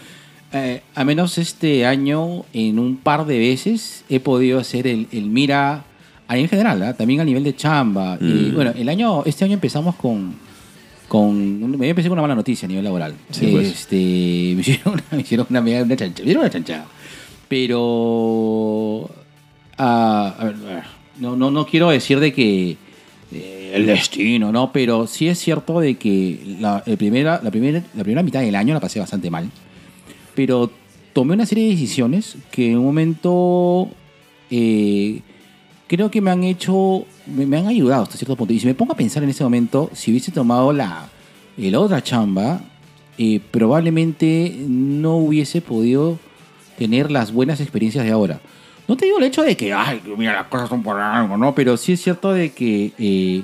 [0.54, 5.26] eh, a menos este año, en un par de veces, he podido hacer el, el
[5.26, 5.84] mira
[6.28, 6.94] a en general, ¿ah?
[6.94, 8.18] también a nivel de chamba.
[8.20, 8.56] Y Mm.
[8.56, 10.44] bueno, el año, este año empezamos con.
[11.08, 13.16] Con me empecé con una mala noticia a nivel laboral.
[13.32, 13.68] Sí, pues.
[13.68, 13.96] este,
[14.56, 16.86] me hicieron una, me hicieron una, una chancha, me dieron una chanchada.
[17.48, 19.10] Pero.
[19.78, 20.84] ah, a ver, a ver,
[21.20, 22.78] no, no, no quiero decir de que
[23.32, 24.72] eh, el destino, ¿no?
[24.72, 28.56] Pero sí es cierto de que la, el primera, la, primera, la primera mitad del
[28.56, 29.50] año la pasé bastante mal.
[30.36, 30.72] Pero
[31.14, 33.90] tomé una serie de decisiones que en un momento
[34.52, 35.22] eh,
[35.88, 38.54] creo que me han hecho, me, han ayudado hasta cierto punto.
[38.54, 41.10] Y si me pongo a pensar en ese momento, si hubiese tomado la,
[41.58, 42.62] la otra chamba,
[43.18, 46.20] eh, probablemente no hubiese podido
[46.78, 48.40] tener las buenas experiencias de ahora.
[48.88, 51.56] No te digo el hecho de que, ay, mira, las cosas son por algo, ¿no?
[51.56, 53.44] Pero sí es cierto de que eh,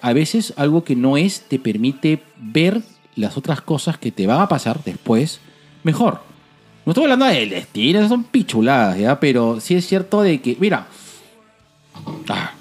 [0.00, 2.82] a veces algo que no es te permite ver
[3.14, 5.40] las otras cosas que te van a pasar después
[5.82, 6.20] mejor.
[6.86, 9.20] No estoy hablando del destino, son pichuladas, ¿ya?
[9.20, 10.86] Pero sí es cierto de que, mira,
[12.28, 12.52] ah,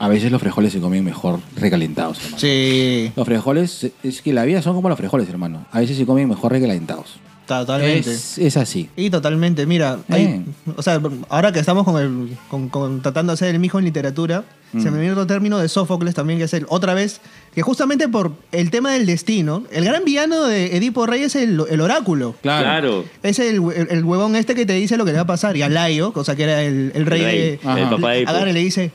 [0.00, 2.38] a veces los frijoles se comen mejor recalentados, hermano.
[2.38, 5.66] Sí, Los frijoles, es que la vida son como los frijoles, hermano.
[5.70, 7.20] A veces se comen mejor recalentados.
[7.46, 8.10] totalmente.
[8.12, 8.88] Es, es así.
[8.96, 10.44] Y totalmente, mira, hay-
[10.76, 13.84] o sea, ahora que estamos con el, con, con- tratando de hacer el mijo en
[13.84, 17.20] literatura, se me viene otro término de Sófocles también, que es el, otra vez,
[17.52, 21.60] que justamente por el tema del destino, el gran villano de Edipo Rey es el,
[21.68, 22.36] el oráculo.
[22.40, 22.62] Claro.
[22.64, 23.04] Claro.
[23.24, 25.56] Es el, el- el huevón este que te dice lo que le va a pasar.
[25.56, 27.52] Y a Laio, o sea, que era el, el rey, rey, de...
[27.54, 28.30] el papá de Edipo.
[28.30, 28.92] agarra y le dice,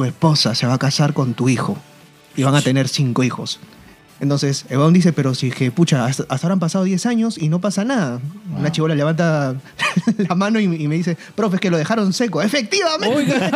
[0.00, 1.76] tu esposa se va a casar con tu hijo.
[2.34, 3.60] Y van a tener cinco hijos.
[4.18, 7.36] Entonces, huevón dice, pero si es que, pucha, hasta, hasta ahora han pasado 10 años
[7.36, 8.18] y no pasa nada.
[8.56, 9.56] Una chivola levanta
[10.16, 12.40] la mano y, y me dice, profe, es que lo dejaron seco.
[12.40, 13.34] Efectivamente.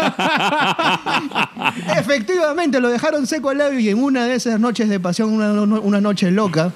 [1.97, 5.51] Efectivamente, lo dejaron seco al labio y en una de esas noches de pasión, una,
[5.63, 6.73] una noche loca,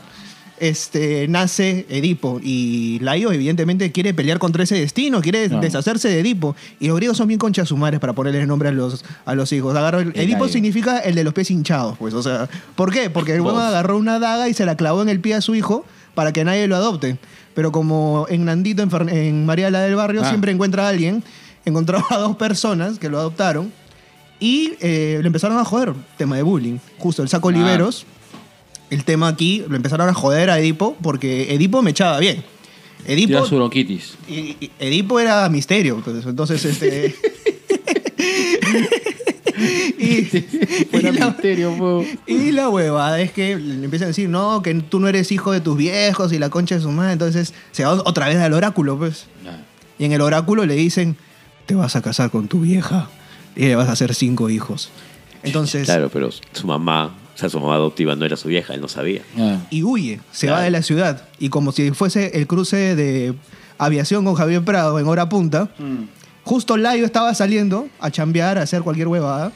[0.60, 2.40] este, nace Edipo.
[2.42, 5.62] Y Laio, evidentemente, quiere pelear contra ese destino, quiere Claro.
[5.62, 6.54] deshacerse de Edipo.
[6.80, 9.76] Y los griegos son bien conchasumares para ponerle nombre a los, a los hijos.
[9.76, 10.52] Agarró el- El Edipo Laio.
[10.52, 12.14] significa el de los pies hinchados, pues.
[12.14, 13.10] O sea, ¿por qué?
[13.10, 15.54] Porque el huevón agarró una daga y se la clavó en el pie a su
[15.54, 15.84] hijo
[16.14, 17.18] para que nadie lo adopte.
[17.54, 20.28] Pero como en Nandito, en, Fer- en María la del Barrio, Ah.
[20.28, 21.24] siempre encuentra a alguien,
[21.64, 23.72] encontró a dos personas que lo adoptaron
[24.40, 26.78] y eh, le empezaron a joder, tema de bullying.
[26.98, 27.52] Justo el saco Ah.
[27.52, 28.06] Oliveros,
[28.90, 32.42] el tema aquí, lo empezaron a joder a Edipo porque Edipo me echaba bien.
[33.06, 34.14] Edipo, Tira su bronquitis.
[34.28, 37.14] y- Edipo era misterio, entonces, entonces este...
[39.98, 40.22] y,
[40.90, 42.04] Fuera y la- misterio, po.
[42.26, 45.52] y la huevada es que le empiezan a decir, no, que tú no eres hijo
[45.52, 47.12] de tus viejos y la concha de su madre.
[47.12, 49.26] Entonces se va otra vez al oráculo, pues.
[49.98, 51.16] Y en el oráculo le dicen,
[51.66, 53.08] te vas a casar con tu vieja
[53.56, 54.90] y le vas a hacer cinco hijos.
[55.42, 58.88] Entonces, Claro, pero su mamá, sea, su mamá adoptiva no era su vieja, él no
[58.88, 59.22] sabía.
[59.38, 59.58] Ah.
[59.70, 60.58] y huye, se Claro.
[60.60, 61.22] va de la ciudad.
[61.38, 63.34] Y como si fuese el cruce de
[63.78, 65.70] aviación con Javier Prado en hora punta,
[66.44, 69.52] justo Laio estaba saliendo a chambear, a hacer cualquier huevada.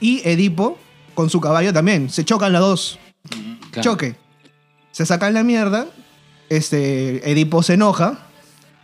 [0.00, 0.78] Y Edipo,
[1.14, 2.98] con su caballo también, se chocan las dos.
[3.72, 3.90] Claro.
[3.90, 4.14] Choque.
[4.92, 5.86] Se sacan la mierda.
[6.48, 8.20] Este, Edipo se enoja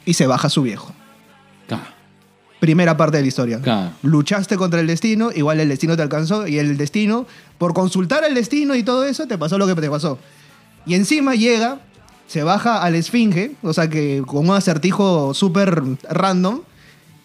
[0.04, 0.91] y se baja su viejo.
[2.62, 3.60] Primera parte de la historia.
[3.60, 3.90] Claro.
[4.04, 7.26] Luchaste contra el destino, igual el destino te alcanzó y el destino,
[7.58, 10.16] por consultar el destino y todo eso, te pasó lo que te pasó.
[10.86, 11.80] Y encima llega,
[12.28, 16.60] se baja al esfinge, o sea que con un acertijo súper random,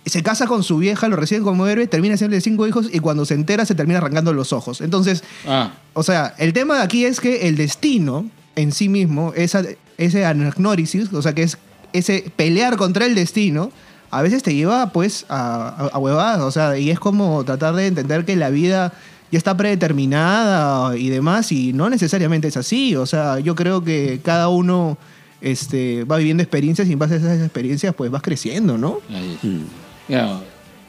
[0.07, 3.23] se casa con su vieja, lo recibe como héroe, termina siendo cinco hijos y cuando
[3.23, 4.81] se entera se termina arrancando los ojos.
[4.81, 5.73] Entonces, Ah.
[5.93, 9.61] o sea, el tema de aquí es que el destino en sí mismo, esa,
[9.99, 11.59] ese anagnórisis, o sea, que es
[11.93, 13.71] ese pelear contra el destino,
[14.11, 17.75] a veces te lleva pues a, a, a huevadas, o sea, y es como tratar
[17.75, 18.93] de entender que la vida
[19.31, 24.21] ya está predeterminada y demás, y no necesariamente es así, o sea, yo creo que
[24.23, 24.97] cada uno
[25.41, 28.99] este, va viviendo experiencias y en base a esas experiencias pues vas creciendo, ¿no?
[29.09, 29.43] Ahí es.
[29.43, 29.63] Mm.
[30.07, 30.39] Ya.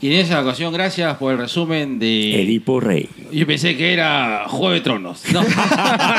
[0.00, 2.40] Y en esa ocasión, gracias por el resumen de.
[2.42, 3.08] Edipo Rey.
[3.32, 5.22] Yo pensé que era Juego de Tronos.
[5.32, 5.42] No.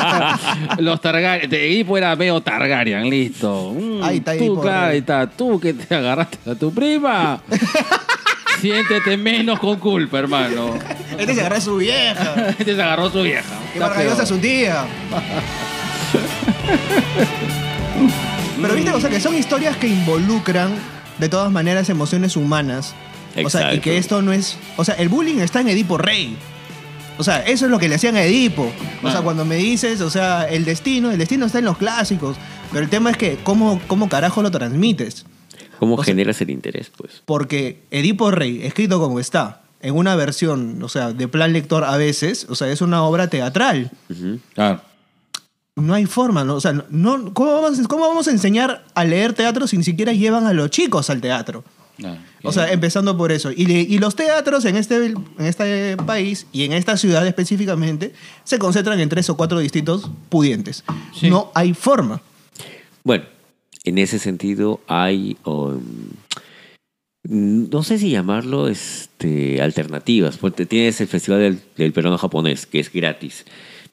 [0.80, 1.53] Los Targaryen.
[1.53, 3.73] Edipo era medio Targaryen, listo.
[3.73, 4.91] Mm, Ahí está tú, Edipo, claro, rey.
[4.91, 5.30] ahí está.
[5.30, 7.41] Tú que te agarraste a tu prima.
[8.59, 10.73] Siéntete menos con culpa, hermano.
[11.17, 12.49] Este se agarra a su vieja.
[12.59, 13.43] Este se agarró su vieja.
[13.73, 14.84] Qué maravillosa su tía.
[18.61, 20.71] Pero viste, o sea, que son historias que involucran
[21.17, 22.93] de todas maneras emociones humanas.
[23.45, 24.57] O sea, y que esto no es.
[24.77, 26.35] O sea, el bullying está en Edipo Rey.
[27.17, 28.71] O sea, eso es lo que le hacían a Edipo.
[29.03, 32.37] O sea, cuando me dices, o sea, el destino, el destino está en los clásicos.
[32.71, 35.25] Pero el tema es que, ¿cómo, cómo carajo lo transmites?
[35.79, 37.21] ¿Cómo O sea- generas el interés, pues?
[37.25, 41.97] Porque Edipo Rey, escrito como está, en una versión, o sea, de plan lector a
[41.97, 43.91] veces, o sea, es una obra teatral.
[44.53, 44.81] Claro.
[45.75, 46.55] No hay forma, ¿no?
[46.55, 50.11] O sea, no, ¿cómo, vamos, ¿cómo vamos a enseñar a leer teatro si ni siquiera
[50.11, 51.63] llevan a los chicos al teatro?
[51.99, 52.21] Claro.
[52.43, 53.51] O sea, empezando por eso.
[53.51, 58.13] Y, los teatros en este, en este país y en esta ciudad específicamente
[58.45, 60.85] se concentran en tres o cuatro distritos pudientes.
[61.13, 61.29] Sí.
[61.29, 62.21] No hay forma.
[63.03, 63.25] Bueno,
[63.83, 65.81] en ese sentido hay, um,
[67.23, 72.79] no sé si llamarlo este, alternativas, porque tienes el Festival del, del Peruano Japonés, que
[72.79, 73.45] es gratis,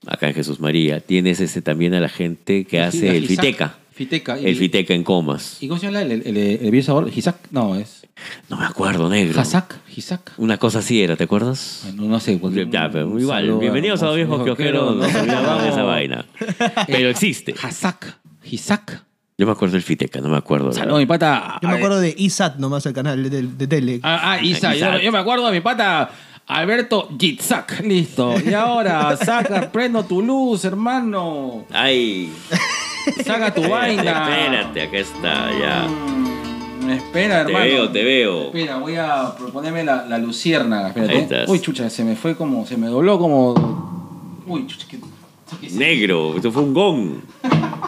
[0.07, 1.01] acá en Jesús María.
[1.01, 3.86] Tienes ese también a la gente que hace el Hisak.
[3.97, 4.49] Fiteca, Fiteca.
[4.51, 5.57] el Fiteca en comas.
[5.63, 7.11] ¿Y cómo se llama el, el, el, el virus sabor?
[7.15, 7.37] ¿Hisak?
[7.51, 8.07] No, es.
[8.49, 9.41] No me acuerdo, negro.
[9.41, 9.77] ¿Hasak?
[9.95, 10.33] ¿Hisak?
[10.39, 11.87] Una cosa así era, ¿te acuerdas?
[11.95, 12.41] No, no sé.
[12.71, 15.87] Ya, pero igual, saludo bienvenidos a los viejos quiojeros, nos olvidamos de esa No.
[15.87, 16.25] vaina.
[16.87, 17.55] Pero existe.
[17.63, 18.19] Hasak.
[18.45, 19.03] Hisak.
[19.39, 20.73] Yo me acuerdo del Fiteca, no me acuerdo.
[20.73, 21.59] Saludos, mi pata.
[21.61, 24.01] Yo me acuerdo de ISAT nomás, el canal de, de- de tele.
[24.03, 24.71] Ah, ah, Isa.
[24.71, 25.03] Yo, Isaac.
[25.03, 26.11] yo me acuerdo de mi pata
[26.47, 27.81] Alberto Jitzak.
[27.85, 28.35] Listo.
[28.41, 31.67] Y ahora, saca, prendo tu luz, hermano.
[31.71, 32.33] Ay,
[33.25, 34.03] Saca tu vaina.
[34.03, 35.87] espérate, acá está, ya.
[35.89, 37.65] Mm, espera, Te hermano.
[37.65, 38.43] veo, te veo.
[38.47, 40.89] Espera, voy a proponerme la, la luciérnaga.
[40.89, 41.13] Espérate.
[41.13, 41.49] Ahí estás.
[41.49, 42.67] Uy, chucha, se me fue como.
[42.67, 44.43] Se me dobló como.
[44.47, 47.11] Uy, chucha, se- Negro, esto fue un gong.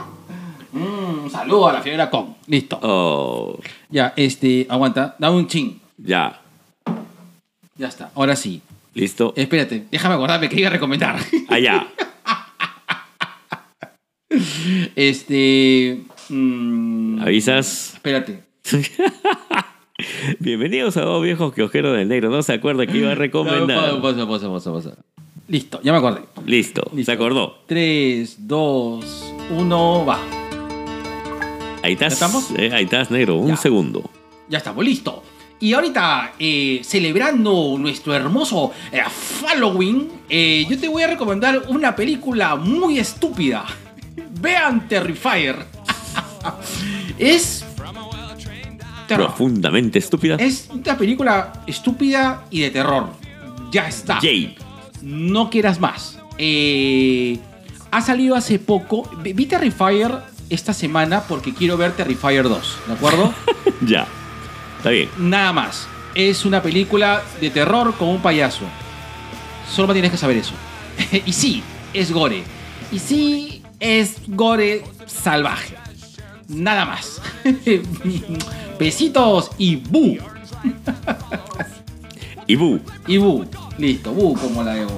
[0.70, 2.36] Mm, un saludo a la fiera con.
[2.46, 2.78] Listo.
[2.82, 3.58] Oh,
[3.88, 4.66] Ya, este.
[4.68, 5.16] Aguanta.
[5.18, 5.80] Dame un chin.
[5.96, 6.40] ya.
[7.76, 8.10] Ya está.
[8.14, 8.60] Ahora sí.
[8.94, 9.32] ¿Listo?
[9.34, 11.16] Espérate, déjame acordarme que iba a recomendar.
[11.48, 11.86] Allá.
[14.96, 16.02] Este.
[16.28, 17.94] mm, ¿Avisas?
[17.94, 18.42] Espérate.
[20.38, 22.30] Bienvenidos a dos viejos quiojeros del negro.
[22.30, 23.94] No se acuerda que iba a recomendar.
[23.94, 24.94] No, Pasa, pasa, pasa, pasa.
[25.48, 26.20] Listo, ya me acordé.
[26.44, 27.10] Listo, Listo.
[27.10, 27.62] se acordó.
[27.66, 30.20] 3, 2, 1, va.
[31.82, 32.18] Ahí estás.
[32.20, 32.50] ¿Ya estamos?
[32.58, 33.36] eh, ahí estás, negro.
[33.36, 34.10] Un segundo.
[34.50, 35.22] Ya estamos, listo.
[35.60, 39.00] Y ahorita, eh, celebrando nuestro hermoso eh,
[39.46, 43.64] Halloween, eh, yo te voy a recomendar una película muy estúpida.
[44.40, 45.56] Vean Terrifier.
[47.18, 47.64] es.
[49.06, 49.26] terror.
[49.26, 50.36] Profundamente estúpida.
[50.36, 53.08] Es una película estúpida y de terror.
[53.70, 54.16] Ya está.
[54.16, 54.56] Jade.
[55.02, 56.18] No quieras más.
[56.38, 57.38] Eh,
[57.90, 59.10] ha salido hace poco.
[59.22, 62.78] Vi Terrifier esta semana porque quiero ver Terrifier 2.
[62.86, 63.34] ¿De acuerdo?
[63.86, 64.08] Ya.
[64.78, 65.08] Está bien.
[65.18, 65.86] Nada más.
[66.14, 68.64] Es una película de terror con un payaso.
[69.70, 70.54] Solo tienes que saber eso.
[71.26, 71.62] y sí,
[71.94, 72.42] es gore.
[72.90, 75.74] Y sí, es gore salvaje.
[76.48, 77.20] Nada más.
[78.78, 80.18] Besitos y bu.
[82.46, 82.80] Y Bu.
[83.06, 83.44] Y bu.
[83.76, 84.92] Listo, bu como la de bu.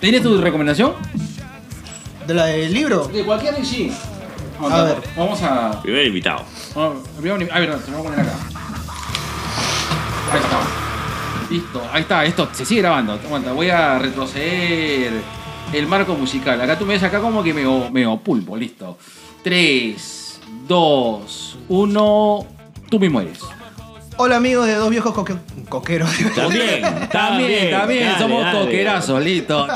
[0.00, 0.92] ¿Tienes tu recomendación?
[2.26, 3.06] ¿De la del libro?
[3.08, 3.92] De cualquier sí.
[4.60, 4.96] Vamos A ver.
[5.16, 5.82] Vamos a.
[5.82, 6.44] Primer invitado.
[6.74, 7.02] vamos-
[7.52, 8.32] Ah, verdad, se me va a poner acá.
[10.32, 10.58] Ahí está.
[11.50, 13.12] Listo, ahí está, esto se sigue grabando.
[13.12, 15.12] Aguanta, voy a retroceder
[15.74, 16.60] el marco musical.
[16.60, 18.98] Acá tú me ves acá como que medio pulpo, listo.
[19.42, 22.46] 3, 2, 1.
[22.90, 23.40] Tú mismo eres.
[24.16, 25.36] Hola amigos de dos viejos coque-
[25.68, 26.08] coqueros.
[26.36, 26.82] También.
[27.10, 28.60] También, también, Dale, somos dale.
[28.60, 29.66] coquerazos, listo.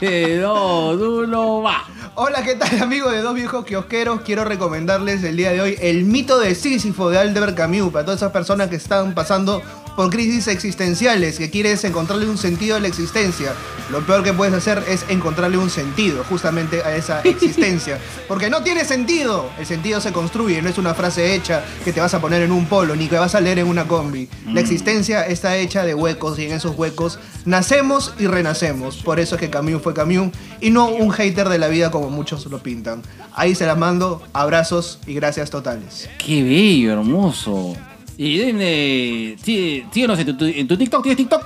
[0.00, 1.84] 3, 2, 1, va.
[2.16, 4.20] Hola, ¿qué tal amigos de dos viejos kiosqueros?
[4.22, 8.20] Quiero recomendarles el día de hoy el mito de Sísifo de Albert Camus para todas
[8.20, 9.60] esas personas que están pasando
[9.96, 13.52] por crisis existenciales, que quieres encontrarle un sentido a la existencia.
[13.90, 17.98] Lo peor que puedes hacer es encontrarle un sentido justamente a esa existencia.
[18.26, 19.50] Porque no tiene sentido.
[19.58, 22.52] El sentido se construye, no es una frase hecha que te vas a poner en
[22.52, 24.28] un polo ni que vas a leer en una combi.
[24.52, 28.96] La existencia está hecha de huecos y en esos huecos nacemos y renacemos.
[28.96, 30.30] Por eso es que Camus fue Camus
[30.60, 33.02] y no un hater de la vida como muchos lo pintan.
[33.34, 36.08] Ahí se las mando, abrazos y gracias totales.
[36.18, 37.76] Qué bello, hermoso.
[38.16, 41.44] Y dime, sí, síguenos en tu, en tu TikTok, ¿tienes TikTok?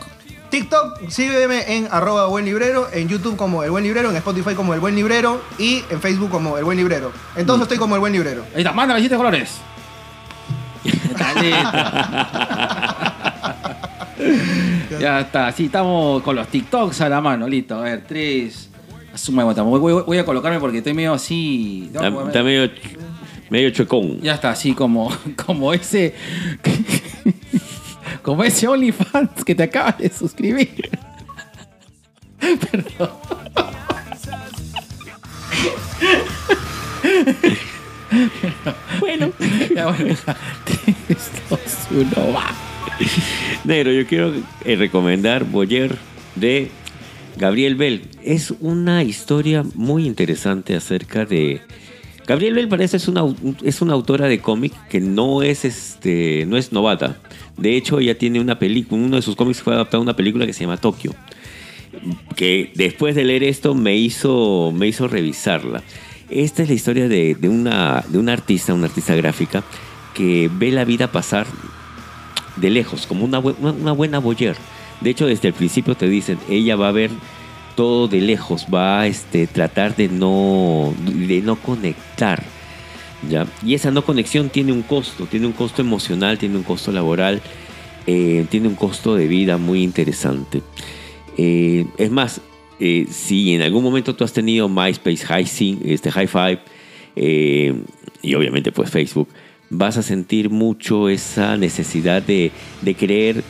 [0.50, 4.72] TikTok, sígueme en arroba buen librero, en YouTube como el buen librero, en Spotify como
[4.74, 7.12] el buen librero y en Facebook como el buen librero.
[7.36, 8.44] Entonces estoy como el buen librero.
[8.54, 9.50] Ahí está, mándame siete colores.
[15.00, 17.76] Ya está, sí, estamos con los TikToks a la mano, listo.
[17.76, 18.68] A ver, tres.
[19.14, 21.90] Suma de voy, voy- voy a colocarme porque estoy medio así.
[21.92, 22.70] Está, está medio,
[23.50, 24.20] Medio chocón.
[24.20, 25.12] Ya está, así como,
[25.46, 26.14] como ese.
[28.22, 30.90] Como ese OnlyFans que te acabas de suscribir.
[32.70, 33.10] Perdón.
[39.00, 39.32] bueno.
[39.74, 40.16] Ya, bueno,
[41.90, 42.54] uno va.
[43.64, 44.32] Negro, yo quiero
[44.64, 45.96] eh, recomendar Boyer
[46.34, 46.70] de
[47.36, 48.02] Gabriel Bell.
[48.22, 51.62] Es una historia muy interesante acerca de
[52.28, 53.24] Gabriel Bell es una,
[53.64, 57.16] es una autora de cómic que no es, este, no es novata.
[57.56, 60.44] De hecho, ella tiene una película, uno de sus cómics fue adaptado a una película
[60.46, 61.14] que se llama Tokio.
[62.36, 65.82] Que después de leer esto me hizo, me hizo revisarla.
[66.28, 69.64] Esta es la historia de, una, de una artista, una artista gráfica,
[70.14, 71.46] que ve la vida pasar
[72.56, 74.56] de lejos, como una- una buena boyer.
[75.00, 77.10] De hecho, desde el principio te dicen, ella va a ver
[77.78, 82.42] todo de lejos, va a este, tratar de no, de no conectar.
[83.30, 83.46] ¿ya?
[83.64, 87.40] Y esa no conexión tiene un costo, tiene un costo emocional, tiene un costo laboral,
[88.04, 90.60] eh, tiene un costo de vida muy interesante.
[91.36, 92.40] Eh, es más,
[92.80, 96.60] eh, si en algún momento tú has tenido MySpace, Hi, este, High Five
[98.22, 99.28] y obviamente pues Facebook,
[99.70, 102.50] vas a sentir mucho esa necesidad de,
[102.82, 103.44] de querer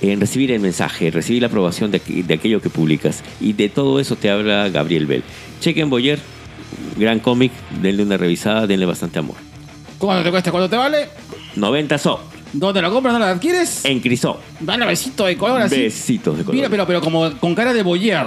[0.00, 3.22] en recibir el mensaje, recibir la aprobación de, aqu- de aquello que publicas.
[3.40, 5.22] Y de todo eso te habla Gabriel Bell.
[5.60, 6.18] Chequen Boyer,
[6.96, 9.36] gran cómic, denle una revisada, denle bastante amor.
[9.98, 10.50] ¿Cuánto te cuesta?
[10.50, 11.08] ¿Cuánto te vale?
[11.56, 12.20] 90 so,
[12.52, 13.12] ¿Dónde lo compras?
[13.12, 13.84] ¿Dónde lo adquieres?
[13.84, 14.40] en Crisó.
[14.60, 15.82] Dale besito de color así.
[15.82, 16.54] Besitos de color.
[16.56, 18.26] Mira, pero, pero como con cara de boyer.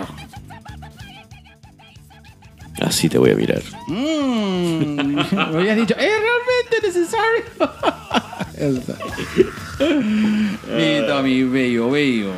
[2.82, 3.64] Así te voy a mirar.
[3.88, 4.96] Mmm.
[4.96, 7.44] Me habías dicho, es realmente necesario.
[10.78, 12.32] Listo, mi bello, bello.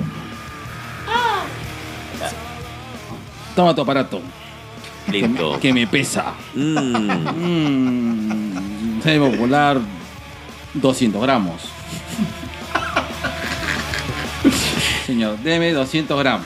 [3.56, 4.22] Toma tu aparato.
[5.12, 5.60] Listo.
[5.60, 6.34] Que me pesa.
[6.56, 7.02] Mm.
[9.02, 9.80] Se debe volar
[10.74, 11.62] 200 gramos.
[15.06, 16.46] Señor, deme 200 gramos.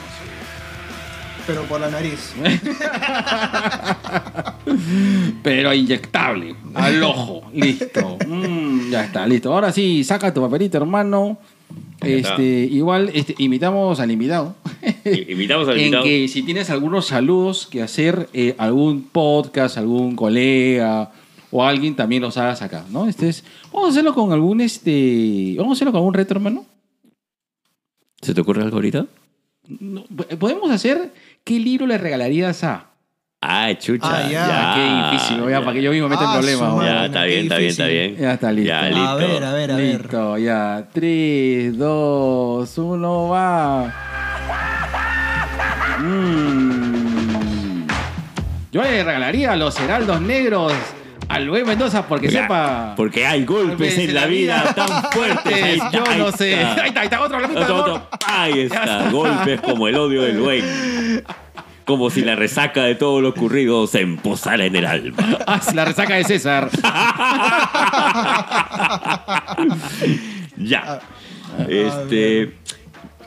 [1.48, 2.34] Pero por la nariz.
[5.42, 6.54] Pero inyectable.
[6.74, 7.50] Al ojo.
[7.54, 8.18] Listo.
[8.28, 9.54] Mm, ya está, listo.
[9.54, 11.38] Ahora sí, saca tu papelito, hermano.
[12.02, 14.56] Este, igual, este, invitamos al invitado.
[15.06, 16.04] Invitamos al en invitado.
[16.04, 21.12] que si tienes algunos saludos que hacer, eh, algún podcast, algún colega
[21.50, 23.08] o alguien también los hagas acá, ¿no?
[23.08, 23.42] Este es,
[23.72, 26.66] vamos a hacerlo con algún, este, vamos a hacerlo con algún reto, hermano.
[28.20, 29.06] ¿Se te ocurre algo ahorita?
[29.68, 30.04] No,
[30.38, 31.12] podemos hacer
[31.48, 32.84] qué libro le regalarías a.
[33.40, 34.06] Ah, chucha.
[34.06, 34.44] Ah, ya.
[34.50, 35.48] Ah, qué difícil, ¿no?
[35.48, 36.68] Ya, para que yo mismo me meta en Ah, problemas.
[36.68, 36.76] ¿no?
[36.76, 36.90] madre.
[36.92, 38.16] Ya, está bien, está bien, está bien.
[38.16, 38.68] Ya está listo.
[38.68, 39.00] Ya, listo.
[39.08, 40.00] A ver, a ver, a ver.
[40.00, 40.88] Listo, ya.
[40.92, 43.94] 3, 2, 1, va.
[46.00, 47.86] Mm.
[48.70, 50.72] Yo le regalaría a los heraldos negros
[51.28, 52.94] al Luis Mendoza porque sepa.
[52.96, 55.62] Porque hay golpes en la vida tan fuertes.
[55.62, 56.52] Ahí está, Yo ahí no sé.
[56.54, 56.82] está.
[56.82, 58.08] Ahí está, ahí está, otro, la Otro, otro.
[58.26, 59.10] Ahí está.
[59.10, 60.62] Golpes como el odio del güey.
[61.84, 65.38] Como si la resaca de todo lo ocurrido se emposara en el alma.
[65.46, 66.68] Ah, la resaca de César.
[70.56, 71.00] Ya.
[71.68, 72.54] Este.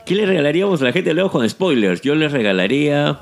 [0.04, 2.00] ¿Qué le regalaríamos a la gente luego con spoilers?
[2.02, 3.20] Yo le regalaría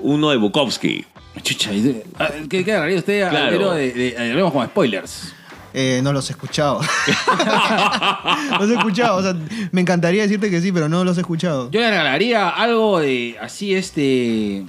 [0.00, 1.04] uno de Bukowski.
[1.42, 2.04] Chucha, ¿y de-
[2.48, 3.46] ¿qué, qué regalaría usted Claro.
[3.46, 5.32] al héroe de, de, de- hablemos con spoilers?
[5.74, 6.80] Eh, no los he escuchado.
[8.58, 9.16] los he escuchado.
[9.18, 9.36] O sea,
[9.72, 11.70] me encantaría decirte que sí, pero no los he escuchado.
[11.70, 14.64] Yo le regalaría algo de así este.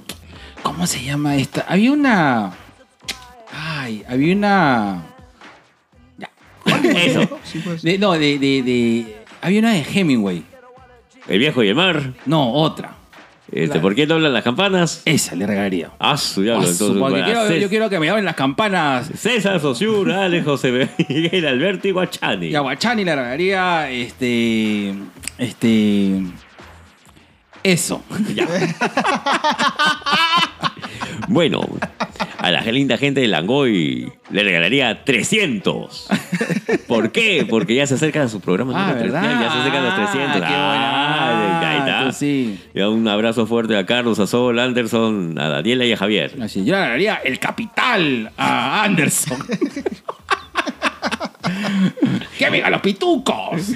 [0.63, 1.65] ¿Cómo se llama esta?
[1.69, 2.51] Había una.
[3.53, 5.03] Ay, había una.
[6.83, 7.39] Eso.
[7.45, 7.81] Sí, pues.
[7.83, 10.43] de- no, de, de, de- Había una de Hemingway.
[11.29, 12.13] El viejo y el mar.
[12.25, 12.95] No, otra.
[13.51, 15.01] Este, ¿Por qué no hablan las campanas?
[15.05, 15.91] Esa le regalaría.
[15.99, 16.67] Ah, su diablo.
[16.67, 19.09] Ah, Entonces, quiero- yo quiero que me abren las campanas.
[19.17, 22.47] César Sosur, Ale, José Miguel Alberto y Guachani.
[22.47, 24.93] Y a Guachani le regalaría este.
[25.37, 26.21] Este.
[27.63, 28.03] Eso.
[28.35, 28.47] Ya.
[31.27, 31.61] bueno,
[32.37, 36.07] a la linda gente de Langoy le regalaría 300.
[36.87, 37.45] ¿Por qué?
[37.49, 38.73] Porque ya se acerca a su programa.
[38.75, 39.23] Ah, número ¿verdad?
[39.23, 40.35] Ya, ya se acercan los 300.
[40.35, 42.11] Ah, qué Ah, ahí está.
[42.11, 42.59] Sí.
[42.73, 46.35] Ya un abrazo fuerte a Carlos, a Sol, Anderson, a Daniela y a Javier.
[46.41, 49.37] Así, yo le regalaría el capital a Anderson.
[52.37, 53.71] ¡Que vengan los pitucos!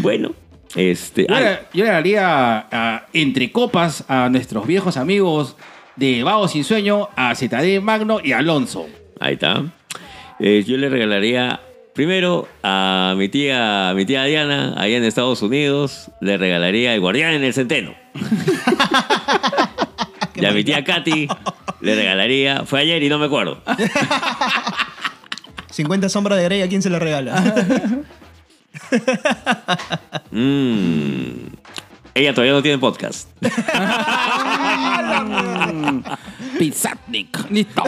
[0.00, 0.34] Bueno,
[0.74, 1.26] este.
[1.28, 5.56] Yo le, yo le daría a, entre copas a nuestros viejos amigos
[5.96, 8.86] de Vago Sin Sueño, a ZD Magno y Alonso.
[9.20, 9.64] Ahí está.
[10.40, 11.60] Eh, yo le regalaría
[11.94, 17.00] primero a mi tía, a mi tía Diana, allá en Estados Unidos, le regalaría el
[17.00, 17.94] guardián en el centeno.
[20.34, 21.28] y a mi tía Katy
[21.80, 23.62] le regalaría, fue ayer y no me acuerdo.
[25.70, 27.42] 50 sombras de Grey, ¿a quién se le regala?
[30.30, 31.48] Mm.
[32.14, 33.28] Ella todavía no tiene podcast.
[36.58, 37.50] Pizatnik.
[37.50, 37.82] Listo.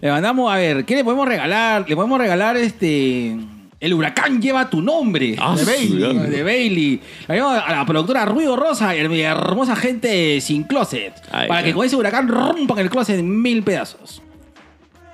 [0.00, 1.88] le mandamos, a ver, ¿qué le podemos regalar?
[1.88, 3.36] Le podemos regalar este.
[3.80, 5.36] El huracán lleva tu nombre.
[5.38, 6.30] Ah, de sí, Bailey.
[6.30, 7.00] De Bailey.
[7.28, 11.14] A la productora Ruido Rosa y a mi hermosa gente sin closet.
[11.30, 14.22] Para que con ese huracán rompan el closet en mil pedazos.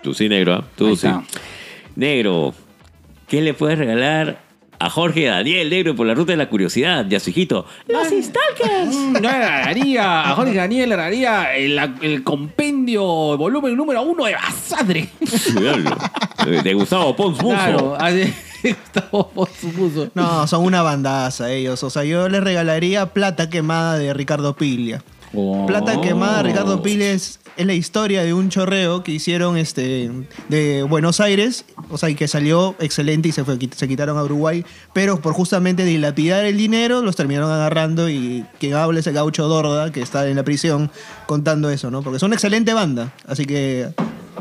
[0.02, 0.54] Tú sí, negro.
[0.54, 0.64] ¿ah?
[0.76, 1.06] Tú Ahí sí.
[1.06, 1.22] está.
[1.94, 2.52] Negro,
[3.28, 4.44] ¿qué le puedes regalar
[4.78, 7.64] a Jorge Daniel Negro por la ruta de la curiosidad y a su hijito?
[7.88, 8.94] Los Stalkers.
[8.94, 13.02] Mm, Yo le regalaría a Jorge Daniel, le regalaría el, el compendio,
[13.38, 15.08] volumen número uno de Basadre.
[15.58, 15.96] Diablo.
[16.62, 17.54] De Gustavo Pons Muso.
[17.56, 20.10] Claro, así Gustavo Pons puso.
[20.14, 21.82] No, son una bandaza ellos.
[21.82, 25.02] O sea, yo les regalaría Plata Quemada de Ricardo Piglia.
[25.34, 25.66] Oh.
[25.66, 27.16] Plata Quemada de Ricardo Piglia
[27.56, 30.10] es, la historia de un chorreo que hicieron este,
[30.48, 31.64] de Buenos Aires.
[31.90, 34.64] O sea, y que salió excelente y se, fue, se quitaron a Uruguay.
[34.92, 38.08] Pero por justamente dilapidar el dinero, los terminaron agarrando.
[38.08, 40.90] Y quien habla es el gaucho Dorda, que está en la prisión,
[41.26, 42.02] contando eso, ¿no?
[42.02, 43.12] Porque son una excelente banda.
[43.26, 43.88] Así que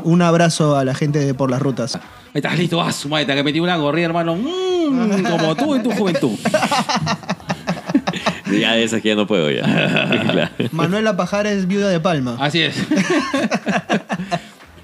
[0.02, 1.96] un abrazo a la gente de Por las Rutas.
[1.96, 2.00] Ahí
[2.34, 4.36] estás listo, ah, su madre, que metí una gorrida, hermano.
[4.36, 6.32] Mm, como tú en tu juventud.
[8.50, 9.62] Ya de esas que ya no puedo ya.
[10.32, 10.50] Claro.
[10.72, 12.36] Manuela Pajares, viuda de Palma.
[12.40, 12.76] Así es.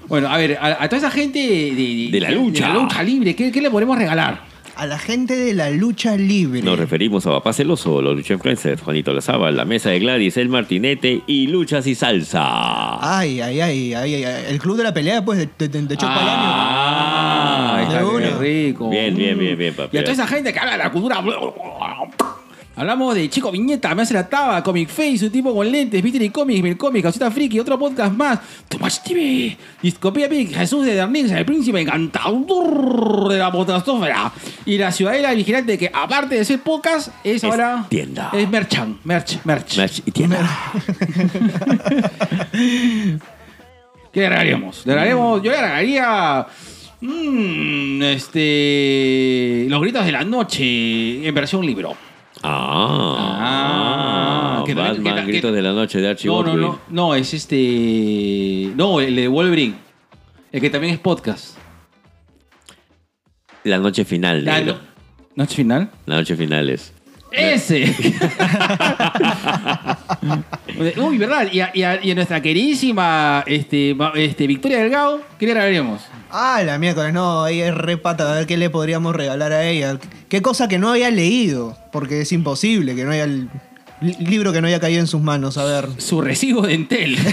[0.07, 2.67] bueno, a ver, a, a toda esa gente de, de- De la lucha.
[2.67, 4.41] de la lucha libre, ¿qué, qué le podemos regalar?
[4.75, 6.63] A la gente de la lucha libre.
[6.63, 10.49] Nos referimos a Papá Celoso, los Lucha Influencers, Juanito Lazaba, La Mesa de Gladys, El
[10.49, 12.39] Martinete y Luchas y Salsa.
[12.99, 14.45] Ay, ay, ay, ay, ay, ay.
[14.49, 15.97] El club de la pelea, pues, de, de, de.
[16.01, 18.25] Ah, ahí De está, una.
[18.29, 18.89] qué rico.
[18.89, 19.95] Bien, bien, bien, bien, papi.
[19.95, 21.23] Y a toda esa gente que habla de la cultura.
[22.75, 26.19] Hablamos de Chico Viñeta, Me hace la taba, Comic Face, un tipo con lentes, Peter
[26.23, 30.95] y Comics, Mil Comics, Casita Friki, otro podcast más, Tomás TV, Discopía Pic, Jesús de
[30.95, 34.31] Dernix, el príncipe encantador de la potastrófera.
[34.65, 37.85] Y la ciudadela vigilante que, aparte de ser podcast, es, ahora.
[37.89, 38.31] tienda.
[38.33, 39.77] Es merchan, merch, merch.
[39.77, 40.39] Merch y tienda.
[44.11, 44.83] ¿Qué le regalaríamos?
[44.85, 46.47] Le regalaríamos, yo le regalaría.
[47.01, 49.67] mm, este.
[49.69, 51.95] Los gritos de la noche en versión libro.
[52.43, 53.39] Ah,
[54.59, 56.61] Ah, que Batman, que que- de la Noche de Archie No, no, Baldwin.
[56.67, 56.79] no.
[56.89, 58.71] No, es este.
[58.75, 59.75] No, el de Wolverine.
[60.51, 61.57] El que también es podcast.
[63.63, 64.77] La Noche Final, La no-
[65.35, 65.89] ¿Noche final?
[66.05, 66.92] La Noche Final es...
[67.33, 67.85] ¡Ese!
[70.97, 71.47] Uy, ¿verdad?
[71.51, 76.01] Y a, y a- y a nuestra queridísima este, este, Victoria Delgado, ¿qué le regalaríamos?
[76.31, 79.65] Ah, la miércoles, no, ella es re pata, a ver qué le podríamos regalar a
[79.67, 79.97] ella.
[80.29, 83.49] Qué cosa que no había leído, porque es imposible que no haya el
[84.01, 85.89] li- libro que no haya caído en sus manos, a ver.
[85.97, 87.17] Su recibo de Entel.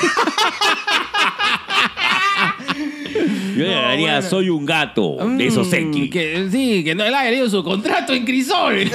[3.57, 7.31] Yo le daría Soy un gato de esos Mm, que, sí, que no le haya
[7.31, 8.85] leído su contrato en Crisol.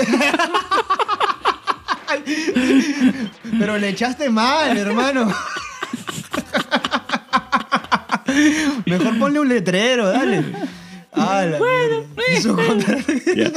[3.59, 5.31] Pero le echaste mal, hermano.
[8.85, 10.43] Mejor ponle un letrero, dale.
[11.13, 11.57] Ah, la
[12.53, 12.97] contra-
[13.35, 13.51] Ya.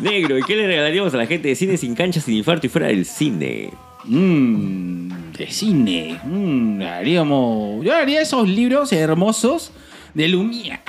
[0.00, 2.70] Negro, ¿y qué le regalaríamos a la gente de cine sin cancha, sin infarto y
[2.70, 3.70] fuera del cine?
[4.04, 6.20] Mmm, de cine.
[6.24, 7.82] Mm, le haríamos.
[7.84, 9.72] Yo haría esos libros hermosos
[10.12, 10.80] de Lumière.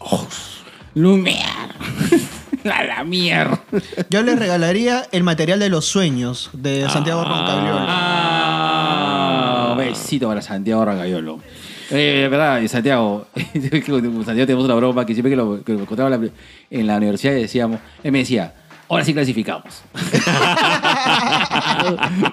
[0.00, 0.62] Ojos.
[0.94, 1.44] Lumière.
[2.64, 3.48] La Lamier.
[4.10, 7.78] Yo le regalaría el material de los sueños de Santiago Roncagliolo.
[7.80, 11.40] Ah, besito para Santiago Ragayolo.
[11.90, 14.00] Eh, verdad, Santiago, Santiago
[14.46, 16.28] tenemos una broma que siempre que lo, que lo encontraba en la,
[16.70, 18.52] en la universidad decíamos, él me decía,
[18.88, 19.82] ahora sí clasificamos.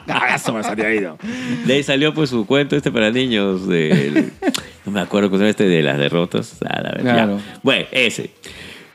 [0.07, 1.17] Abrazo para Santiago.
[1.65, 4.33] De ahí salió pues su cuento este para niños del-
[4.85, 6.57] No me acuerdo cómo se llama este de las derrotas.
[6.67, 7.13] Ah, la verdad.
[7.13, 7.39] Claro.
[7.63, 8.31] Bueno, ese.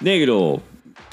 [0.01, 0.63] Negro.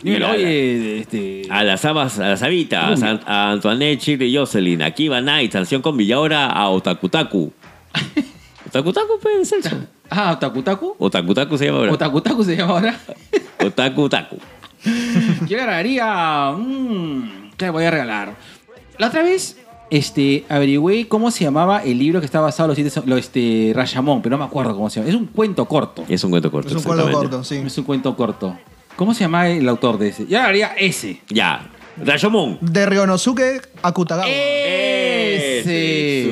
[0.02, 1.48] Dímelo, Mira, oye, este...
[1.50, 5.52] A las amas, a las habitas, a, a Antoinette, Chile y Jocelyn, a Kiva Knight,
[5.52, 7.52] Sanción con Villaora, a Otakutaku.
[8.68, 9.76] Otakutaku, pues, Celso.
[10.10, 10.96] Ah, Otakutaku.
[11.00, 11.94] Otakutaku se llama ahora.
[11.94, 13.00] Otakutaku se llama ahora.
[13.66, 14.38] Otakutaku.
[15.48, 16.52] Yo le regalaría.
[16.56, 18.36] mm, ¿Qué le voy a regalar?
[19.00, 19.58] La otra vez
[19.90, 23.10] este, averigüé cómo se llamaba el libro que está basado en los siete.
[23.10, 25.10] Lo, este, Rayamón, pero no me acuerdo cómo se llama.
[25.10, 26.04] Es un cuento corto.
[26.08, 26.70] Es un cuento corto.
[26.70, 27.14] Es un exactamente.
[27.14, 27.56] corto, sí.
[27.66, 28.58] Es un cuento corto.
[28.98, 30.24] ¿Cómo se llama el autor de ese?
[30.24, 31.22] Yo regalaría ese.
[31.30, 31.70] Ya.
[32.04, 32.58] Rayomon.
[32.62, 34.28] De Ryonosuke Akutagawa.
[34.28, 35.68] Ese.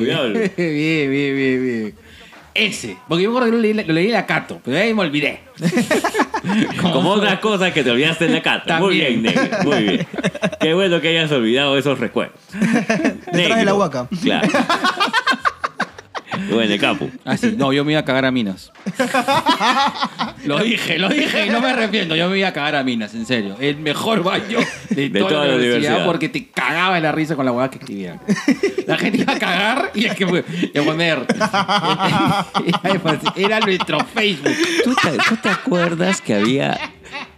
[0.02, 1.94] Bien, bien, bien, bien.
[2.54, 2.96] Ese.
[3.06, 5.02] Porque yo me acuerdo que lo leí, lo leí en la Cato, pero ahí me
[5.02, 5.40] olvidé.
[6.92, 8.78] Como otras cosas que te olvidaste en la carta.
[8.78, 9.42] Muy bien, negro.
[9.62, 10.06] Muy bien.
[10.60, 12.40] Qué bueno que hayas olvidado esos recuerdos.
[13.32, 14.08] Detrás de la huaca.
[14.22, 14.48] Claro.
[16.52, 17.10] O en el capu.
[17.24, 17.54] Ah, sí.
[17.56, 18.72] No, yo me iba a cagar a minas.
[20.44, 22.14] lo dije, lo dije y no me arrepiento.
[22.16, 23.56] Yo me iba a cagar a minas, en serio.
[23.60, 24.58] El mejor baño
[24.90, 26.06] de, De toda, toda la la universidad, universidad.
[26.06, 28.20] porque te cagaba de la risa con la hueá que escribían.
[28.86, 30.44] La gente iba a cagar y es que fue.
[30.74, 31.26] y a poner.
[32.84, 34.54] Era, era nuestro Facebook.
[34.84, 36.78] ¿Tú te, tú te acuerdas que había...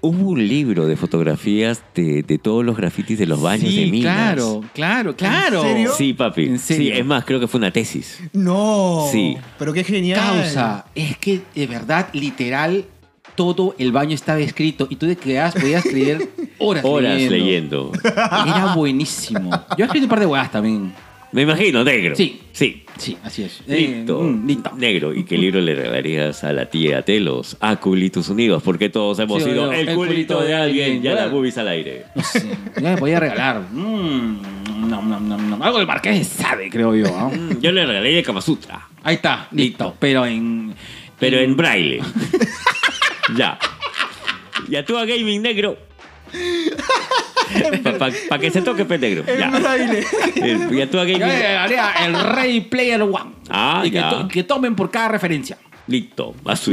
[0.01, 4.15] Hubo un libro de fotografías de, de todos los grafitis de los baños de minas.
[4.35, 5.63] claro, claro, claro.
[5.63, 5.93] serio?
[5.97, 6.45] Sí, papi.
[6.45, 6.93] ¿En serio?
[6.95, 8.21] Sí, es más, creo que fue una tesis.
[8.33, 9.07] No.
[9.11, 9.37] Sí.
[9.59, 10.21] Pero qué genial.
[10.21, 12.85] Causa, es que de verdad, literal,
[13.35, 17.93] todo el baño estaba escrito y tú te quedabas, podías escribir horas, Horas leyendo.
[17.93, 17.93] leyendo.
[18.05, 19.51] Era buenísimo.
[19.77, 20.93] Yo he escrito un par de huevas también.
[21.33, 22.17] Me imagino, negro.
[22.17, 22.41] Sí.
[22.53, 22.85] Sí.
[22.97, 23.61] Sí, así es.
[23.69, 24.21] Eh, Listo.
[24.23, 24.73] mm, listo.
[24.77, 25.15] Negro.
[25.15, 27.57] ¿Y qué libro le regalarías a la tía Telos?
[27.61, 31.01] A Culitos Unidos, porque todos hemos Sí, sido yo, el, culito de alguien.
[31.03, 31.37] Ya la Bueno.
[31.37, 32.05] boobies al aire.
[32.15, 32.49] No sé,
[32.81, 33.61] ya me podía regalar.
[33.71, 34.41] Mm,
[34.89, 35.65] no, no, no, no.
[35.65, 37.07] Algo del Marqués de Sade, creo yo.
[37.07, 37.29] ¿no?
[37.31, 39.95] Mm, Yo le regalaría Kama Sutra, Ahí está, listo.
[40.01, 40.75] Pero en.
[41.21, 42.01] pero en braille.
[43.37, 43.59] ya.
[44.69, 45.77] Y a tu a gaming negro.
[48.29, 49.25] Para que se toque, pe negro.
[49.27, 49.51] En Ya.
[49.51, 50.05] braille.
[50.37, 51.29] El- Y a tu a Yo gaming.
[51.29, 53.33] le regalaría el Ready Player One.
[53.49, 54.11] Ah, y que, ya.
[54.11, 55.57] to- que tomen por cada referencia.
[55.87, 56.35] Listo.
[56.45, 56.73] A su-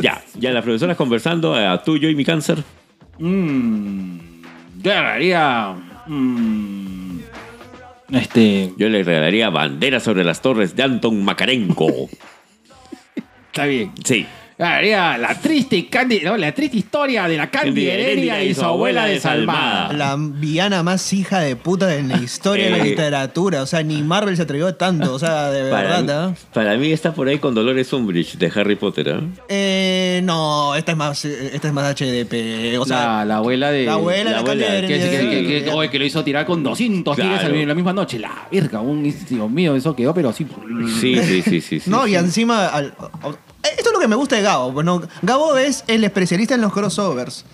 [0.00, 0.22] ya.
[0.34, 2.62] Ya las profesoras conversando a tuyo y mi cáncer.
[3.18, 4.18] Mm,
[4.82, 5.74] yo le regalaría.
[6.06, 7.18] mm,
[8.12, 8.72] este.
[8.76, 11.88] Yo le regalaría bandera sobre las torres de Anton Makarenko.
[13.52, 13.92] Está bien.
[14.04, 14.26] Sí.
[14.56, 19.92] La triste, Candy, no, la triste historia de la Candy Heredia y su abuela desalmada.
[19.92, 22.84] La villana más hija de puta en la historia de la Eh.
[22.90, 23.62] literatura.
[23.62, 25.12] O sea, ni Marvel se atrevió tanto.
[25.12, 28.52] O sea, de Para, verdad, mí, para mí está por ahí con Dolores Umbridge de
[28.54, 29.08] Harry Potter.
[29.10, 29.20] ¿ah?
[29.48, 32.78] Eh, no, esta es más, eh, esta es más HDP.
[32.78, 33.86] O sea, la, la abuela de.
[33.86, 35.48] la abuela la de la abuela, Candy Que, que, que, Heredia.
[35.58, 37.54] que- que- oye, que lo hizo tirar con 200 tigres Claro.
[37.56, 38.20] en la misma noche.
[38.20, 40.46] La verga, un Dios mío, eso quedó, pero así.
[41.00, 41.80] Sí, sí, sí, sí.
[41.80, 42.12] sí, No, sí.
[42.12, 42.68] y encima.
[42.68, 42.86] al-
[43.24, 43.34] eh,
[43.64, 44.72] esto es lo que me gusta de Gabo.
[44.72, 47.44] Bueno, Gabo es el especialista en los crossovers.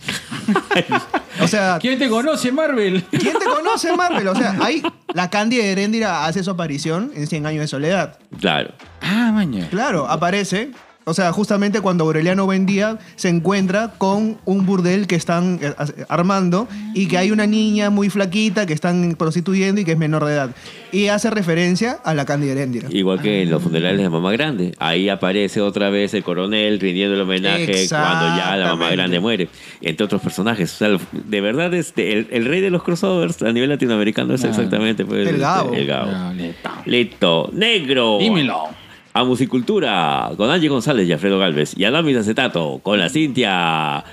[1.41, 3.05] o sea, ¿Quién te conoce, Marvel?
[3.11, 4.29] ¿quién te conoce, Marvel?
[4.29, 4.83] O sea, ahí
[5.15, 8.19] la Candy de Heréndira hace su aparición en 100 años de soledad.
[8.39, 8.73] Claro.
[9.01, 9.69] Ah, maña.
[9.71, 10.73] Claro, aparece.
[11.05, 15.73] O sea, justamente cuando Aureliano Buendía se encuentra con un burdel que están eh,
[16.09, 20.25] armando y que hay una niña muy flaquita que están prostituyendo y que es menor
[20.27, 20.51] de edad.
[20.93, 22.89] Y hace referencia a la Candy Heréndira.
[22.91, 24.75] Igual que en los funerales de Mamá Grande.
[24.79, 28.91] Ahí aparece otra vez el coronel rindiendo el homenaje cuando ya la Mamá.
[28.91, 29.49] Grande muere.
[29.81, 30.75] Entre otros personajes.
[30.75, 34.45] O sea, de verdad, este, el, el rey de los crossovers a nivel latinoamericano es
[34.45, 35.73] exactamente pues, El Gabo.
[35.73, 36.33] el Gabo.
[36.35, 36.71] Listo.
[36.85, 37.51] Listo.
[37.53, 38.19] Negro.
[38.21, 38.80] Dímelo.
[39.13, 41.75] A Musicultura con Angie González y Alfredo Galvez.
[41.77, 44.05] Y Adamis Acetato con la Cintia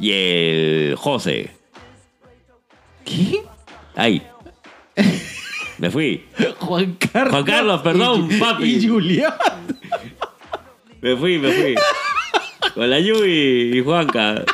[0.00, 1.50] y el José.
[3.04, 3.42] ¿Qué?
[3.94, 4.22] Ahí.
[5.78, 6.24] Me fui.
[6.58, 7.32] Juan Carlos.
[7.32, 8.64] Juan Carlos, perdón, y, papi.
[8.64, 9.34] Y Julián.
[11.00, 11.74] Me fui, me fui.
[12.74, 14.44] Con la Yui y Juanca.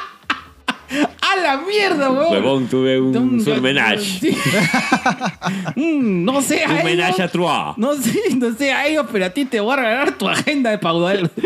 [1.34, 2.32] ¡A la mierda, weón!
[2.32, 4.20] Huevón, tuve un surmenage.
[4.20, 4.36] Sí.
[5.76, 7.20] Mm, no sé a Un menage ellos.
[7.20, 7.76] a trois.
[7.78, 10.70] No sé, no sé a ellos, pero a ti te voy a regalar tu agenda
[10.70, 11.30] de paudal.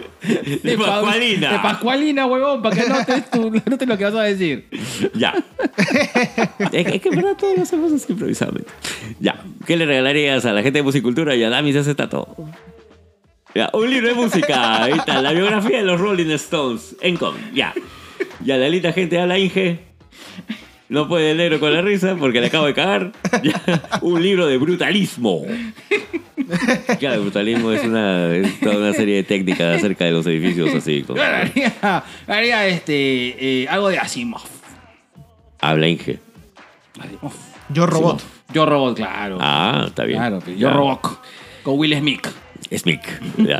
[0.63, 1.53] De Pau- Pascualina.
[1.53, 4.69] De Pascualina, huevón, para que anotes, tu, anotes lo que vas a decir.
[5.15, 5.35] Ya.
[6.73, 8.71] es, que, es que en verdad todos lo hacemos así improvisadamente.
[9.21, 9.41] Ya.
[9.67, 12.37] ¿Qué le regalarías a la gente de Musicultura y a Damis Acetato?
[13.55, 14.83] Ya, un libro de música.
[14.85, 16.97] Ahí está, la biografía de los Rolling Stones.
[17.01, 17.35] En com.
[17.55, 17.73] Ya.
[18.45, 19.81] Y a la linda gente a la Inge.
[20.89, 23.13] No puede leer con la risa porque le acabo de cagar.
[23.43, 25.45] Ya, un libro de brutalismo.
[26.99, 30.75] Claro, el brutalismo es una, es toda una serie de técnicas acerca de los edificios
[30.75, 31.05] así.
[31.07, 34.43] Yo haría, haría este, eh, algo de Asimov.
[35.61, 36.19] Habla Inge.
[36.99, 37.33] Asimov.
[37.69, 38.23] Yo robot.
[38.53, 39.39] Yo Robot, claro.
[39.41, 40.19] Ah, está bien.
[40.19, 40.71] Claro, yo.
[40.71, 41.21] Robot.
[41.63, 42.27] Con Will Smith.
[43.39, 43.59] Ya.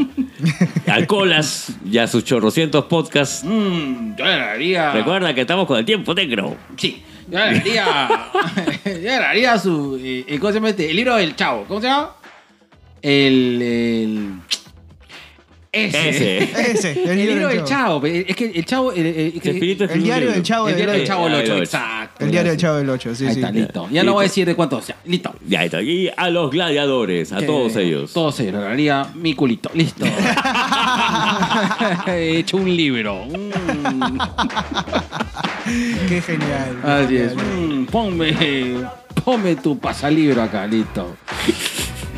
[0.93, 3.43] Alcolas, ya sus chorrocientos podcasts.
[3.45, 4.93] Mm, yo le haría.
[4.93, 6.57] Recuerda que estamos con el tiempo negro.
[6.77, 7.03] Sí.
[7.31, 8.09] Yo le haría.
[8.85, 9.99] yo le haría su.
[10.03, 10.91] eh, eh, ¿Cómo se llama este?
[10.91, 11.65] El libro del chavo.
[11.67, 12.13] ¿Cómo se llama?
[13.03, 13.63] El.
[13.63, 14.31] el
[15.71, 16.09] ese.
[16.09, 16.43] Ese.
[16.73, 18.05] Ese, El, libro del chavo.
[18.07, 18.91] Es que el chavo.
[18.93, 21.13] El, el- que- Espíritu El diario del Chavo el del diario del Ocho.
[21.13, 21.45] chavo del Ah, 8.
[21.45, 21.63] el ocho.
[21.65, 22.25] Exacto.
[22.25, 22.61] El diario del.
[22.61, 23.41] Chavo del 8, sí, Ahí sí.
[23.41, 23.83] está, listo.
[23.85, 24.05] Ya Listo.
[24.07, 24.87] no voy a decir de cuántos.
[24.87, 25.35] Ya, listo.
[25.47, 25.83] Ya está.
[25.83, 28.13] Y a los gladiadores, a Que- todos ellos.
[28.13, 28.55] Todos ellos.
[28.55, 29.71] Le haría mi culito.
[29.75, 30.07] Listo.
[32.07, 33.25] He hecho un libro.
[33.27, 34.19] Mm.
[36.09, 36.79] Qué genial.
[36.83, 37.35] Así es.
[37.35, 38.35] Mm, ponme,
[39.25, 41.17] ponme tu pasalibro acá, listo.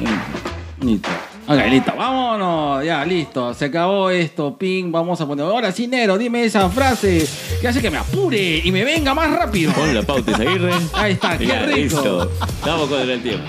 [0.83, 1.09] Listo.
[1.53, 1.93] Ok, listo.
[1.97, 2.85] Vámonos.
[2.85, 3.53] Ya, listo.
[3.55, 4.57] Se acabó esto.
[4.57, 4.93] Ping.
[4.93, 5.45] Vamos a poner.
[5.45, 7.27] Ahora sí, Nero, dime esa frase
[7.61, 9.73] que hace que me apure y me venga más rápido.
[9.73, 10.73] Pon la pauta, Isaguirre.
[10.93, 11.77] Ahí está, qué Ya, rico.
[11.77, 12.31] listo.
[12.47, 13.47] Estamos con el tiempo.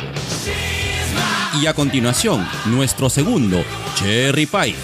[1.61, 3.64] Y a continuación, nuestro segundo,
[3.95, 4.76] Cherry Pie.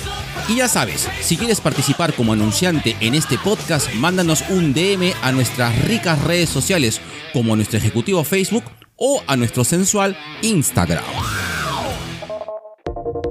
[0.49, 5.31] Y ya sabes, si quieres participar como anunciante en este podcast, mándanos un DM a
[5.31, 7.02] nuestras ricas redes sociales,
[7.34, 8.64] como a nuestro ejecutivo Facebook
[8.95, 11.03] o a nuestro sensual Instagram.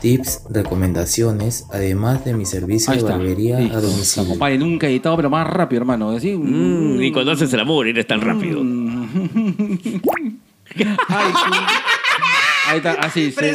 [0.00, 3.16] tips, recomendaciones, además de mi servicio Ahí de está.
[3.16, 3.76] barbería Listo.
[3.78, 4.28] a domicilio.
[4.30, 6.10] Compadre, nunca he editado, pero más rápido, hermano.
[6.10, 8.60] Así, Mm, y cuando haces el amor, eres tan rápido.
[11.08, 11.58] Ay, sí.
[12.68, 13.32] Ahí está, así.
[13.32, 13.54] Se,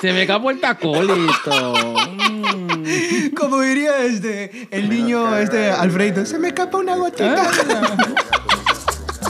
[0.00, 1.74] se me acabó el tacolito.
[2.52, 3.34] Mm.
[3.36, 7.48] Como diría este, el niño este Alfredo, se me escapa una gotita.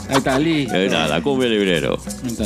[0.09, 0.75] Ahí está, listo.
[0.75, 1.99] Eh, nada, cumbia librero.
[2.25, 2.45] Ahí está.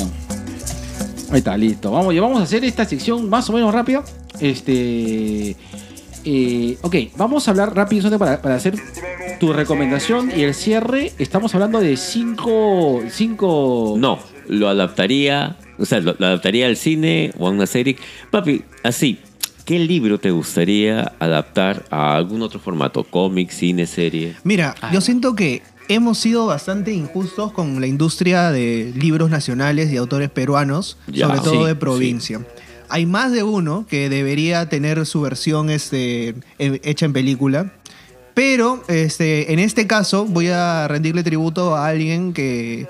[1.30, 1.90] Ahí está, listo.
[1.90, 4.04] Vamos, ya vamos a hacer esta sección más o menos rápida.
[4.40, 5.56] Este.
[6.24, 8.76] eh, ok, vamos a hablar rápido para, para hacer
[9.40, 11.12] tu recomendación y el cierre.
[11.18, 13.02] Estamos hablando de cinco.
[13.10, 17.96] cinco No, lo adaptaría, o sea, lo, lo adaptaría al cine o a una serie.
[18.30, 19.18] Papi, así,
[19.64, 23.04] ¿qué libro te gustaría adaptar a algún otro formato?
[23.04, 24.36] ¿Cómic, cine, serie?
[24.44, 29.96] Mira, yo siento que hemos sido bastante injustos con la industria de libros nacionales y
[29.96, 32.40] autores peruanos, Ya, sobre todo sí, de provincia.
[32.88, 37.72] Hay más de uno que debería tener su versión este, eh, hecha en película.
[38.34, 42.86] Pero este, en este caso voy a rendirle tributo a alguien que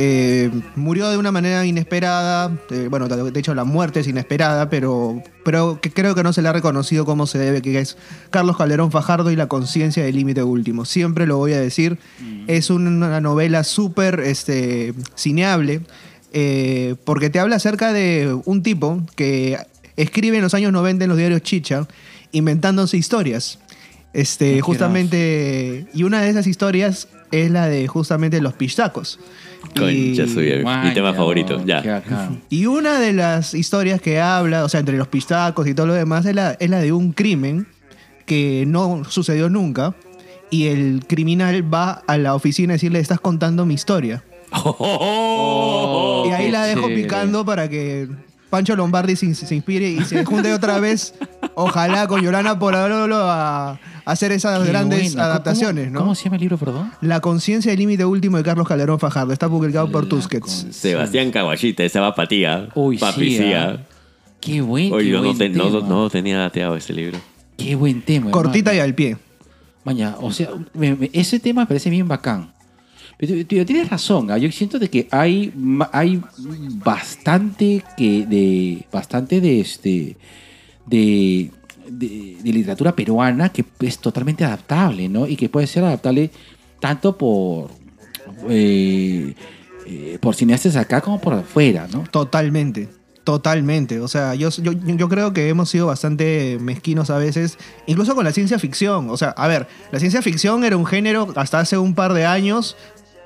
[0.00, 2.56] eh, murió de una manera inesperada.
[2.70, 6.40] eh, bueno, de hecho la muerte es inesperada, pero, pero que creo que no se
[6.40, 7.96] le ha reconocido como se debe, que es
[8.30, 10.84] Carlos Calderón Fajardo y la conciencia del límite último.
[10.84, 11.98] Siempre lo voy a decir.
[12.46, 15.80] Es una novela súper este, cineable,
[16.32, 19.58] eh, porque te habla acerca de un tipo que
[19.96, 21.88] escribe en los años 90 en los diarios Chicha,
[22.30, 23.58] inventándose historias.
[24.12, 28.54] Este, justamente, y una de esas historias es la de justamente los
[29.62, 29.92] pichtacos.
[29.92, 31.64] Y- Concha suya, mi tema favorito.
[31.64, 32.02] Ya.
[32.48, 35.94] y una de las historias que habla, o sea, entre los pistacos y todo lo
[35.94, 37.66] demás, es la, es la de un crimen
[38.26, 39.94] que no sucedió nunca.
[40.50, 44.24] Y el criminal va a la oficina a decirle, estás contando mi historia.
[44.50, 47.02] Oh, y ahí la dejo chévere.
[47.02, 48.08] picando para que
[48.50, 51.14] Pancho Lombardi se, se inspire y se junte otra vez,
[51.62, 56.00] ojalá con Yolanda Polarolo a, a hacer esas Qué grandes adaptaciones, ¿Cómo, ¿no?
[56.00, 56.92] ¿Cómo se llama el libro, perdón?
[57.00, 59.32] La conciencia del límite último de Carlos Calderón Fajardo.
[59.32, 60.66] Está publicado por La Tusquets.
[60.70, 62.08] Sebastián Caguachita, esa va
[62.46, 62.68] ¿ah?
[62.74, 63.76] Uy, sí, ah.
[63.78, 63.82] ¿ah?
[64.40, 65.88] Qué buen, Oye, qué yo no, buen te- no, tema.
[65.88, 67.18] no tenía dateado ese libro.
[67.56, 68.30] Qué buen tema.
[68.30, 68.88] Cortita y hermano.
[68.90, 69.16] al pie.
[69.84, 72.52] Maña, o sea, me- me- ese tema me parece bien bacán.
[73.18, 74.38] Pero, pero tienes razón, ¿ah?
[74.38, 76.22] yo siento de que hay, ma- hay
[76.84, 80.16] bastante que de bastante de este
[80.88, 81.50] de,
[81.90, 85.26] de, literatura peruana que es totalmente adaptable, ¿no?
[85.26, 86.30] Y que puede ser adaptable
[86.80, 87.70] tanto por
[88.48, 89.34] eh,
[89.86, 92.04] eh, por cineastas acá como por afuera, ¿no?
[92.10, 92.88] Totalmente,
[93.24, 94.00] totalmente.
[94.00, 97.56] O sea, yo, yo, yo creo que hemos sido bastante mezquinos a veces,
[97.86, 99.08] incluso con la ciencia ficción.
[99.08, 102.26] O sea, a ver, la ciencia ficción era un género hasta hace un par de
[102.26, 102.76] años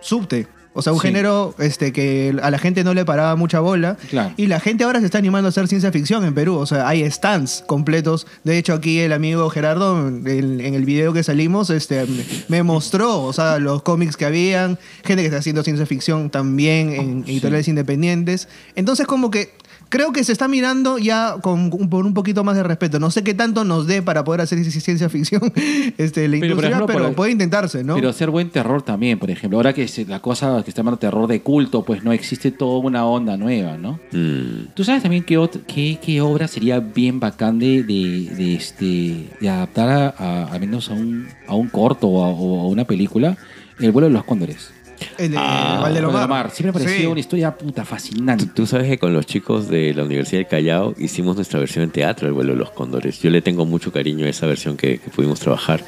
[0.00, 0.46] subte.
[0.74, 1.08] O sea, un Sí.
[1.08, 3.96] género este, que a la gente no le paraba mucha bola.
[4.10, 4.32] Claro.
[4.36, 6.56] Y la gente ahora se está animando a hacer ciencia ficción en Perú.
[6.56, 8.26] O sea, hay stands completos.
[8.44, 10.26] De hecho, aquí el amigo Gerardo, en,
[10.60, 12.06] en el video que salimos, este,
[12.48, 16.92] me mostró, o sea, los cómics que habían, gente que está haciendo ciencia ficción también
[16.92, 18.48] en editoriales independientes.
[18.74, 19.52] Entonces, como que
[19.92, 22.98] creo que se está mirando ya con, un- por un poquito más de respeto.
[22.98, 25.52] No sé qué tanto nos dé para poder hacer ciencia ficción
[25.98, 27.94] este, la Pero, por industria, ejemplo, pero puede intentarse, ¿no?
[27.94, 29.58] Pero hacer buen terror también, por ejemplo.
[29.58, 32.78] Ahora que se- la cosa que está llamando terror de culto, pues no existe toda
[32.78, 34.00] una onda nueva, ¿no?
[34.12, 34.72] Mm.
[34.74, 39.48] ¿Tú sabes también qué, qué, qué obra sería bien bacán de, de, de, este, de
[39.50, 42.84] adaptar a, a- al menos a un, a un corto o a, o a una
[42.86, 43.36] película?
[43.78, 44.70] El vuelo de los cóndores.
[45.18, 46.12] El de Ah, Valdelomar.
[46.28, 46.50] Valdelomar.
[46.50, 47.06] Siempre me pareció Sí.
[47.12, 48.46] una historia puta fascinante.
[48.54, 51.90] Tú, sabes que con los chicos de la Universidad del Callao hicimos nuestra versión en
[51.90, 53.20] teatro, El vuelo de los cóndores.
[53.22, 55.84] Yo le tengo mucho cariño a esa versión que, que pudimos trabajar.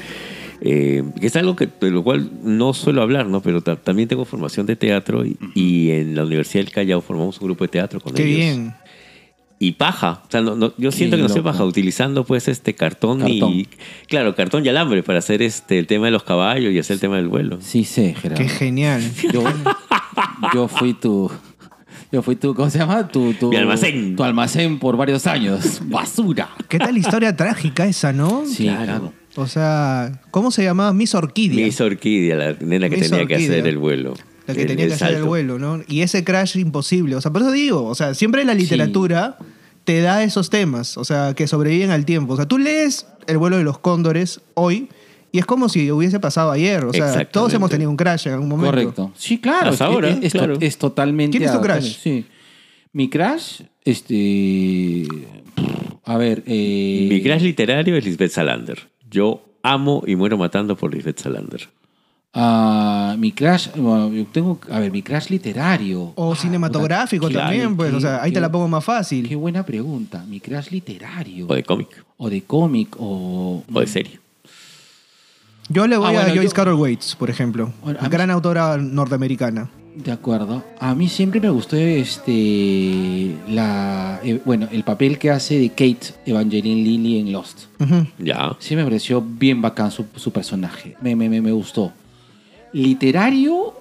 [0.61, 3.41] Eh, que es algo que, de lo cual no suelo hablar, ¿no?
[3.41, 7.39] Pero ta- también tengo formación de teatro y, y en la Universidad del Callao formamos
[7.41, 8.37] un grupo de teatro con Qué ellos.
[8.37, 8.73] bien.
[9.57, 10.21] Y paja.
[10.27, 11.51] O sea, no- no- yo Qué siento que no sé loco.
[11.51, 13.51] paja utilizando pues este cartón, Cartón.
[13.53, 13.67] y...
[14.07, 16.99] Claro, cartón y alambre para hacer este el tema de los caballos y hacer el
[16.99, 17.59] tema del vuelo.
[17.61, 18.43] Sí sé, Gerardo.
[18.43, 19.01] Qué genial.
[19.31, 19.43] Yo,
[20.53, 21.31] yo fui tu,
[22.11, 23.07] Yo fui tu, ¿cómo se llama?
[23.07, 24.15] Tu, tu, Mi almacén.
[24.15, 25.79] Tu almacén por varios años.
[25.85, 26.49] Basura.
[26.67, 28.43] ¿Qué tal historia trágica esa, no?
[28.45, 29.13] Sí, claro.
[29.37, 30.93] O sea, ¿cómo se llamaba?
[30.93, 31.65] Miss Orquídea.
[31.65, 34.13] Miss Orquídea, la nena que Miss tenía que hacer el vuelo.
[34.47, 35.81] La que El- tenía que hacer el vuelo, ¿no?
[35.87, 37.15] Y ese crash imposible.
[37.15, 39.37] O sea, por eso digo, o sea, siempre la literatura
[39.83, 42.33] te da esos temas, o sea, que sobreviven al tiempo.
[42.33, 44.87] O sea, tú lees El vuelo de los cóndores hoy
[45.31, 46.85] y es como si hubiese pasado ayer.
[46.85, 48.71] O sea, todos hemos tenido un crash en algún momento.
[48.71, 49.11] Correcto.
[49.17, 49.71] Sí, claro.
[49.71, 50.57] Hasta es, ahora, es- claro.
[50.61, 51.37] es totalmente.
[51.37, 51.97] ¿Quién es tu crush?
[52.01, 52.25] Sí.
[52.93, 55.07] Mi crash, este.
[56.05, 56.43] A ver.
[56.45, 58.77] eh, Mi crash literario es Lisbeth Salander.
[59.09, 61.67] Yo amo y muero matando por Lisbeth Salander.
[62.35, 63.69] Ah, mi crash.
[63.75, 64.59] bueno, yo tengo.
[64.69, 66.11] A ver, mi crash literario.
[66.15, 67.93] O Ah, cinematográfico puta, también, pues.
[67.93, 69.27] O sea, ahí qué- te la pongo más fácil.
[69.27, 70.23] Qué buena pregunta.
[70.27, 71.47] Mi crash literario.
[71.49, 72.05] O de cómic.
[72.17, 72.95] O de cómic.
[72.99, 73.63] O.
[73.73, 74.19] O de serie.
[75.69, 77.73] Yo le voy Ah, a Joyce yo- Carol Waits, por ejemplo.
[77.83, 79.69] Bueno, a mí- gran autora norteamericana.
[79.95, 80.61] De acuerdo.
[80.81, 86.13] A mí siempre me gustó este la eh, bueno, el papel que hace de Kate
[86.25, 87.61] Evangeline Lilly en Lost.
[87.79, 88.05] Ujú.
[88.19, 88.55] Ya.
[88.59, 90.97] Sí me pareció bien bacán su, su personaje.
[91.01, 91.93] Me, me, me, me gustó.
[92.75, 93.73] Literario,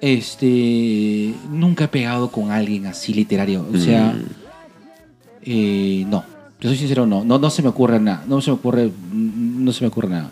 [0.00, 3.66] este nunca he pegado con alguien así literario.
[3.72, 4.24] O sea, Mm.
[5.42, 6.24] eh, no.
[6.60, 7.24] Yo soy sincero, no.
[7.24, 8.24] No, no se me ocurre nada.
[8.28, 10.30] No se me ocurre, no se me ocurre nada.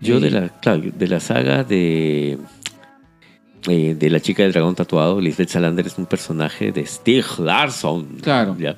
[0.00, 2.38] Yo Eh, de la, claro, de la saga de,
[3.68, 8.16] eh, de la chica del dragón tatuado, Lisbeth Salander es un personaje de Stig Larsson.
[8.20, 8.56] Claro.
[8.58, 8.76] ¿ya?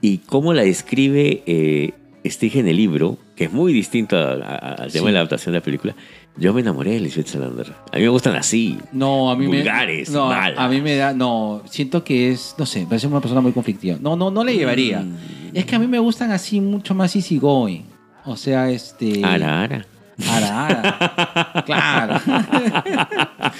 [0.00, 1.92] Y cómo la describe eh,
[2.24, 4.98] Stig en el libro, que es muy distinto al tema Sí.
[5.04, 5.94] de la adaptación de la película,
[6.38, 7.72] yo me enamoré de Lisbeth Salander.
[7.92, 8.78] A mí me gustan así.
[8.92, 10.14] No, a mí Vulgares, me.
[10.16, 10.58] No, malas.
[10.58, 11.12] a mí me da.
[11.14, 12.54] No, siento que es.
[12.58, 13.96] No sé, parece una persona muy conflictiva.
[14.00, 15.00] No, no, no le llevaría.
[15.00, 15.16] Mm.
[15.54, 17.84] Es que a mí me gustan así mucho más easygoing.
[18.24, 19.24] O sea, este.
[19.24, 19.86] Ara, ara.
[20.30, 21.62] Ara, ara.
[21.66, 22.20] claro.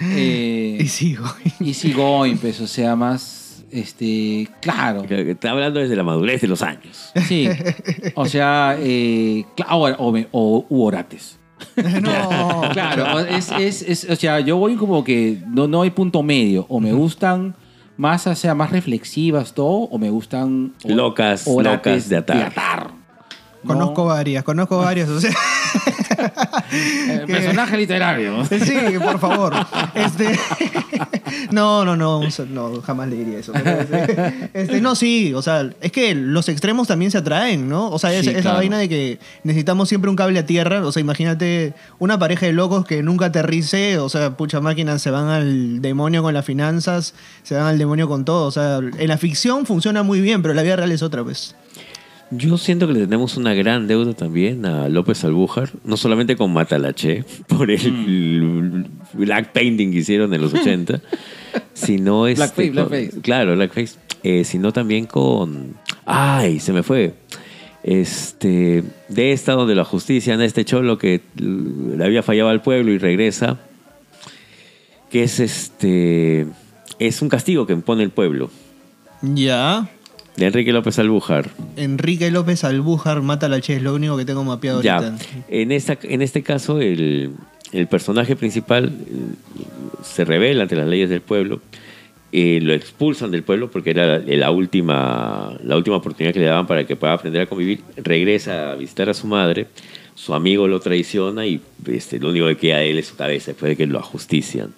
[0.00, 1.24] eh, Y sigo.
[1.60, 3.64] easygoing, pues, o sea, más.
[3.70, 4.48] Este.
[4.60, 5.04] Claro.
[5.04, 7.12] Está hablando desde la madurez de los años.
[7.28, 7.48] Sí.
[8.14, 11.38] O sea, eh, o, o, o- u orates.
[12.02, 12.62] no.
[12.72, 16.22] Claro, o- es, es, es- o sea, yo voy como que no, no hay punto
[16.22, 16.66] medio.
[16.68, 17.54] O me gustan
[17.96, 22.90] más, o sea, más reflexivas, todo, o me gustan o- Locas, locas de atar.
[23.62, 23.68] ¿no?
[23.68, 25.08] Conozco varias, conozco varias.
[25.10, 25.34] O sea,
[26.72, 28.44] Eh, personaje literario.
[28.44, 29.54] sí, por favor.
[29.94, 30.38] Este,
[31.50, 33.52] no, no, no, no, jamás le diría eso.
[33.54, 37.90] este, este, no, sí, o sea, es que los extremos también se atraen, ¿no?
[37.90, 38.58] O sea, es- Sí, esa claro.
[38.58, 40.84] vaina de que necesitamos siempre un cable a tierra.
[40.86, 45.10] O sea, imagínate una pareja de locos que nunca aterrice, o sea, pucha máquina, se
[45.10, 48.46] van al demonio con las finanzas, se van al demonio con todo.
[48.46, 51.54] O sea, en la ficción funciona muy bien, pero la vida real es otra, pues.
[52.32, 56.52] Yo siento que le tenemos una gran deuda también a López Albújar, no solamente con
[56.52, 57.90] Matalache, por el
[58.42, 58.84] Mm.
[59.14, 61.00] black painting que hicieron en los 80,
[61.74, 63.20] sino este, Blackface, con- blackface.
[63.22, 65.74] Claro, blackface, eh, sino también con...
[66.06, 66.60] ¡Ay!
[66.60, 67.14] Se me fue.
[67.82, 72.92] Este, de esta donde la justicia, en este cholo que le había fallado al pueblo
[72.92, 73.58] y regresa,
[75.10, 76.46] que es este...
[77.00, 78.50] Es un castigo que impone el pueblo,
[79.22, 79.88] Ya.
[80.36, 81.50] De Enrique López Albújar.
[81.76, 85.16] Enrique López Albújar mata a la Che, es lo único que tengo mapeado Ya, ahorita.
[85.48, 87.32] en, esta, en este caso el,
[87.72, 89.64] el personaje principal eh,
[90.02, 91.60] se revela ante las leyes del pueblo,
[92.32, 96.46] eh, lo expulsan del pueblo porque era la, la última, la última oportunidad que le
[96.46, 99.66] daban para que pueda aprender a convivir, regresa a visitar a su madre,
[100.14, 103.50] su amigo lo traiciona y este, lo único que queda de él es su cabeza
[103.50, 104.72] después de que lo ajustician.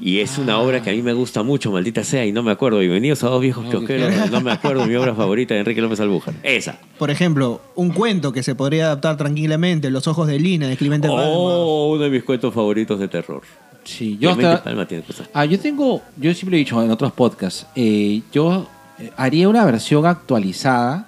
[0.00, 2.50] Y es una obra que a mí me gusta mucho, maldita sea, y no me
[2.50, 2.78] acuerdo.
[2.78, 4.30] Bienvenidos a dos viejos kiosqueros.
[4.30, 6.34] No me acuerdo mi obra favorita de Enrique López Albújar.
[6.42, 6.78] Esa.
[6.98, 11.08] Por ejemplo, un cuento que se podría adaptar tranquilamente, Los ojos de Lina, de Clemente
[11.08, 11.24] Palma.
[11.26, 13.42] Oh, uno de mis cuentos favoritos de terror.
[13.84, 15.28] Sí, yo Clemente hasta- Palma tiene cosas.
[15.34, 18.66] Ah, yo tengo, yo siempre he dicho en otros podcasts, eh, yo
[18.98, 21.06] eh, haría una versión actualizada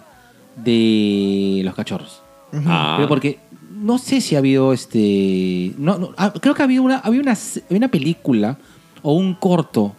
[0.56, 2.20] de Los Cachorros.
[2.66, 3.38] Ah, Pero porque
[3.80, 5.72] no sé si ha habido este.
[5.78, 8.58] No, no, ah, creo que había una, había una, había una película
[9.04, 9.94] o un corto,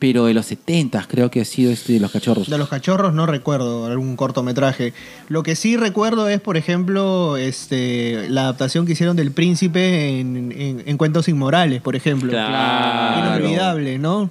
[0.00, 2.48] pero de los 70 creo que ha sido este de los cachorros.
[2.48, 4.92] De los cachorros no recuerdo algún cortometraje.
[5.28, 10.52] Lo que sí recuerdo es, por ejemplo, este, la adaptación que hicieron del príncipe en,
[10.52, 12.30] en- en Cuentos Inmorales, por ejemplo.
[12.30, 13.38] Claro.
[13.38, 14.30] Inolvidable, ¿no?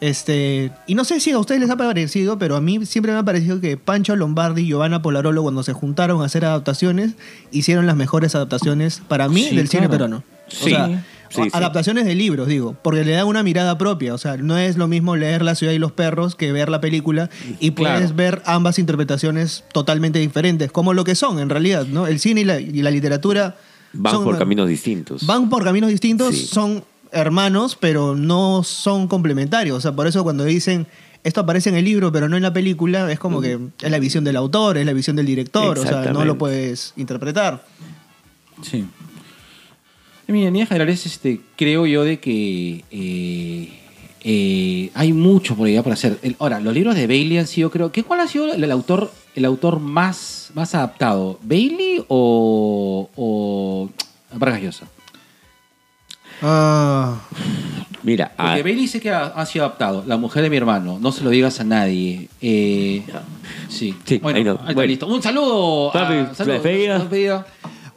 [0.00, 3.18] Este, y no sé si a ustedes les ha parecido, pero a mí siempre me
[3.18, 7.14] ha parecido que Pancho Lombardi y Giovanna Polarolo, cuando se juntaron a hacer adaptaciones,
[7.50, 9.90] hicieron las mejores adaptaciones para mí Sí, del cine claro.
[9.90, 10.16] peruano.
[10.18, 11.48] O Sí, sea, sí, sí.
[11.52, 14.14] adaptaciones de libros, digo, porque le dan una mirada propia.
[14.14, 16.80] O sea, no es lo mismo leer La ciudad y los perros que ver la
[16.80, 17.30] película
[17.60, 18.14] y puedes Claro.
[18.16, 22.06] ver ambas interpretaciones totalmente diferentes, como lo que son en realidad, ¿no?
[22.06, 23.56] El cine y la, y la literatura
[23.92, 25.26] Van son- por caminos distintos.
[25.26, 26.46] van por caminos distintos, Sí.
[26.46, 29.78] son hermanos, pero no son complementarios.
[29.78, 30.86] O sea, por eso cuando dicen
[31.24, 33.98] esto aparece en el libro, pero no en la película, es como que es la
[33.98, 37.64] visión del autor, es la visión del director, o sea, no lo puedes interpretar.
[38.62, 38.86] Sí.
[40.28, 43.68] En mi línea general es, este, creo yo, de que eh,
[44.22, 46.18] eh, hay mucho por allá para hacer.
[46.22, 48.70] El- ahora, los libros de Bailey han sido, creo, ¿qué, ¿cuál ha sido el, el
[48.70, 51.38] autor, el autor más, más adaptado?
[51.42, 53.88] ¿Bailey o, o
[54.34, 54.86] Vargas Llosa?
[56.42, 57.20] Ah,
[58.02, 60.04] Mira, Porque ah, Bailey sé que ha, ha sido adaptado.
[60.06, 60.98] La mujer de mi hermano.
[61.00, 62.28] No se lo digas a nadie.
[62.42, 63.02] Eh,
[63.68, 63.94] sí.
[64.04, 64.60] Sí, bueno, ahí no.
[64.64, 64.88] ahí Bueno.
[64.88, 65.06] listo.
[65.06, 65.90] Un saludo.
[65.90, 66.60] Papi, a, saludo.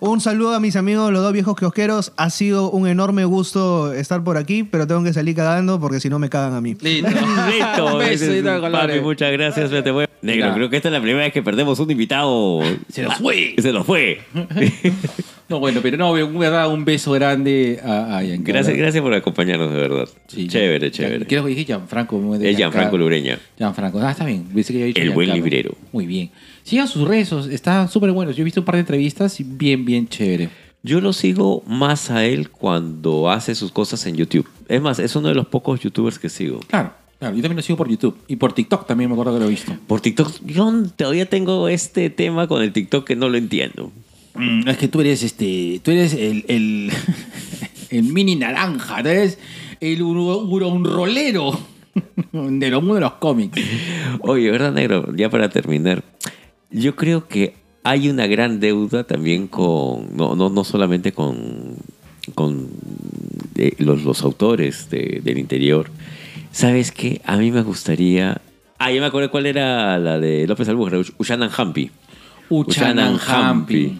[0.02, 2.12] Un saludo a mis amigos, los dos viejos kiosqueros.
[2.18, 6.10] Ha sido un enorme gusto estar por aquí, pero tengo que salir cagando porque si
[6.10, 6.76] no me cagan a mí.
[6.82, 7.08] Listo.
[7.50, 9.02] Listo, papi, colores.
[9.04, 9.70] muchas gracias.
[9.84, 10.54] te voy- Negro, Ya.
[10.54, 12.60] creo que esta es la primera vez que perdemos un invitado.
[12.92, 13.56] Se nos fue.
[13.58, 14.20] Se nos fue.
[15.50, 18.54] No, bueno, pero no, un, verdad, un beso grande a, a Giancarlo.
[18.54, 20.08] Gracias, gracias por acompañarnos, de verdad.
[20.28, 21.28] Sí, chévere, Gian- chévere.
[21.28, 22.36] Creo que dije Gianfranco.
[22.36, 22.98] Es Gianfranco.
[22.98, 23.38] Lureña.
[23.58, 24.00] Gianfranco.
[24.00, 24.46] Ah, está bien.
[24.46, 25.44] Pensé que había dicho El buen Giancarlo.
[25.46, 25.76] librero.
[25.92, 26.32] Muy bien.
[26.64, 27.48] Sigan sus rezos.
[27.48, 28.36] Están súper buenos.
[28.36, 30.50] Yo he visto un par de entrevistas y bien, bien chévere.
[30.84, 34.48] Yo lo sigo más a él cuando hace sus cosas en YouTube.
[34.68, 36.60] Es más, es uno de los pocos youtubers que sigo.
[36.68, 37.36] Claro, claro.
[37.36, 38.18] Yo también lo sigo por YouTube.
[38.28, 39.74] Y por TikTok también me acuerdo que lo he visto.
[39.88, 43.92] Por TikTok, yo todavía tengo este tema con el TikTok que no lo entiendo.
[44.34, 45.82] Mm, Es que tú eres este.
[45.84, 46.46] Tú eres el.
[46.48, 46.92] el,
[47.92, 49.04] el mini naranja.
[49.04, 49.38] Tú eres
[49.82, 51.60] el un rolero
[52.32, 53.60] de los mundos de los cómics.
[54.22, 55.14] Oye, ¿verdad, negro?
[55.16, 56.04] Ya para terminar,
[56.72, 57.54] yo creo que
[57.84, 61.76] hay una gran deuda también con, no, no, no solamente con,
[62.36, 62.70] con
[63.56, 65.90] eh, los, los autores de- del interior.
[66.52, 67.22] ¿Sabes qué?
[67.26, 68.42] A mí me gustaría...
[68.78, 71.92] Ah, ya me acordé cuál era la de López Albuquerque, Ushanan Hampi.
[72.50, 74.00] Uchanan Hampi.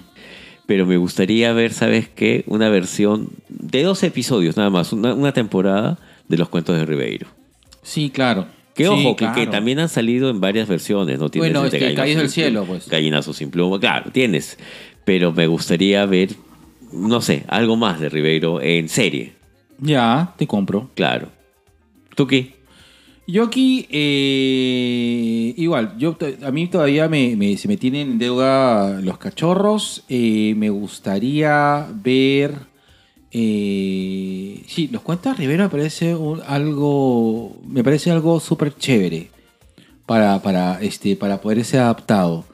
[0.66, 2.44] Pero me gustaría ver, ¿sabes qué?
[2.48, 7.28] Una versión de dos episodios nada más, una, una temporada de los cuentos de Ribeiro.
[7.84, 8.48] Sí, claro.
[8.74, 11.30] Que Sí, ojo, que- también han salido en varias versiones, ¿no?
[11.30, 12.88] Tienes Bueno, este es que Gallinazo del Cielo, pues.
[12.90, 14.58] Gallinazo sin pluma, claro, tienes.
[15.04, 16.30] Pero me gustaría ver,
[16.94, 19.34] no sé, algo más de Ribeiro en serie,
[19.80, 20.90] Ya, te compro.
[20.96, 21.28] claro.
[22.16, 22.54] ¿Tú qué?
[23.28, 29.00] Yo aquí, eh, igual, yo, a mí todavía me, me- se me tienen en deuda
[29.02, 30.04] los cachorros.
[30.10, 32.71] eh, me gustaría ver.
[33.32, 37.58] Eh, sí, los cuentos de Rivera me parece un- algo.
[37.68, 39.30] Me parece algo súper chévere
[40.06, 42.46] para, para, este, para poder ser adaptado.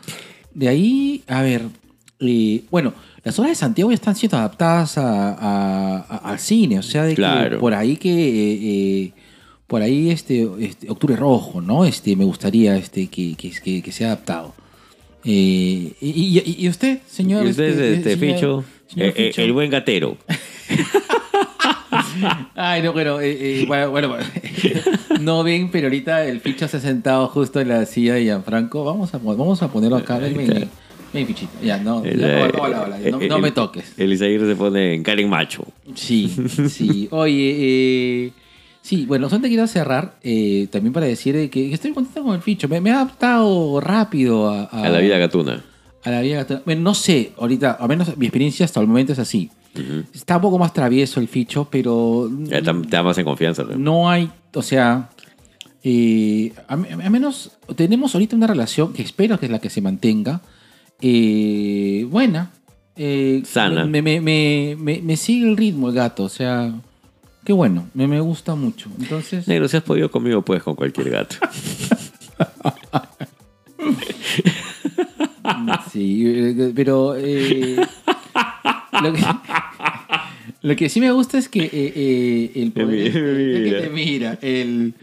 [0.54, 1.64] De ahí, a ver.
[2.20, 2.94] eh, bueno,
[3.24, 7.04] las obras de Santiago ya están siendo adaptadas a- a- a- al cine, o sea,
[7.04, 8.10] de que por ahí que.
[8.10, 9.12] eh, eh,
[9.68, 11.84] por ahí este, este Octubre Rojo, ¿no?
[11.86, 14.56] Este, me gustaría este, que, que, que- sea adaptado.
[15.26, 17.46] Eh, y, y- y usted, señor?
[17.46, 18.64] ¿Y usted, este, señor- Ficho?
[18.88, 19.42] señor Eh, eh, Ficho?
[19.42, 20.18] el buen gatero.
[22.56, 24.16] Ay, no, bueno, eh, eh, bueno,
[25.22, 28.84] no ven, pero ahorita el Ficho se ha sentado justo en la silla de Gianfranco.
[28.84, 30.18] Vamos a, vamos a ponerlo acá.
[30.18, 30.70] Ven, ven,
[31.14, 31.52] ven, Fichito.
[31.64, 33.94] Ya, no, El, ya, hola, hola, hola, no, el- no me toques.
[33.98, 35.66] El Isaías se pone en Karen Macho.
[35.96, 36.34] Sí,
[36.70, 37.08] sí.
[37.12, 38.32] Oye, eh,
[38.82, 42.42] sí, bueno, solamente quiero cerrar eh, también para decir de que estoy contento con el
[42.42, 42.68] ficho.
[42.68, 45.64] Me, me he adaptado rápido a, A la vida gatuna.
[46.14, 46.62] A la.
[46.66, 49.50] Bueno, no sé, ahorita, al menos mi experiencia hasta el momento es así.
[50.14, 53.64] Está un poco más travieso el ficho, pero Ya te, te da más en confianza.
[53.64, 53.76] ¿no?
[53.78, 55.10] no hay, o sea,
[55.84, 59.82] eh, a, a menos tenemos ahorita una relación que espero que es la que se
[59.82, 60.42] mantenga,
[61.00, 62.52] eh, buena.
[62.96, 63.86] eh, Sana.
[63.86, 66.74] Me, me, me, me- me sigue el ritmo el gato, o sea,
[67.46, 68.90] qué bueno, me, me gusta mucho.
[69.00, 71.36] Entonces, Negro, si has podido conmigo, puedes con cualquier gato.
[75.92, 77.78] sí, eh, pero eh,
[79.02, 79.22] lo, que,
[80.62, 83.90] lo que sí me gusta es que eh, eh, el poder- mira, es que te
[83.90, 84.94] mira, el,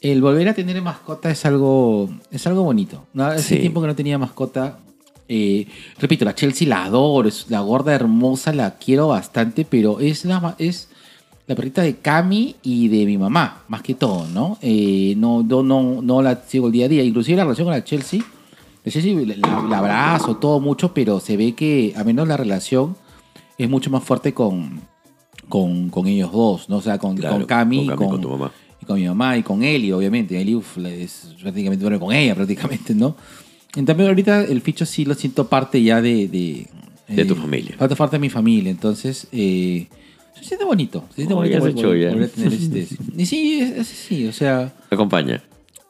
[0.00, 3.06] el volver a tener mascota es algo, es algo bonito.
[3.12, 3.24] ¿no?
[3.24, 3.60] Hace Sí.
[3.60, 4.78] tiempo que no tenía mascota.
[5.98, 10.54] repito, la Chelsea la adoro, es la gorda hermosa, la quiero bastante, pero es la,
[10.58, 10.88] es
[11.46, 14.58] la perrita de Cami y de mi mamá, más que todo, ¿no?
[14.62, 17.02] Eh, no, no, no, no la sigo el día a día.
[17.02, 18.20] Inclusive la relación con la Chelsea,
[18.84, 22.96] la, Chelsea, la, la abrazo todo mucho, pero se ve que a menos la relación
[23.58, 24.80] es mucho más fuerte con,
[25.48, 26.76] con, con ellos dos, ¿no?
[26.76, 28.52] O sea, con, Claro, con Cami, con Cami, con, tu mamá.
[28.82, 30.40] y con mi mamá y con Eli, obviamente.
[30.40, 33.16] Eli uf, es prácticamente bueno con ella, prácticamente, ¿no?
[33.76, 36.28] En cambio, ahorita el ficho sí lo siento parte ya de...
[36.28, 36.66] De,
[37.08, 37.74] De tu eh, familia.
[37.78, 39.26] Parte, parte de mi familia, entonces...
[39.32, 39.88] Eh,
[40.36, 41.04] se siente bonito.
[41.10, 42.86] Se siente Oh, bonito se volver- a tener este-
[43.16, 44.72] Y sí, es, es- sí, o sea...
[44.90, 45.42] Acompaña.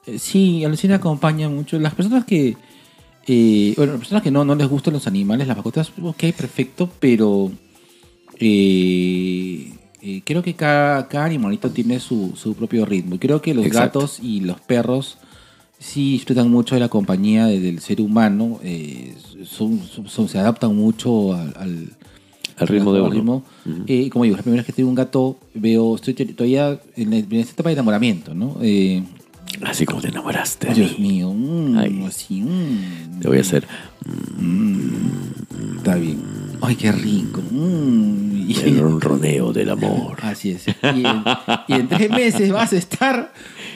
[0.06, 1.78] Eh, Sí, al cine acompaña mucho.
[1.78, 2.56] Las personas que.
[3.26, 6.88] Eh, bueno, las personas que no, no les gustan los animales, las mascotas, ok, perfecto,
[7.00, 7.50] pero.
[8.40, 9.72] eh,
[10.02, 13.18] eh, creo que cada, cada animalito tiene su, su propio ritmo.
[13.18, 14.00] Creo que los Exacto.
[14.00, 15.16] gatos y los perros
[15.78, 19.14] sí disfrutan mucho de la compañía de- del ser humano, eh,
[19.44, 21.88] son- son- son- se adaptan mucho al, al-
[22.56, 23.10] Al ritmo de uno.
[23.10, 23.42] ritmo.
[24.10, 27.32] Como digo, la primera vez que tengo un gato, veo, estoy todavía en, la- en
[27.34, 28.58] esta etapa de enamoramiento, ¿no?
[29.62, 30.68] Así como te enamoraste.
[30.68, 31.08] de Dios mí.
[31.08, 32.04] mío, mm, Ay.
[32.06, 33.66] así, mm, Te voy a hacer
[35.76, 36.22] está bien.
[36.62, 37.42] Ay, qué rico.
[37.50, 40.18] mm, el ronroneo del amor.
[40.22, 40.66] Así es.
[40.68, 40.72] Y
[41.04, 41.22] en,
[41.68, 43.32] y en tres meses vas a estar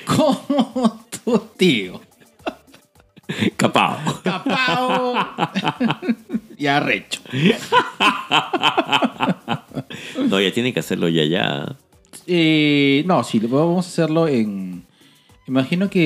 [0.06, 2.00] como tu tío.
[3.58, 3.98] Capao.
[4.24, 5.14] Capao
[6.56, 7.20] y arrecho.
[10.28, 11.76] No, ya tienen que hacerlo ya, ya.
[12.26, 14.84] Eh, no, sí, vamos a hacerlo en.
[15.48, 16.00] Imagino que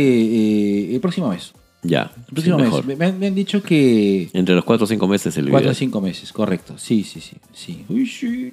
[0.91, 1.53] eh, el próximo mes.
[1.83, 2.13] Ya.
[2.29, 2.71] El próximo sí, mes.
[2.71, 2.87] mejor.
[2.87, 4.31] Me, me han- me han dicho que.
[4.33, 5.75] Entre los 4 o 5 meses el Cuatro o video.
[5.75, 6.79] cinco meses, correcto.
[6.79, 7.37] Sí, sí, sí.
[7.53, 7.85] sí.
[7.89, 8.53] Uy, sí,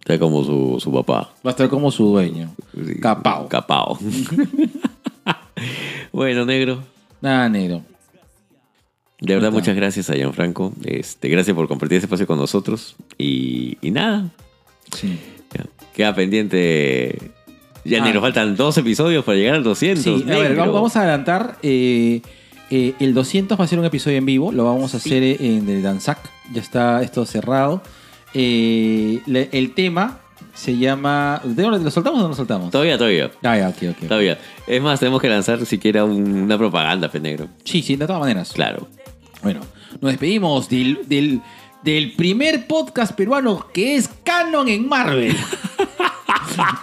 [0.00, 1.34] está como su, su papá.
[1.46, 2.52] Va a estar como su dueño.
[2.74, 3.48] Sí, Capao.
[3.48, 3.98] Capao.
[6.12, 6.82] bueno, negro.
[7.20, 7.82] Nada, negro.
[9.20, 10.72] De verdad, muchas gracias a Gianfranco.
[10.84, 12.96] Este, gracias por compartir este espacio con nosotros.
[13.16, 14.30] Y, y nada,
[14.94, 15.18] Sí.
[15.54, 17.32] ya, queda pendiente.
[17.84, 18.06] Ya Ah.
[18.06, 20.02] ni nos faltan dos episodios para llegar al 200.
[20.02, 21.58] Sí, a ver, vamos, a adelantar.
[21.62, 22.22] eh,
[22.70, 24.50] eh, el 200 va a ser un episodio en vivo.
[24.52, 26.18] Lo vamos a hacer en el Danzac.
[26.52, 27.82] Ya está esto cerrado.
[28.32, 30.18] Eh, le- el tema
[30.54, 31.40] se llama.
[31.44, 32.70] ¿Lo soltamos o no lo soltamos?
[32.70, 33.30] Todavía, todavía.
[33.42, 34.08] Ah, ya, ok, ok.
[34.08, 34.38] Todavía.
[34.66, 37.48] Es más, tenemos que lanzar siquiera un- una propaganda, pe negro.
[37.64, 38.52] Sí, sí, de todas maneras.
[38.52, 38.88] Claro.
[39.42, 39.60] Bueno,
[40.00, 41.42] nos despedimos del, del,
[41.82, 45.36] del primer podcast peruano que es canon en Marvel.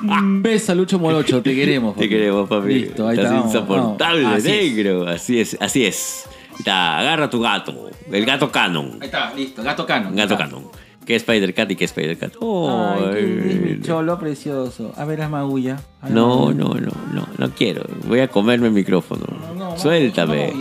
[0.03, 1.95] Un beso a Lucho Morocho, te queremos.
[1.97, 2.73] Te queremos, papi.
[2.73, 3.47] Listo, ahí Estás está.
[3.47, 4.37] insoportable, vamos.
[4.39, 4.73] Así es.
[4.75, 5.07] negro.
[5.07, 6.25] Así es, así es.
[6.51, 7.89] Ahí Está, agarra tu gato.
[8.11, 8.97] El gato canon.
[9.01, 10.15] Ahí está, listo, gato canon.
[10.15, 10.45] Gato Está.
[10.45, 10.65] canon.
[11.05, 12.33] ¿Qué es Spider-Cat y qué es Spider-Cat?
[12.41, 14.93] Ay, qué Ay, cholo precioso.
[14.95, 15.81] A ver, haz magulla.
[16.07, 17.83] No, no, no, no, no quiero.
[18.07, 19.25] Voy a comerme el micrófono.
[19.55, 20.53] No, no, Suéltame.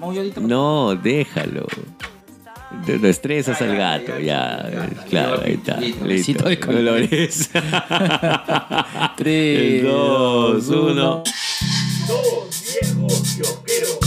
[0.00, 0.40] Maulladita.
[0.40, 1.66] No, déjalo.
[2.84, 4.88] Te lo estresas al gato, ya.
[5.08, 5.80] Claro, ahí está.
[5.80, 7.50] Listo, de colores.
[7.50, 7.50] Dolores.
[9.16, 11.22] Tres, Dos, uno.
[12.06, 14.03] Dos viejos.